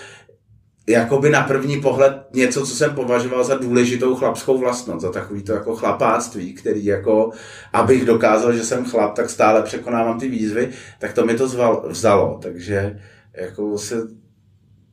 jakoby 0.87 1.31
na 1.31 1.42
první 1.42 1.81
pohled 1.81 2.12
něco, 2.33 2.66
co 2.66 2.75
jsem 2.75 2.95
považoval 2.95 3.45
za 3.45 3.55
důležitou 3.55 4.14
chlapskou 4.14 4.59
vlastnost, 4.59 5.03
za 5.03 5.12
takový 5.12 5.42
to 5.42 5.53
jako 5.53 5.77
chlapáctví, 5.77 6.55
který 6.55 6.85
jako, 6.85 7.31
abych 7.73 8.05
dokázal, 8.05 8.53
že 8.53 8.64
jsem 8.64 8.85
chlap, 8.85 9.14
tak 9.14 9.31
stále 9.31 9.62
překonávám 9.62 10.21
ty 10.21 10.29
výzvy, 10.29 10.68
tak 10.99 11.12
to 11.12 11.27
mi 11.27 11.35
to 11.35 11.49
zval, 11.49 11.85
vzalo, 11.88 12.38
takže 12.42 13.01
jako 13.35 13.79
se 13.79 14.09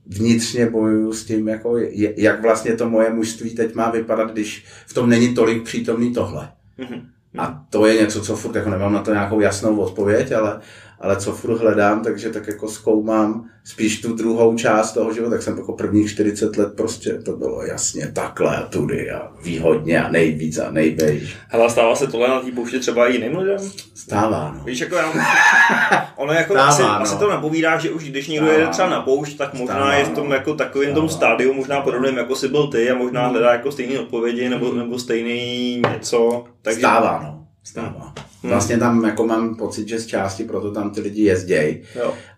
vnitřně 0.05 0.65
bojuju 0.65 1.13
s 1.13 1.25
tím, 1.25 1.47
jako, 1.47 1.77
jak 2.17 2.41
vlastně 2.41 2.75
to 2.75 2.89
moje 2.89 3.09
mužství 3.09 3.55
teď 3.55 3.75
má 3.75 3.89
vypadat, 3.89 4.31
když 4.31 4.65
v 4.87 4.93
tom 4.93 5.09
není 5.09 5.35
tolik 5.35 5.63
přítomný 5.63 6.13
tohle. 6.13 6.51
Mm-hmm. 6.79 7.01
A 7.37 7.65
to 7.69 7.85
je 7.85 8.01
něco, 8.01 8.21
co 8.21 8.35
furt 8.35 8.55
jako 8.55 8.69
nemám 8.69 8.93
na 8.93 9.01
to 9.01 9.11
nějakou 9.11 9.39
jasnou 9.39 9.79
odpověď, 9.79 10.31
ale, 10.31 10.59
ale 10.99 11.15
co 11.15 11.31
furt 11.31 11.57
hledám, 11.57 12.03
takže 12.03 12.29
tak 12.29 12.47
jako 12.47 12.67
zkoumám 12.67 13.49
spíš 13.63 14.01
tu 14.01 14.13
druhou 14.13 14.55
část 14.55 14.91
toho 14.91 15.13
života, 15.13 15.31
tak 15.31 15.41
jsem 15.41 15.57
jako 15.57 15.73
prvních 15.73 16.11
40 16.11 16.57
let 16.57 16.73
prostě 16.77 17.13
to 17.13 17.31
bylo 17.31 17.65
jasně 17.65 18.07
takhle 18.07 18.57
a 18.57 18.61
tudy 18.61 19.11
a 19.11 19.31
výhodně 19.43 20.03
a 20.03 20.11
nejvíc 20.11 20.57
a 20.57 20.71
nejbejš. 20.71 21.35
Hele, 21.47 21.69
stává 21.69 21.95
se 21.95 22.07
tohle 22.07 22.27
na 22.27 22.39
té 22.39 22.51
pouště 22.51 22.79
třeba 22.79 23.07
i 23.07 23.13
jiným 23.13 23.37
lidem? 23.37 23.57
Stává, 23.95 24.53
no. 24.57 24.63
Víš, 24.63 24.79
jako 24.79 24.95
já, 24.95 25.13
ono 26.15 26.33
jako 26.33 26.53
stává, 26.53 26.69
asi, 26.69 26.81
no. 26.81 27.01
asi, 27.01 27.17
to 27.17 27.29
napovídá, 27.29 27.77
že 27.77 27.91
už 27.91 28.03
když 28.03 28.27
někdo 28.27 28.51
jede 28.51 28.67
třeba 28.67 28.89
na 28.89 29.01
poušť, 29.01 29.37
tak 29.37 29.53
možná 29.53 29.75
stává, 29.75 29.93
je 29.93 30.05
v 30.05 30.09
tom 30.09 30.31
jako 30.31 30.53
takovým 30.53 30.93
tom 30.93 31.09
stádiu, 31.09 31.53
možná 31.53 31.81
podobným 31.81 32.17
jako 32.17 32.35
si 32.35 32.47
byl 32.47 32.67
ty 32.67 32.91
a 32.91 32.95
možná 32.95 33.27
hledá 33.27 33.51
jako 33.51 33.71
stejné 33.71 33.99
odpovědi 33.99 34.49
nebo, 34.49 34.73
nebo 34.73 34.99
stejný 34.99 35.81
něco. 35.93 36.43
Takže... 36.61 36.79
Stává, 36.79 37.19
no. 37.23 37.47
Stává. 37.63 38.13
Hmm. 38.41 38.51
Vlastně 38.51 38.77
tam 38.77 39.05
jako 39.05 39.27
mám 39.27 39.55
pocit, 39.55 39.87
že 39.87 39.99
z 39.99 40.05
části 40.05 40.43
proto 40.43 40.71
tam 40.71 40.91
ty 40.91 41.01
lidi 41.01 41.23
jezdějí. 41.23 41.81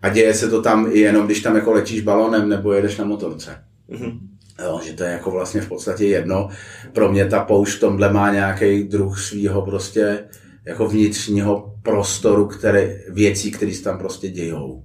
A 0.01 0.09
děje 0.09 0.33
se 0.33 0.49
to 0.49 0.61
tam 0.61 0.87
i 0.91 0.99
jenom, 0.99 1.25
když 1.25 1.41
tam 1.41 1.55
jako 1.55 1.71
letíš 1.71 2.01
balonem 2.01 2.49
nebo 2.49 2.73
jedeš 2.73 2.97
na 2.97 3.05
motorce. 3.05 3.63
Hmm. 3.89 4.19
Jo, 4.63 4.81
že 4.83 4.93
to 4.93 5.03
je 5.03 5.11
jako 5.11 5.31
vlastně 5.31 5.61
v 5.61 5.67
podstatě 5.67 6.05
jedno. 6.05 6.49
Pro 6.93 7.11
mě 7.11 7.25
ta 7.25 7.43
poušť 7.43 7.77
v 7.77 7.79
tomhle 7.79 8.13
má 8.13 8.31
nějaký 8.31 8.83
druh 8.83 9.19
svého 9.19 9.61
prostě 9.61 10.23
jako 10.65 10.87
vnitřního 10.87 11.75
prostoru, 11.83 12.45
které, 12.45 12.99
věcí, 13.09 13.51
které 13.51 13.73
se 13.73 13.83
tam 13.83 13.97
prostě 13.97 14.29
dějou. 14.29 14.83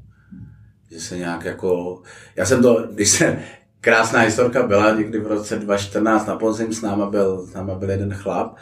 Že 0.91 1.01
se 1.01 1.17
nějak 1.17 1.45
jako... 1.45 2.03
Já 2.37 2.47
jsem 2.47 2.63
to, 2.63 2.87
když 2.93 3.09
jsem, 3.09 3.39
krásná 3.81 4.21
historka 4.21 4.67
byla, 4.67 4.95
někdy 4.95 5.19
v 5.19 5.27
roce 5.27 5.57
2014 5.57 6.27
na 6.27 6.37
podzim 6.37 6.73
s 6.73 6.83
náma 6.83 7.11
byl, 7.11 7.47
s 7.47 7.55
náma 7.55 7.75
byl 7.75 7.91
jeden 7.91 8.15
chlap 8.15 8.57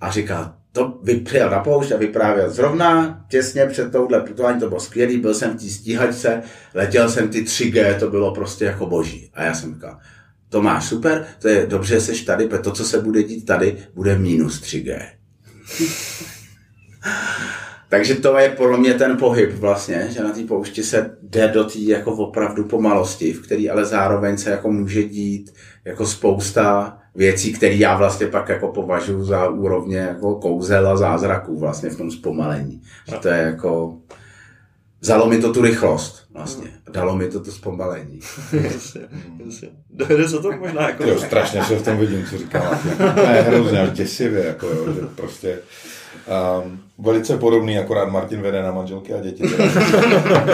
a 0.00 0.10
říká, 0.10 0.56
to 0.72 1.00
přijel 1.24 1.50
na 1.50 1.60
poušť 1.60 1.92
a 1.92 1.96
vyprávěl. 1.96 2.50
Zrovna 2.50 3.20
těsně 3.28 3.66
před 3.66 3.92
touhle 3.92 4.20
putování 4.20 4.60
to 4.60 4.68
bylo 4.68 4.80
skvělý, 4.80 5.18
byl 5.18 5.34
jsem 5.34 5.50
v 5.50 5.60
té 5.62 5.68
stíhačce, 5.68 6.42
letěl 6.74 7.10
jsem 7.10 7.28
ty 7.28 7.42
3G, 7.42 7.98
to 7.98 8.10
bylo 8.10 8.34
prostě 8.34 8.64
jako 8.64 8.86
boží. 8.86 9.30
A 9.34 9.44
já 9.44 9.54
jsem 9.54 9.74
říkal, 9.74 9.98
to 10.48 10.62
máš 10.62 10.84
super, 10.84 11.26
to 11.38 11.48
je 11.48 11.66
dobře, 11.66 12.00
jsi 12.00 12.24
tady, 12.24 12.46
protože 12.46 12.62
to, 12.62 12.72
co 12.72 12.84
se 12.84 13.00
bude 13.00 13.22
dít 13.22 13.46
tady, 13.46 13.76
bude 13.94 14.18
minus 14.18 14.60
3G. 14.60 15.06
Takže 17.88 18.14
to 18.14 18.38
je 18.38 18.48
podle 18.48 18.78
mě 18.78 18.94
ten 18.94 19.16
pohyb 19.16 19.50
vlastně, 19.52 20.08
že 20.10 20.22
na 20.22 20.30
té 20.30 20.44
poušti 20.44 20.82
se 20.82 21.16
jde 21.22 21.48
do 21.48 21.64
té 21.64 21.78
jako 21.78 22.12
opravdu 22.12 22.64
pomalosti, 22.64 23.32
v 23.32 23.42
který 23.42 23.70
ale 23.70 23.84
zároveň 23.84 24.38
se 24.38 24.50
jako 24.50 24.70
může 24.70 25.02
dít 25.02 25.54
jako 25.84 26.06
spousta 26.06 26.98
věcí, 27.14 27.52
které 27.52 27.74
já 27.74 27.96
vlastně 27.96 28.26
pak 28.26 28.48
jako 28.48 28.68
považuji 28.68 29.24
za 29.24 29.48
úrovně 29.48 29.98
jako 29.98 30.34
kouzel 30.34 30.88
a 30.88 30.96
zázraků 30.96 31.58
vlastně 31.58 31.90
v 31.90 31.96
tom 31.96 32.10
zpomalení. 32.10 32.82
Že 33.08 33.16
to 33.16 33.28
je 33.28 33.42
jako... 33.42 33.96
Vzalo 35.00 35.26
mi 35.26 35.38
to 35.38 35.52
tu 35.52 35.62
rychlost 35.62 36.26
vlastně. 36.34 36.70
Dalo 36.92 37.16
mi 37.16 37.28
to 37.28 37.40
to 37.40 37.52
zpomalení. 37.52 38.20
Dojde 39.90 40.28
se 40.28 40.38
to 40.38 40.52
možná 40.52 40.88
jako... 40.88 41.04
Jo, 41.04 41.18
strašně 41.18 41.64
se 41.64 41.76
v 41.76 41.84
tom 41.84 41.98
vidím, 41.98 42.26
co 42.30 42.38
říká. 42.38 42.80
Ne, 43.16 43.42
hrozně 43.42 43.80
až 43.80 43.90
děsivě, 43.90 44.46
jako 44.46 44.66
jo, 44.66 44.92
že 44.92 45.00
prostě... 45.14 45.58
Um, 46.62 46.80
velice 46.98 47.38
podobný, 47.38 47.78
akorát 47.78 48.10
Martin 48.10 48.42
vede 48.42 48.62
na 48.62 48.72
manželky 48.72 49.14
a 49.14 49.20
děti. 49.20 49.44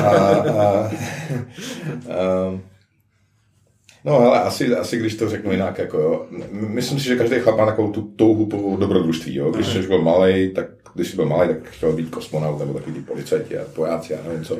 a, 0.04 0.10
a, 0.10 0.90
um, 2.48 2.62
No 4.08 4.18
ale 4.18 4.40
asi, 4.40 4.76
asi 4.76 4.98
když 4.98 5.14
to 5.14 5.28
řeknu 5.28 5.52
jinak, 5.52 5.78
jako 5.78 5.98
jo. 5.98 6.26
Myslím 6.52 6.98
si, 6.98 7.04
že 7.04 7.16
každý 7.16 7.36
chlap 7.38 7.58
má 7.58 7.66
takovou 7.66 7.92
tu 7.92 8.02
touhu 8.16 8.46
po 8.46 8.76
dobrodružství, 8.80 9.34
jo. 9.34 9.50
Když 9.50 9.66
jsi 9.66 9.82
byl 9.82 10.02
malý, 10.02 10.50
tak 10.54 10.66
když 10.94 11.08
jsi 11.08 11.16
byl 11.16 11.26
malý, 11.26 11.48
tak 11.48 11.58
chtěl 11.64 11.92
být 11.92 12.10
kosmonaut 12.10 12.58
nebo 12.58 12.74
takový 12.74 12.94
ty 12.94 13.00
policajti 13.00 13.58
a 13.58 13.62
vojáci 13.76 14.14
a 14.14 14.18
nevím 14.28 14.44
co. 14.44 14.56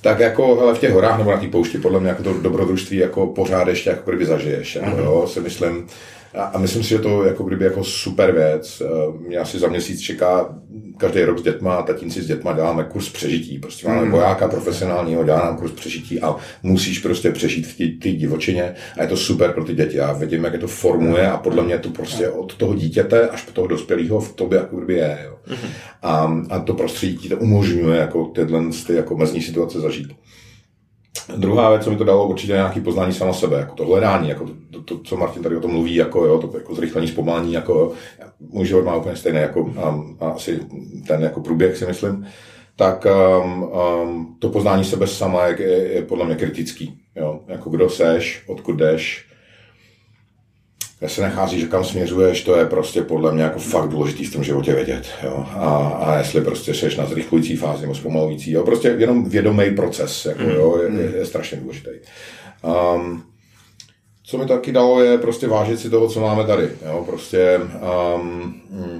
Tak 0.00 0.20
jako 0.20 0.56
hele, 0.56 0.74
v 0.74 0.78
těch 0.78 0.92
horách 0.92 1.18
nebo 1.18 1.30
na 1.30 1.36
té 1.36 1.46
poušti, 1.46 1.78
podle 1.78 2.00
mě 2.00 2.08
jako 2.08 2.22
to 2.22 2.32
dobrodružství 2.32 2.96
jako 2.96 3.26
pořád 3.26 3.68
ještě 3.68 3.90
jako 3.90 4.10
kdyby 4.10 4.26
zažiješ. 4.26 4.74
Jako, 4.74 4.98
jo, 4.98 5.26
si 5.26 5.40
myslím, 5.40 5.86
A, 6.34 6.42
a 6.42 6.58
myslím 6.58 6.82
si, 6.82 6.88
že 6.88 6.98
to 6.98 7.24
jako 7.24 7.44
kdyby 7.44 7.64
jako 7.64 7.84
super 7.84 8.32
věc. 8.32 8.82
Eh, 8.86 9.18
mě 9.28 9.38
asi 9.38 9.58
za 9.58 9.68
měsíc 9.68 10.00
čeká 10.00 10.58
každý 10.96 11.22
rok 11.22 11.38
s 11.38 11.42
dětma, 11.42 11.82
tatínci 11.82 12.22
s 12.22 12.26
dětma 12.26 12.52
děláme 12.52 12.84
kurz 12.84 13.08
přežití. 13.08 13.58
Prostě 13.58 13.88
máme 13.88 14.04
mm. 14.04 14.10
vojáka 14.10 14.48
profesionálního, 14.48 15.24
dělá 15.24 15.38
nám 15.44 15.56
kurz 15.56 15.72
přežití 15.72 16.20
a 16.20 16.36
musíš 16.62 16.98
prostě 16.98 17.30
přežít 17.30 17.66
v 17.66 17.98
té 17.98 18.10
divočině 18.10 18.74
a 18.98 19.02
je 19.02 19.08
to 19.08 19.16
super 19.16 19.52
pro 19.52 19.64
ty 19.64 19.74
děti. 19.74 19.96
Já 19.96 20.12
vidím, 20.12 20.44
jak 20.44 20.52
je 20.52 20.58
to 20.58 20.66
formuje 20.66 21.30
a 21.30 21.36
podle 21.36 21.62
mě 21.62 21.78
to 21.78 21.90
prostě 21.90 22.28
od 22.28 22.54
toho 22.54 22.74
dítěte 22.74 23.28
až 23.28 23.42
po 23.42 23.52
toho 23.52 23.66
dospělého 23.66 24.20
v 24.20 24.32
tobě 24.32 24.58
jako 24.58 24.76
kdyby 24.76 24.94
je. 24.94 25.18
Jo. 25.24 25.36
Mm. 25.50 25.70
A, 26.02 26.42
a 26.50 26.58
to 26.58 26.74
prostředí 26.74 27.16
ti 27.16 27.28
to 27.28 27.36
umožňuje 27.36 28.00
jako 28.00 28.24
tyhle 28.24 28.62
ty 28.86 28.94
jako 28.94 29.16
mezní 29.16 29.42
situace 29.42 29.80
zažít. 29.80 30.08
Druhá 31.36 31.70
věc, 31.70 31.84
co 31.84 31.90
mi 31.90 31.96
to 31.96 32.04
dalo, 32.04 32.28
určitě 32.28 32.52
nějaký 32.52 32.80
poznání 32.80 33.12
sama 33.12 33.32
sebe, 33.32 33.58
jako 33.58 33.74
to 33.74 33.84
hledání, 33.84 34.28
jako 34.28 34.46
to, 34.70 34.82
to, 34.82 34.98
co 34.98 35.16
Martin 35.16 35.42
tady 35.42 35.56
o 35.56 35.60
tom 35.60 35.70
mluví, 35.70 35.94
jako 35.94 36.24
jo, 36.24 36.38
to 36.38 36.58
jako 36.58 36.74
zrychlení, 36.74 37.08
zpomalení, 37.08 37.52
jako 37.52 37.92
můj 38.40 38.66
život 38.66 38.84
má 38.84 38.96
úplně 38.96 39.16
stejné, 39.16 39.40
jako 39.40 39.60
um, 39.60 40.16
asi 40.20 40.60
ten 41.06 41.22
jako 41.22 41.40
průběh 41.40 41.76
si 41.76 41.86
myslím, 41.86 42.26
tak 42.76 43.06
um, 43.44 43.62
um, 43.62 44.36
to 44.38 44.48
poznání 44.48 44.84
sebe 44.84 45.06
sama 45.06 45.46
je, 45.46 45.62
je, 45.62 45.92
je 45.92 46.02
podle 46.02 46.26
mě 46.26 46.34
kritický, 46.34 47.00
jo, 47.16 47.40
jako 47.48 47.70
kdo 47.70 47.88
seš, 47.88 48.42
odkud 48.46 48.72
jdeš, 48.72 49.26
kde 51.04 51.10
se 51.10 51.22
nacházíš, 51.22 51.60
že 51.60 51.66
kam 51.66 51.84
směřuješ, 51.84 52.42
to 52.42 52.56
je 52.56 52.66
prostě 52.66 53.02
podle 53.02 53.32
mě 53.32 53.42
jako 53.42 53.58
fakt 53.58 53.88
důležitý 53.88 54.24
v 54.24 54.32
tom 54.32 54.44
životě 54.44 54.74
vědět. 54.74 55.06
Jo? 55.22 55.46
A, 55.54 55.76
a 55.88 56.18
jestli 56.18 56.40
prostě 56.40 56.74
seš 56.74 56.96
na 56.96 57.06
zrychlující 57.06 57.56
fázi 57.56 57.82
nebo 57.82 57.94
zpomalující, 57.94 58.52
jo? 58.52 58.64
prostě 58.64 58.88
jenom 58.88 59.24
vědomý 59.24 59.74
proces 59.76 60.24
jako, 60.24 60.42
jo, 60.42 60.78
je, 60.82 61.02
je, 61.02 61.16
je 61.16 61.26
strašně 61.26 61.58
důležitý. 61.58 61.90
Um, 62.96 63.22
co 64.26 64.38
mi 64.38 64.46
taky 64.46 64.72
dalo, 64.72 65.02
je 65.02 65.18
prostě 65.18 65.46
vážit 65.48 65.80
si 65.80 65.90
toho, 65.90 66.08
co 66.08 66.20
máme 66.20 66.44
tady. 66.44 66.68
Jo? 66.86 67.04
Prostě 67.06 67.60
um, 68.16 68.54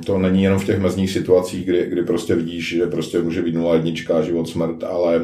to 0.07 0.19
není 0.19 0.43
jenom 0.43 0.59
v 0.59 0.67
těch 0.67 0.81
mezních 0.81 1.11
situacích, 1.11 1.67
kdy, 1.67 1.87
kdy 1.89 2.03
prostě 2.03 2.35
vidíš, 2.35 2.69
že 2.69 2.87
prostě 2.87 3.19
může 3.19 3.43
být 3.43 3.55
nula 3.55 3.75
jednička, 3.75 4.23
život, 4.23 4.49
smrt, 4.49 4.85
ale 4.85 5.21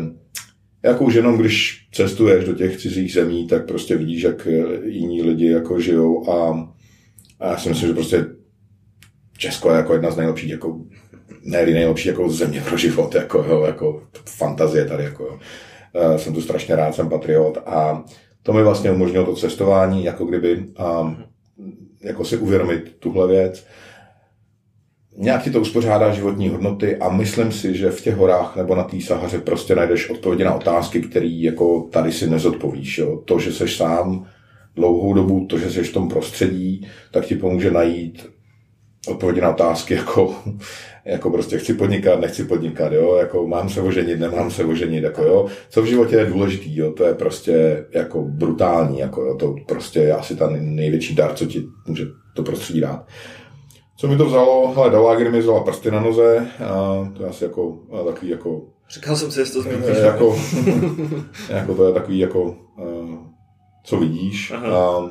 jako 0.83 1.05
už 1.05 1.14
jenom 1.14 1.38
když 1.38 1.88
cestuješ 1.93 2.45
do 2.45 2.55
těch 2.55 2.77
cizích 2.77 3.12
zemí, 3.12 3.47
tak 3.47 3.66
prostě 3.66 3.97
vidíš, 3.97 4.23
jak 4.23 4.49
jiní 4.85 5.23
lidi 5.23 5.51
jako 5.51 5.81
žijou 5.81 6.31
a, 6.31 6.69
a 7.40 7.51
já 7.51 7.57
si 7.57 7.69
myslím, 7.69 7.88
že 7.88 7.95
prostě 7.95 8.27
Česko 9.38 9.71
je 9.71 9.77
jako 9.77 9.93
jedna 9.93 10.11
z 10.11 10.16
nejlepších, 10.16 10.51
jako, 10.51 10.81
ne 11.45 11.66
nejlepší 11.66 12.09
jako 12.09 12.31
země 12.31 12.62
pro 12.69 12.77
život, 12.77 13.14
jako, 13.14 13.45
jo, 13.49 13.64
jako 13.66 14.03
fantazie 14.27 14.85
tady, 14.85 15.05
jako, 15.05 15.25
jo. 15.25 15.38
Jsem 16.16 16.35
tu 16.35 16.40
strašně 16.40 16.77
rád, 16.77 16.95
jsem 16.95 17.09
patriot 17.09 17.59
a 17.66 18.05
to 18.43 18.53
mi 18.53 18.62
vlastně 18.62 18.93
umožnilo 18.93 19.25
to 19.27 19.37
cestování, 19.37 20.05
jako 20.05 20.25
kdyby 20.25 20.64
a, 20.77 21.16
jako 22.03 22.25
si 22.25 22.37
uvědomit 22.37 22.97
tuhle 22.99 23.29
věc 23.29 23.66
nějak 25.16 25.42
ti 25.42 25.51
to 25.51 25.61
uspořádá 25.61 26.12
životní 26.12 26.49
hodnoty 26.49 26.96
a 26.96 27.09
myslím 27.09 27.53
si, 27.53 27.77
že 27.77 27.90
v 27.90 28.01
těch 28.01 28.16
horách 28.16 28.57
nebo 28.57 28.75
na 28.75 28.85
té 28.85 29.01
Sahaře 29.01 29.38
prostě 29.38 29.75
najdeš 29.75 30.11
odpovědi 30.11 30.44
na 30.44 30.55
otázky, 30.55 31.01
které 31.01 31.27
jako 31.27 31.88
tady 31.92 32.12
si 32.12 32.31
nezodpovíš. 32.31 32.99
Jo. 32.99 33.23
To, 33.25 33.38
že 33.38 33.53
seš 33.53 33.77
sám 33.77 34.27
dlouhou 34.77 35.14
dobu, 35.14 35.46
to, 35.46 35.59
že 35.59 35.70
seš 35.70 35.90
v 35.90 35.94
tom 35.94 36.09
prostředí, 36.09 36.87
tak 37.11 37.25
ti 37.25 37.35
pomůže 37.35 37.70
najít 37.70 38.31
odpovědi 39.09 39.40
na 39.40 39.51
otázky, 39.51 39.94
jako, 40.01 40.35
jako 41.05 41.31
prostě 41.31 41.59
chci 41.59 41.75
podnikat, 41.75 42.20
nechci 42.20 42.44
podnikat, 42.44 42.92
jo, 42.92 43.16
jako 43.16 43.46
mám 43.46 43.68
se 43.68 43.81
oženit, 43.81 44.20
nemám 44.20 44.51
se 44.51 44.64
oženit, 44.64 45.05
jako 45.05 45.23
jo, 45.23 45.46
co 45.70 45.83
v 45.83 45.87
životě 45.87 46.16
je 46.16 46.27
důležitý, 46.27 46.77
jo, 46.77 46.92
to 46.92 47.05
je 47.05 47.14
prostě 47.14 47.85
jako 47.94 48.23
brutální, 48.23 48.99
jako 48.99 49.23
jo, 49.23 49.35
to 49.35 49.55
prostě 49.66 50.01
je 50.01 50.12
asi 50.12 50.37
ta 50.37 50.51
největší 50.51 51.14
dar, 51.14 51.35
co 51.35 51.46
ti 51.46 51.62
může 51.87 52.05
to 52.35 52.42
prostředí 52.42 52.81
dát. 52.81 53.07
Co 54.01 54.09
mi 54.09 54.17
to 54.17 54.27
vzalo? 54.27 54.73
Hele, 54.75 54.91
Dalager 54.91 55.31
mi 55.31 55.41
vzala 55.41 55.61
prsty 55.61 55.91
na 55.91 56.01
noze, 56.01 56.47
a 56.65 57.11
to 57.17 57.23
je 57.23 57.29
asi 57.29 57.45
jako 57.45 57.79
takový 58.07 58.29
jako... 58.29 58.63
Říkal 58.91 59.17
jsem 59.17 59.31
si, 59.31 59.41
jestli 59.41 59.55
to 59.55 59.63
zmíníš. 59.63 59.99
Jako, 60.03 60.37
jako, 61.49 61.75
to 61.75 61.87
je 61.87 61.93
takový 61.93 62.19
jako, 62.19 62.43
uh, 62.43 63.19
co 63.85 63.97
vidíš. 63.97 64.53
A, 64.53 65.11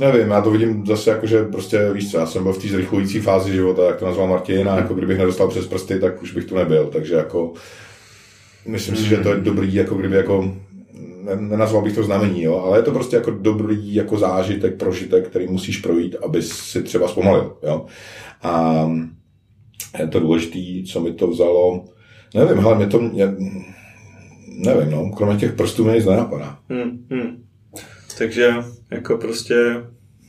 nevím, 0.00 0.30
já 0.30 0.40
to 0.40 0.50
vidím 0.50 0.86
zase 0.86 1.10
jako, 1.10 1.26
že 1.26 1.44
prostě 1.44 1.92
víš 1.92 2.10
co, 2.10 2.18
já 2.18 2.26
jsem 2.26 2.42
byl 2.42 2.52
v 2.52 2.62
té 2.62 2.68
zrychlující 2.68 3.20
fázi 3.20 3.52
života, 3.52 3.86
jak 3.86 3.96
to 3.96 4.06
nazval 4.06 4.26
Martin, 4.26 4.68
a 4.68 4.76
jako 4.76 4.94
kdybych 4.94 5.18
nedostal 5.18 5.48
přes 5.48 5.66
prsty, 5.66 6.00
tak 6.00 6.22
už 6.22 6.32
bych 6.32 6.44
tu 6.44 6.56
nebyl, 6.56 6.86
takže 6.86 7.14
jako 7.14 7.52
myslím 8.66 8.96
si, 8.96 9.04
že 9.04 9.16
to 9.16 9.28
je 9.28 9.40
dobrý, 9.40 9.74
jako 9.74 9.94
kdyby 9.94 10.16
jako 10.16 10.54
nenazval 11.36 11.82
bych 11.82 11.94
to 11.94 12.02
znamení, 12.02 12.42
jo, 12.42 12.58
ale 12.58 12.78
je 12.78 12.82
to 12.82 12.92
prostě 12.92 13.16
jako 13.16 13.30
dobrý 13.30 13.94
jako 13.94 14.18
zážitek, 14.18 14.76
prožitek, 14.76 15.28
který 15.28 15.46
musíš 15.48 15.78
projít, 15.78 16.16
aby 16.24 16.42
si 16.42 16.82
třeba 16.82 17.08
zpomalil. 17.08 17.56
Jo. 17.62 17.86
A 18.42 18.86
je 19.98 20.06
to 20.06 20.20
důležitý, 20.20 20.84
co 20.84 21.00
mi 21.00 21.12
to 21.12 21.26
vzalo. 21.26 21.84
Nevím, 22.34 22.58
hele, 22.58 22.76
mě 22.76 22.86
to, 22.86 23.00
mě, 23.00 23.34
nevím, 24.48 24.90
no, 24.90 25.10
kromě 25.16 25.36
těch 25.36 25.52
prstů 25.52 25.84
mě 25.84 25.94
nic 25.94 26.06
nenapadá. 26.06 26.58
Hmm, 26.68 27.06
hmm. 27.10 27.44
Takže 28.18 28.54
jako 28.90 29.16
prostě 29.16 29.54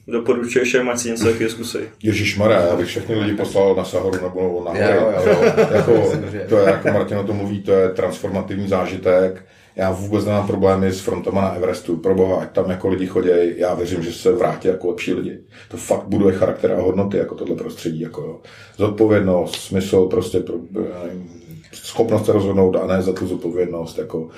doporučuješ, 0.08 0.75
ať 0.75 0.99
si 0.99 1.10
něco 1.10 1.25
takového 1.25 1.49
zkusej. 1.49 1.84
Ježíš 2.04 2.38
Mara, 2.38 2.62
já 2.62 2.75
bych 2.75 2.88
všechny 2.88 3.15
lidi 3.15 3.38
poslal 3.38 3.75
na 3.75 3.86
Sahoru 3.86 4.23
nebo 4.23 4.63
na 4.65 4.71
hory. 4.71 4.95
Jo, 4.95 5.13
jo, 5.15 5.23
jo. 5.25 5.56
jako, 5.71 5.91
to 6.49 6.58
je, 6.58 6.65
jako 6.65 6.88
Martin 6.88 7.17
o 7.17 7.23
tom 7.23 7.38
mluví, 7.38 7.62
to 7.62 7.71
je 7.71 7.89
transformativní 7.89 8.67
zážitek 8.67 9.45
já 9.75 9.91
vůbec 9.91 10.25
nemám 10.25 10.47
problémy 10.47 10.91
s 10.91 11.01
frontama 11.01 11.41
na 11.41 11.53
Everestu. 11.53 11.97
Pro 11.97 12.15
boha, 12.15 12.41
ať 12.41 12.51
tam 12.51 12.69
jako 12.69 12.88
lidi 12.88 13.07
chodí, 13.07 13.29
já 13.55 13.73
věřím, 13.73 14.03
že 14.03 14.13
se 14.13 14.31
vrátí 14.31 14.67
jako 14.67 14.88
lepší 14.88 15.13
lidi. 15.13 15.39
To 15.69 15.77
fakt 15.77 16.07
buduje 16.07 16.36
charakter 16.36 16.71
a 16.71 16.81
hodnoty, 16.81 17.17
jako 17.17 17.36
tohle 17.36 17.55
prostředí. 17.55 17.99
Jako, 17.99 18.21
jo. 18.21 18.39
Zodpovědnost, 18.77 19.55
smysl, 19.55 20.05
prostě 20.05 20.39
pro, 20.39 20.55
nevím, 21.03 21.29
schopnost 21.73 22.25
se 22.25 22.34
rozhodnout 22.34 22.75
a 22.75 22.88
ne 22.88 23.01
za 23.01 23.13
tu 23.13 23.27
zodpovědnost. 23.27 23.97
Jako, 23.97 24.29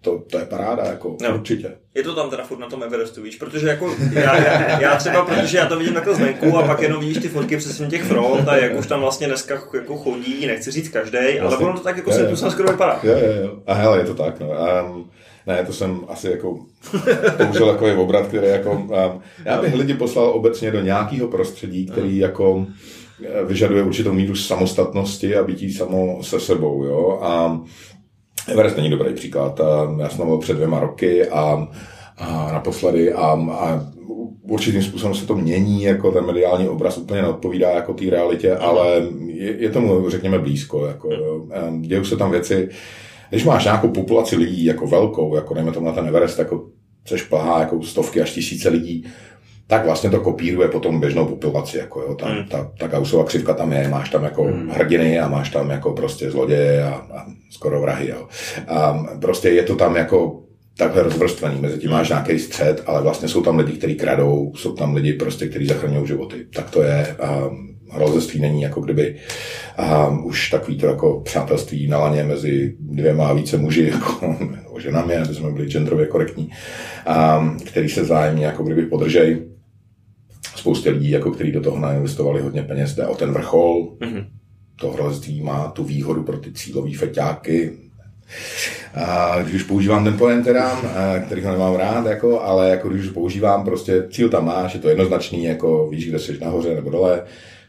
to, 0.00 0.18
to 0.30 0.38
je 0.38 0.44
paráda, 0.44 0.84
jako 0.84 1.16
no. 1.22 1.34
určitě. 1.34 1.72
Je 1.94 2.02
to 2.02 2.14
tam 2.14 2.30
teda 2.30 2.44
furt 2.44 2.58
na 2.58 2.66
tom 2.66 2.82
Everestu, 2.82 3.22
víš, 3.22 3.36
protože 3.36 3.68
jako 3.68 3.94
já, 4.12 4.36
já, 4.36 4.80
já, 4.80 4.96
třeba, 4.96 5.24
protože 5.24 5.58
já 5.58 5.66
to 5.66 5.78
vidím 5.78 5.94
takhle 5.94 6.14
zvenku 6.14 6.58
a 6.58 6.66
pak 6.66 6.80
jenom 6.80 7.00
vidíš 7.00 7.18
ty 7.18 7.28
fotky 7.28 7.56
přesně 7.56 7.86
těch 7.86 8.02
front 8.02 8.48
a 8.48 8.56
jak 8.56 8.78
už 8.78 8.86
tam 8.86 9.00
vlastně 9.00 9.26
dneska 9.26 9.62
jako 9.74 9.96
chodí, 9.96 10.46
nechci 10.46 10.70
říct 10.70 10.88
každý, 10.88 11.18
vlastně, 11.18 11.40
ale 11.40 11.56
ono 11.56 11.72
to 11.72 11.84
tak 11.84 11.96
jako 11.96 12.12
se 12.12 12.26
tu 12.26 12.36
sem 12.36 12.50
skoro 12.50 12.70
vypadá. 12.70 13.00
Jo, 13.02 13.12
jo, 13.12 13.42
jo. 13.42 13.58
A 13.66 13.74
hele, 13.74 13.98
je 13.98 14.04
to 14.04 14.14
tak, 14.14 14.40
no. 14.40 14.48
Um, 14.48 15.10
ne, 15.46 15.64
to 15.64 15.72
jsem 15.72 16.00
asi 16.08 16.30
jako 16.30 16.58
použil 17.36 17.66
jako 17.66 17.86
je 17.86 17.96
obrat, 17.96 18.26
který 18.26 18.46
jako, 18.46 18.72
um, 18.72 19.22
já 19.44 19.60
bych 19.60 19.74
lidi 19.74 19.94
poslal 19.94 20.28
obecně 20.28 20.70
do 20.70 20.80
nějakého 20.80 21.28
prostředí, 21.28 21.86
který 21.86 22.18
jako 22.18 22.66
eh, 23.24 23.44
vyžaduje 23.44 23.82
určitou 23.82 24.12
míru 24.12 24.34
samostatnosti 24.34 25.36
a 25.36 25.44
bytí 25.44 25.72
samo 25.72 26.22
se 26.22 26.40
sebou, 26.40 26.84
jo. 26.84 27.18
A 27.22 27.60
Everest 28.48 28.76
není 28.76 28.90
dobrý 28.90 29.14
příklad. 29.14 29.60
Já 30.00 30.08
jsem 30.08 30.26
byl 30.26 30.38
před 30.38 30.54
dvěma 30.54 30.80
roky 30.80 31.28
a, 31.28 31.68
a 32.18 32.52
naposledy 32.52 33.12
a, 33.12 33.26
a 33.52 33.86
určitým 34.42 34.82
způsobem 34.82 35.14
se 35.14 35.26
to 35.26 35.36
mění, 35.36 35.82
jako 35.82 36.12
ten 36.12 36.26
mediální 36.26 36.68
obraz 36.68 36.98
úplně 36.98 37.22
neodpovídá 37.22 37.70
jako 37.70 37.94
té 37.94 38.10
realitě, 38.10 38.56
ale 38.56 39.02
je, 39.26 39.56
je 39.62 39.70
tomu, 39.70 40.10
řekněme, 40.10 40.38
blízko. 40.38 40.86
Jako, 40.86 41.08
Dějou 41.80 42.04
se 42.04 42.16
tam 42.16 42.30
věci, 42.30 42.68
když 43.30 43.44
máš 43.44 43.64
nějakou 43.64 43.88
populaci 43.88 44.36
lidí 44.36 44.64
jako 44.64 44.86
velkou, 44.86 45.34
jako 45.34 45.54
dejme 45.54 45.72
tomu 45.72 45.86
na 45.86 45.92
ten 45.92 46.08
Everest, 46.08 46.38
jako 46.38 46.64
což 47.04 47.22
plhá 47.22 47.60
jako 47.60 47.82
stovky 47.82 48.22
až 48.22 48.30
tisíce 48.30 48.68
lidí, 48.68 49.06
tak 49.66 49.84
vlastně 49.84 50.10
to 50.10 50.20
kopíruje 50.20 50.68
potom 50.68 51.00
běžnou 51.00 51.26
populaci. 51.26 51.78
Jako 51.78 52.00
jo. 52.00 52.14
Ta, 52.14 52.26
hmm. 52.26 52.44
ta, 52.44 52.72
ta 52.78 52.86
Gaussova 52.86 53.24
křivka 53.24 53.54
tam 53.54 53.72
je, 53.72 53.88
máš 53.88 54.10
tam 54.10 54.24
jako 54.24 54.42
hmm. 54.42 54.68
hrdiny 54.68 55.20
a 55.20 55.28
máš 55.28 55.50
tam 55.50 55.70
jako 55.70 55.92
prostě 55.92 56.30
zloděje 56.30 56.84
a, 56.84 56.94
a 56.94 57.26
skoro 57.50 57.80
vrahy. 57.80 58.08
Jo. 58.08 58.28
A 58.68 59.06
prostě 59.20 59.48
je 59.48 59.62
to 59.62 59.76
tam 59.76 59.96
jako 59.96 60.42
takhle 60.78 61.02
rozvrstvený. 61.02 61.60
Mezi 61.60 61.78
tím 61.78 61.90
máš 61.90 62.08
nějaký 62.08 62.38
střed, 62.38 62.82
ale 62.86 63.02
vlastně 63.02 63.28
jsou 63.28 63.42
tam 63.42 63.58
lidi, 63.58 63.72
kteří 63.72 63.94
kradou, 63.94 64.52
jsou 64.54 64.72
tam 64.72 64.94
lidi, 64.94 65.12
prostě, 65.12 65.48
kteří 65.48 65.66
zachraňují 65.66 66.06
životy. 66.06 66.46
Tak 66.54 66.70
to 66.70 66.82
je. 66.82 67.16
A 67.22 67.50
hrozeství 67.90 68.40
není 68.40 68.62
jako 68.62 68.80
kdyby 68.80 69.16
a 69.76 70.08
už 70.08 70.50
takový 70.50 70.78
to 70.78 70.86
jako 70.86 71.20
přátelství 71.20 71.86
na 71.86 71.98
laně 71.98 72.24
mezi 72.24 72.74
dvěma 72.80 73.28
a 73.28 73.32
více 73.32 73.58
muži, 73.58 73.92
jako, 73.92 74.36
ženami, 74.78 75.16
aby 75.16 75.34
jsme 75.34 75.50
byli 75.50 75.66
genderově 75.66 76.06
korektní, 76.06 76.50
a, 77.06 77.48
který 77.64 77.88
se 77.88 78.04
zájemně 78.04 78.46
jako 78.46 78.62
kdyby 78.62 78.82
podržej 78.82 79.42
spoustě 80.58 80.90
lidí, 80.90 81.10
jako 81.10 81.30
kteří 81.30 81.52
do 81.52 81.60
toho 81.60 81.78
nainvestovali 81.78 82.40
hodně 82.40 82.62
peněz, 82.62 82.94
jde 82.94 83.06
o 83.06 83.14
ten 83.14 83.32
vrchol. 83.32 83.96
Mm-hmm. 84.00 84.26
To 84.80 84.90
hrozství 84.90 85.42
má 85.42 85.68
tu 85.68 85.84
výhodu 85.84 86.22
pro 86.22 86.36
ty 86.36 86.52
cílové 86.52 86.94
feťáky, 86.96 87.72
a 88.94 89.42
když 89.42 89.54
už 89.54 89.62
používám 89.62 90.04
ten 90.04 90.18
pojem 90.18 90.44
teda, 90.44 90.80
který 91.26 91.42
ho 91.42 91.52
nemám 91.52 91.74
rád, 91.74 92.06
jako, 92.06 92.40
ale 92.40 92.70
jako 92.70 92.88
když 92.88 93.06
už 93.06 93.12
používám, 93.12 93.64
prostě 93.64 94.08
cíl 94.10 94.28
tam 94.28 94.44
máš, 94.44 94.74
je 94.74 94.80
to 94.80 94.88
jednoznačný, 94.88 95.44
jako 95.44 95.88
víš, 95.88 96.08
kde 96.08 96.18
jsi 96.18 96.38
nahoře 96.40 96.74
nebo 96.74 96.90
dole, 96.90 97.22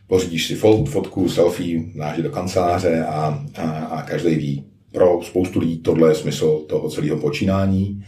pořídíš 0.08 0.47
si 0.47 0.56
fotku, 0.86 1.30
selfie, 1.30 1.84
dáš 1.95 2.17
do 2.17 2.30
kanceláře 2.30 3.06
a, 3.06 3.43
a, 3.58 3.63
a 3.71 4.02
každý 4.02 4.36
ví. 4.36 4.65
Pro 4.91 5.19
spoustu 5.23 5.60
lidí 5.60 5.78
tohle 5.78 6.12
je 6.12 6.15
smysl 6.15 6.65
toho 6.67 6.89
celého 6.89 7.17
počínání. 7.17 8.04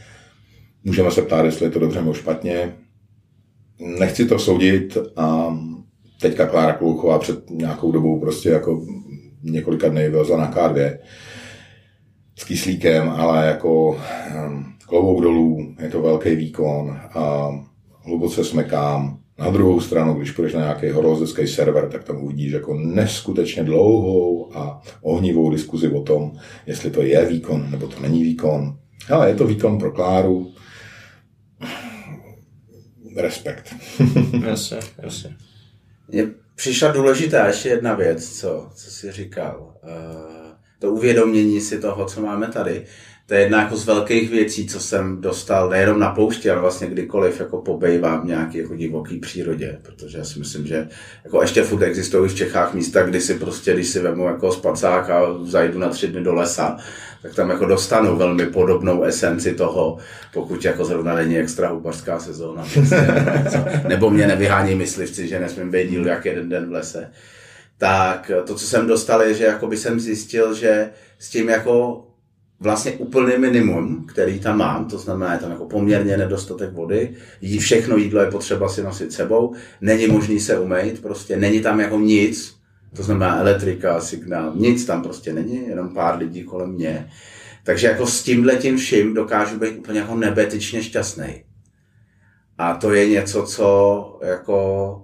Můžeme 0.83 1.11
se 1.11 1.21
ptát, 1.21 1.45
jestli 1.45 1.65
je 1.65 1.71
to 1.71 1.79
dobře 1.79 1.99
nebo 1.99 2.13
špatně 2.13 2.73
nechci 3.79 4.25
to 4.25 4.39
soudit 4.39 4.97
a 5.15 5.57
teďka 6.21 6.47
Klára 6.47 6.73
Kluchová 6.73 7.19
před 7.19 7.49
nějakou 7.49 7.91
dobou 7.91 8.19
prostě 8.19 8.49
jako 8.49 8.85
několika 9.43 9.89
dny 9.89 10.09
vylezla 10.09 10.37
na 10.37 10.51
K2 10.51 10.97
s 12.39 12.43
kyslíkem, 12.43 13.09
ale 13.09 13.47
jako 13.47 13.99
klobouk 14.87 15.21
dolů, 15.21 15.75
je 15.81 15.89
to 15.89 16.01
velký 16.01 16.35
výkon 16.35 16.99
a 17.13 17.49
hluboce 18.01 18.43
smekám. 18.43 19.19
Na 19.39 19.49
druhou 19.49 19.79
stranu, 19.79 20.13
když 20.13 20.31
půjdeš 20.31 20.53
na 20.53 20.59
nějaký 20.59 20.89
horolezecký 20.89 21.47
server, 21.47 21.89
tak 21.89 22.03
tam 22.03 22.23
uvidíš 22.23 22.51
jako 22.51 22.73
neskutečně 22.73 23.63
dlouhou 23.63 24.57
a 24.57 24.81
ohnivou 25.01 25.49
diskuzi 25.49 25.87
o 25.87 26.01
tom, 26.01 26.31
jestli 26.67 26.91
to 26.91 27.01
je 27.01 27.25
výkon 27.25 27.71
nebo 27.71 27.87
to 27.87 28.01
není 28.01 28.23
výkon. 28.23 28.77
Ale 29.09 29.29
je 29.29 29.35
to 29.35 29.47
výkon 29.47 29.77
pro 29.77 29.91
Kláru. 29.91 30.51
Respekt. 33.21 33.75
jasně, 34.45 34.79
jasně. 34.97 35.35
Mně 36.07 36.27
přišla 36.55 36.91
důležitá 36.91 37.47
ještě 37.47 37.69
jedna 37.69 37.93
věc, 37.93 38.39
co, 38.39 38.69
co 38.75 38.91
jsi 38.91 39.11
říkal. 39.11 39.75
Uh, 39.83 40.51
to 40.79 40.91
uvědomění 40.91 41.61
si 41.61 41.79
toho, 41.79 42.05
co 42.05 42.21
máme 42.21 42.47
tady. 42.47 42.85
To 43.29 43.35
je 43.35 43.41
jedna 43.41 43.61
jako 43.61 43.77
z 43.77 43.85
velkých 43.85 44.29
věcí, 44.29 44.67
co 44.67 44.79
jsem 44.79 45.21
dostal 45.21 45.69
nejenom 45.69 45.99
na 45.99 46.11
poušti, 46.11 46.49
ale 46.49 46.61
vlastně 46.61 46.87
kdykoliv 46.87 47.39
jako 47.39 47.61
pobejvám 47.61 48.21
v 48.21 48.25
nějaké 48.25 48.57
jako 48.57 48.75
divoký 48.75 49.19
přírodě, 49.19 49.79
protože 49.81 50.17
já 50.17 50.23
si 50.23 50.39
myslím, 50.39 50.67
že 50.67 50.87
jako 51.23 51.41
ještě 51.41 51.63
furt 51.63 51.83
existují 51.83 52.29
v 52.29 52.35
Čechách 52.35 52.73
místa, 52.73 53.03
kdy 53.03 53.21
si 53.21 53.33
prostě, 53.33 53.73
když 53.73 53.87
si 53.87 53.99
vemu 53.99 54.25
jako 54.25 54.51
spacák 54.51 55.09
a 55.09 55.21
zajdu 55.43 55.79
na 55.79 55.89
tři 55.89 56.07
dny 56.07 56.23
do 56.23 56.33
lesa, 56.33 56.77
tak 57.21 57.35
tam 57.35 57.49
jako 57.49 57.65
dostanu 57.65 58.15
velmi 58.15 58.45
podobnou 58.45 59.03
esenci 59.03 59.53
toho, 59.53 59.97
pokud 60.33 60.65
jako 60.65 60.85
zrovna 60.85 61.15
není 61.15 61.37
extra 61.37 61.69
hubařská 61.69 62.19
sezóna. 62.19 62.65
Nebo 63.87 64.09
mě 64.09 64.27
nevyhání 64.27 64.75
myslivci, 64.75 65.27
že 65.27 65.39
nesmím 65.39 65.71
být 65.71 65.89
díl 65.89 66.07
jak 66.07 66.25
jeden 66.25 66.49
den 66.49 66.69
v 66.69 66.71
lese. 66.71 67.11
Tak 67.77 68.31
to, 68.45 68.55
co 68.55 68.67
jsem 68.67 68.87
dostal, 68.87 69.21
je, 69.21 69.33
že 69.33 69.43
jako 69.45 69.67
by 69.67 69.77
jsem 69.77 69.99
zjistil, 69.99 70.53
že 70.53 70.89
s 71.19 71.29
tím 71.29 71.49
jako 71.49 72.05
vlastně 72.59 72.91
úplný 72.91 73.37
minimum, 73.37 74.05
který 74.05 74.39
tam 74.39 74.57
mám, 74.57 74.85
to 74.85 74.97
znamená, 74.97 75.33
je 75.33 75.39
tam 75.39 75.51
jako 75.51 75.65
poměrně 75.65 76.17
nedostatek 76.17 76.73
vody, 76.73 77.15
jí 77.41 77.59
všechno 77.59 77.97
jídlo 77.97 78.21
je 78.21 78.31
potřeba 78.31 78.69
si 78.69 78.83
nosit 78.83 79.13
sebou, 79.13 79.53
není 79.81 80.07
možný 80.07 80.39
se 80.39 80.59
umýt, 80.59 81.01
prostě 81.01 81.37
není 81.37 81.61
tam 81.61 81.79
jako 81.79 81.99
nic, 81.99 82.58
to 82.95 83.03
znamená 83.03 83.39
elektrika, 83.39 83.99
signál, 83.99 84.51
nic 84.55 84.85
tam 84.85 85.03
prostě 85.03 85.33
není, 85.33 85.67
jenom 85.67 85.93
pár 85.93 86.17
lidí 86.17 86.43
kolem 86.43 86.69
mě. 86.69 87.09
Takže 87.63 87.87
jako 87.87 88.07
s 88.07 88.23
tímhle 88.23 88.55
tím 88.55 88.77
vším 88.77 89.13
dokážu 89.13 89.59
být 89.59 89.77
úplně 89.77 89.99
jako 89.99 90.15
nebetičně 90.15 90.83
šťastný. 90.83 91.43
A 92.57 92.73
to 92.73 92.93
je 92.93 93.09
něco, 93.09 93.43
co 93.43 94.19
jako, 94.23 95.01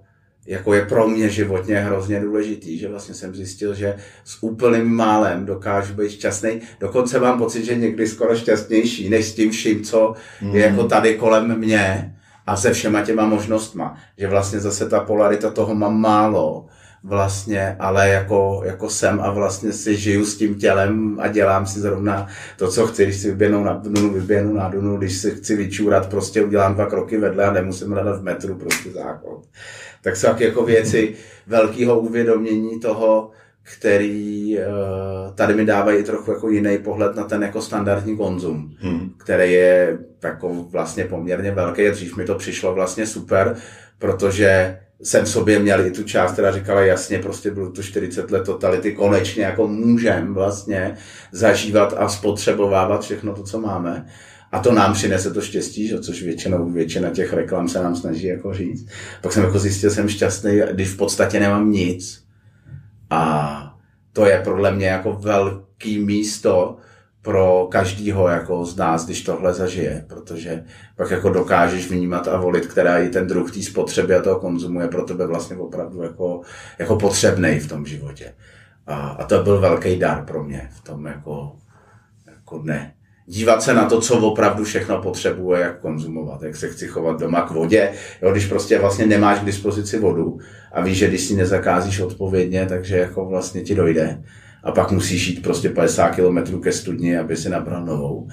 jako 0.47 0.73
je 0.73 0.85
pro 0.85 1.07
mě 1.07 1.29
životně 1.29 1.79
hrozně 1.79 2.19
důležitý, 2.19 2.77
že 2.77 2.87
vlastně 2.87 3.15
jsem 3.15 3.35
zjistil, 3.35 3.73
že 3.73 3.95
s 4.23 4.43
úplným 4.43 4.95
málem 4.95 5.45
dokážu 5.45 5.93
být 5.93 6.11
šťastný. 6.11 6.61
Dokonce 6.79 7.19
mám 7.19 7.37
pocit, 7.37 7.65
že 7.65 7.75
někdy 7.75 8.07
skoro 8.07 8.35
šťastnější, 8.35 9.09
než 9.09 9.25
s 9.25 9.35
tím 9.35 9.51
vším, 9.51 9.83
co 9.83 10.13
mm. 10.41 10.55
je 10.55 10.61
jako 10.61 10.83
tady 10.83 11.15
kolem 11.15 11.59
mě 11.59 12.15
a 12.47 12.57
se 12.57 12.73
všema 12.73 13.01
těma 13.01 13.25
možnostma. 13.25 13.97
Že 14.17 14.27
vlastně 14.27 14.59
zase 14.59 14.89
ta 14.89 14.99
polarita 14.99 15.51
toho 15.51 15.75
mám 15.75 16.01
málo 16.01 16.65
vlastně, 17.05 17.75
ale 17.79 18.09
jako, 18.09 18.61
jako 18.65 18.89
jsem 18.89 19.21
a 19.21 19.31
vlastně 19.31 19.71
si 19.73 19.97
žiju 19.97 20.25
s 20.25 20.37
tím 20.37 20.55
tělem 20.55 21.17
a 21.19 21.27
dělám 21.27 21.65
si 21.65 21.79
zrovna 21.79 22.27
to, 22.57 22.71
co 22.71 22.87
chci, 22.87 23.03
když 23.03 23.15
si 23.15 23.31
vyběhnu 23.31 23.63
na 23.63 23.73
Dunu, 23.73 24.13
vyběhnu 24.13 24.53
na 24.53 24.69
Dunu, 24.69 24.97
když 24.97 25.17
si 25.17 25.31
chci 25.31 25.55
vyčůrat, 25.55 26.09
prostě 26.09 26.43
udělám 26.43 26.73
dva 26.73 26.85
kroky 26.85 27.17
vedle 27.17 27.45
a 27.45 27.53
nemusím 27.53 27.91
hledat 27.91 28.19
v 28.19 28.23
metru 28.23 28.55
prostě 28.55 28.91
záchod. 28.91 29.45
Tak 30.01 30.15
jsou 30.15 30.27
jako 30.37 30.63
věci 30.63 31.13
velkého 31.47 31.99
uvědomění 31.99 32.79
toho, 32.79 33.31
který 33.77 34.57
uh, 34.57 35.33
tady 35.35 35.53
mi 35.53 35.65
dávají 35.65 36.03
trochu 36.03 36.31
jako 36.31 36.49
jiný 36.49 36.77
pohled 36.77 37.15
na 37.15 37.23
ten 37.23 37.43
jako 37.43 37.61
standardní 37.61 38.17
konzum, 38.17 38.71
hmm. 38.79 39.09
který 39.17 39.53
je 39.53 39.97
jako 40.23 40.53
vlastně 40.53 41.03
poměrně 41.03 41.51
velký. 41.51 41.89
Dřív 41.89 42.17
mi 42.17 42.25
to 42.25 42.35
přišlo 42.35 42.73
vlastně 42.73 43.05
super, 43.05 43.55
protože 43.99 44.79
jsem 45.03 45.25
sobě 45.25 45.59
měl 45.59 45.85
i 45.85 45.91
tu 45.91 46.03
část, 46.03 46.31
která 46.31 46.51
říkala 46.51 46.81
jasně, 46.81 47.19
prostě 47.19 47.51
bylo 47.51 47.71
to 47.71 47.83
40 47.83 48.31
let 48.31 48.45
totality, 48.45 48.91
konečně 48.91 49.43
jako 49.43 49.67
můžem 49.67 50.33
vlastně 50.33 50.97
zažívat 51.31 51.93
a 51.97 52.09
spotřebovávat 52.09 53.01
všechno 53.01 53.33
to, 53.33 53.43
co 53.43 53.59
máme. 53.59 54.05
A 54.51 54.59
to 54.59 54.71
nám 54.71 54.93
přinese 54.93 55.33
to 55.33 55.41
štěstí, 55.41 55.87
že, 55.87 55.99
což 55.99 56.23
většinou, 56.23 56.69
většina 56.69 57.09
těch 57.09 57.33
reklam 57.33 57.69
se 57.69 57.83
nám 57.83 57.95
snaží 57.95 58.27
jako 58.27 58.53
říct. 58.53 58.87
Pak 59.21 59.33
jsem 59.33 59.43
jako 59.43 59.59
zjistil, 59.59 59.91
jsem 59.91 60.09
šťastný, 60.09 60.61
když 60.71 60.89
v 60.89 60.97
podstatě 60.97 61.39
nemám 61.39 61.71
nic. 61.71 62.23
A 63.09 63.61
to 64.13 64.25
je 64.25 64.41
podle 64.43 64.71
mě 64.71 64.87
jako 64.87 65.13
velký 65.13 65.99
místo, 65.99 66.77
pro 67.25 67.67
každýho 67.71 68.27
jako 68.27 68.65
z 68.65 68.75
nás, 68.75 69.05
když 69.05 69.23
tohle 69.23 69.53
zažije, 69.53 70.05
protože 70.07 70.63
pak 70.95 71.11
jako 71.11 71.29
dokážeš 71.29 71.89
vnímat 71.89 72.27
a 72.27 72.37
volit, 72.37 72.67
která 72.67 72.97
je 72.97 73.09
ten 73.09 73.27
druh 73.27 73.51
té 73.51 73.63
spotřeby 73.63 74.15
a 74.15 74.21
toho 74.21 74.39
konzumu 74.39 74.81
je 74.81 74.87
pro 74.87 75.03
tebe 75.03 75.27
vlastně 75.27 75.55
opravdu 75.55 76.03
jako, 76.03 76.41
jako 76.79 76.95
potřebný 76.95 77.59
v 77.59 77.69
tom 77.69 77.85
životě. 77.85 78.33
A, 78.87 79.07
a 79.07 79.25
to 79.25 79.43
byl 79.43 79.59
velký 79.59 79.99
dar 79.99 80.25
pro 80.25 80.43
mě 80.43 80.69
v 80.71 80.81
tom 80.81 81.05
jako, 81.05 81.55
jako 82.27 82.57
dne. 82.57 82.93
Dívat 83.25 83.63
se 83.63 83.73
na 83.73 83.85
to, 83.85 84.01
co 84.01 84.17
opravdu 84.17 84.63
všechno 84.63 85.01
potřebuje, 85.01 85.61
jak 85.61 85.79
konzumovat, 85.79 86.43
jak 86.43 86.55
se 86.55 86.69
chci 86.69 86.87
chovat 86.87 87.19
doma 87.19 87.41
k 87.41 87.51
vodě, 87.51 87.91
jo, 88.21 88.31
když 88.31 88.45
prostě 88.45 88.79
vlastně 88.79 89.05
nemáš 89.05 89.39
k 89.39 89.45
dispozici 89.45 89.99
vodu 89.99 90.39
a 90.71 90.81
víš, 90.81 90.97
že 90.97 91.07
když 91.07 91.21
si 91.21 91.35
nezakázíš 91.35 91.99
odpovědně, 91.99 92.65
takže 92.65 92.97
jako 92.97 93.25
vlastně 93.25 93.61
ti 93.61 93.75
dojde 93.75 94.23
a 94.65 94.71
pak 94.71 94.91
musíš 94.91 95.27
jít 95.27 95.43
prostě 95.43 95.69
50 95.69 96.09
km 96.09 96.61
ke 96.61 96.71
studni, 96.71 97.17
aby 97.17 97.37
si 97.37 97.49
nabral 97.49 97.85
novou, 97.85 98.27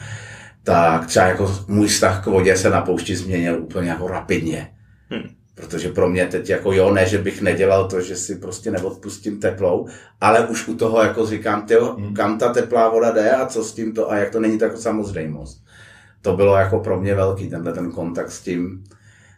tak 0.63 1.07
třeba 1.07 1.27
jako 1.27 1.55
můj 1.69 1.89
vztah 1.89 2.25
k 2.25 2.27
vodě 2.27 2.57
se 2.57 2.71
na 2.71 2.81
poušti 2.81 3.17
změnil 3.17 3.63
úplně 3.63 3.91
jako 3.91 4.09
rapidně. 4.09 4.71
Hmm. 5.09 5.23
Protože 5.55 5.89
pro 5.89 6.11
mě 6.11 6.27
teď 6.27 6.51
jako 6.51 6.73
jo, 6.73 6.95
ne, 6.95 7.07
že 7.07 7.19
bych 7.19 7.43
nedělal 7.43 7.89
to, 7.89 8.01
že 8.01 8.17
si 8.17 8.37
prostě 8.37 8.71
neodpustím 8.71 9.41
teplou, 9.41 9.87
ale 10.21 10.47
už 10.47 10.69
u 10.69 10.75
toho 10.77 11.03
jako 11.03 11.27
říkám, 11.27 11.63
tyjo, 11.63 11.95
hmm. 11.95 12.15
kam 12.15 12.39
ta 12.39 12.53
teplá 12.53 12.89
voda 12.89 13.11
jde 13.11 13.31
a 13.31 13.47
co 13.47 13.65
s 13.65 13.73
tím 13.73 13.95
to 13.95 14.11
a 14.11 14.17
jak 14.17 14.31
to 14.31 14.41
není 14.41 14.59
tak 14.59 14.77
samozřejmost. 14.77 15.65
To 16.23 16.37
bylo 16.37 16.57
jako 16.57 16.79
pro 16.79 17.01
mě 17.01 17.15
velký, 17.15 17.51
tenhle 17.51 17.73
ten 17.73 17.91
kontakt 17.91 18.31
s 18.31 18.41
tím, 18.41 18.85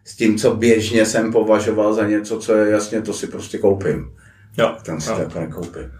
s 0.04 0.16
tím, 0.16 0.38
co 0.38 0.54
běžně 0.54 1.06
jsem 1.06 1.32
považoval 1.32 1.94
za 1.94 2.06
něco, 2.06 2.38
co 2.38 2.54
je 2.54 2.70
jasně, 2.70 3.02
to 3.02 3.12
si 3.12 3.26
prostě 3.26 3.58
koupím. 3.58 4.12
Jo. 4.58 4.76
Tam 4.84 5.00
si 5.00 5.10
jo. 5.10 5.28
to 5.32 5.40
nekoupím 5.40 5.90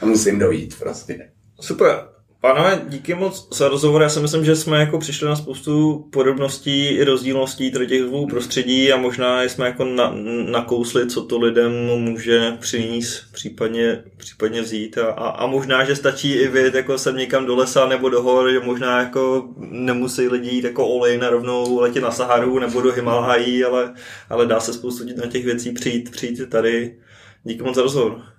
a 0.00 0.06
musím 0.06 0.38
dojít 0.38 0.78
prostě. 0.78 1.30
Super. 1.60 2.16
Pánové, 2.40 2.82
díky 2.88 3.14
moc 3.14 3.56
za 3.56 3.68
rozhovor. 3.68 4.02
Já 4.02 4.08
si 4.08 4.20
myslím, 4.20 4.44
že 4.44 4.56
jsme 4.56 4.80
jako 4.80 4.98
přišli 4.98 5.28
na 5.28 5.36
spoustu 5.36 5.98
podobností 6.12 6.86
i 6.86 7.04
rozdílností 7.04 7.70
tady 7.70 7.86
těch 7.86 8.02
dvou 8.02 8.26
prostředí 8.26 8.92
a 8.92 8.96
možná 8.96 9.42
jsme 9.42 9.66
jako 9.66 9.84
na, 9.84 10.14
nakousli, 10.50 11.06
co 11.06 11.24
to 11.24 11.38
lidem 11.38 11.72
může 11.98 12.56
přinést, 12.60 13.32
případně, 13.32 14.02
případně 14.16 14.62
vzít. 14.62 14.98
A, 14.98 15.06
a, 15.06 15.28
a, 15.28 15.46
možná, 15.46 15.84
že 15.84 15.96
stačí 15.96 16.32
i 16.32 16.48
vyjet 16.48 16.74
jako 16.74 16.98
sem 16.98 17.16
někam 17.16 17.46
do 17.46 17.56
lesa 17.56 17.88
nebo 17.88 18.08
do 18.08 18.22
hor, 18.22 18.50
že 18.50 18.60
možná 18.60 19.00
jako 19.00 19.48
nemusí 19.58 20.28
lidi 20.28 20.50
jít 20.50 20.64
jako 20.64 20.86
olej 20.86 21.18
na 21.18 21.30
rovnou 21.30 21.80
letět 21.80 22.02
na 22.02 22.10
Saharu 22.10 22.58
nebo 22.58 22.80
do 22.80 22.92
Himalají, 22.92 23.64
ale, 23.64 23.94
ale 24.30 24.46
dá 24.46 24.60
se 24.60 24.72
spoustu 24.72 25.04
na 25.16 25.26
těch 25.26 25.44
věcí 25.44 25.72
přijít, 25.72 26.10
přijít 26.10 26.50
tady. 26.50 26.96
Díky 27.44 27.62
moc 27.62 27.74
za 27.74 27.82
rozhovor. 27.82 28.35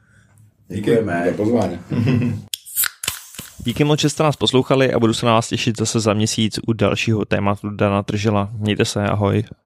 Díky 0.69 0.81
Děkujeme. 0.81 1.23
za 1.31 1.37
pozvání. 1.37 1.79
Díky 3.65 3.83
moc, 3.83 3.99
že 3.99 4.09
jste 4.09 4.23
nás 4.23 4.35
poslouchali 4.35 4.93
a 4.93 4.99
budu 4.99 5.13
se 5.13 5.25
na 5.25 5.33
vás 5.33 5.47
těšit 5.47 5.77
zase 5.77 5.99
za 5.99 6.13
měsíc 6.13 6.59
u 6.67 6.73
dalšího 6.73 7.25
tématu 7.25 7.69
Dana 7.69 8.03
Tržela. 8.03 8.49
Mějte 8.57 8.85
se, 8.85 9.03
ahoj. 9.03 9.43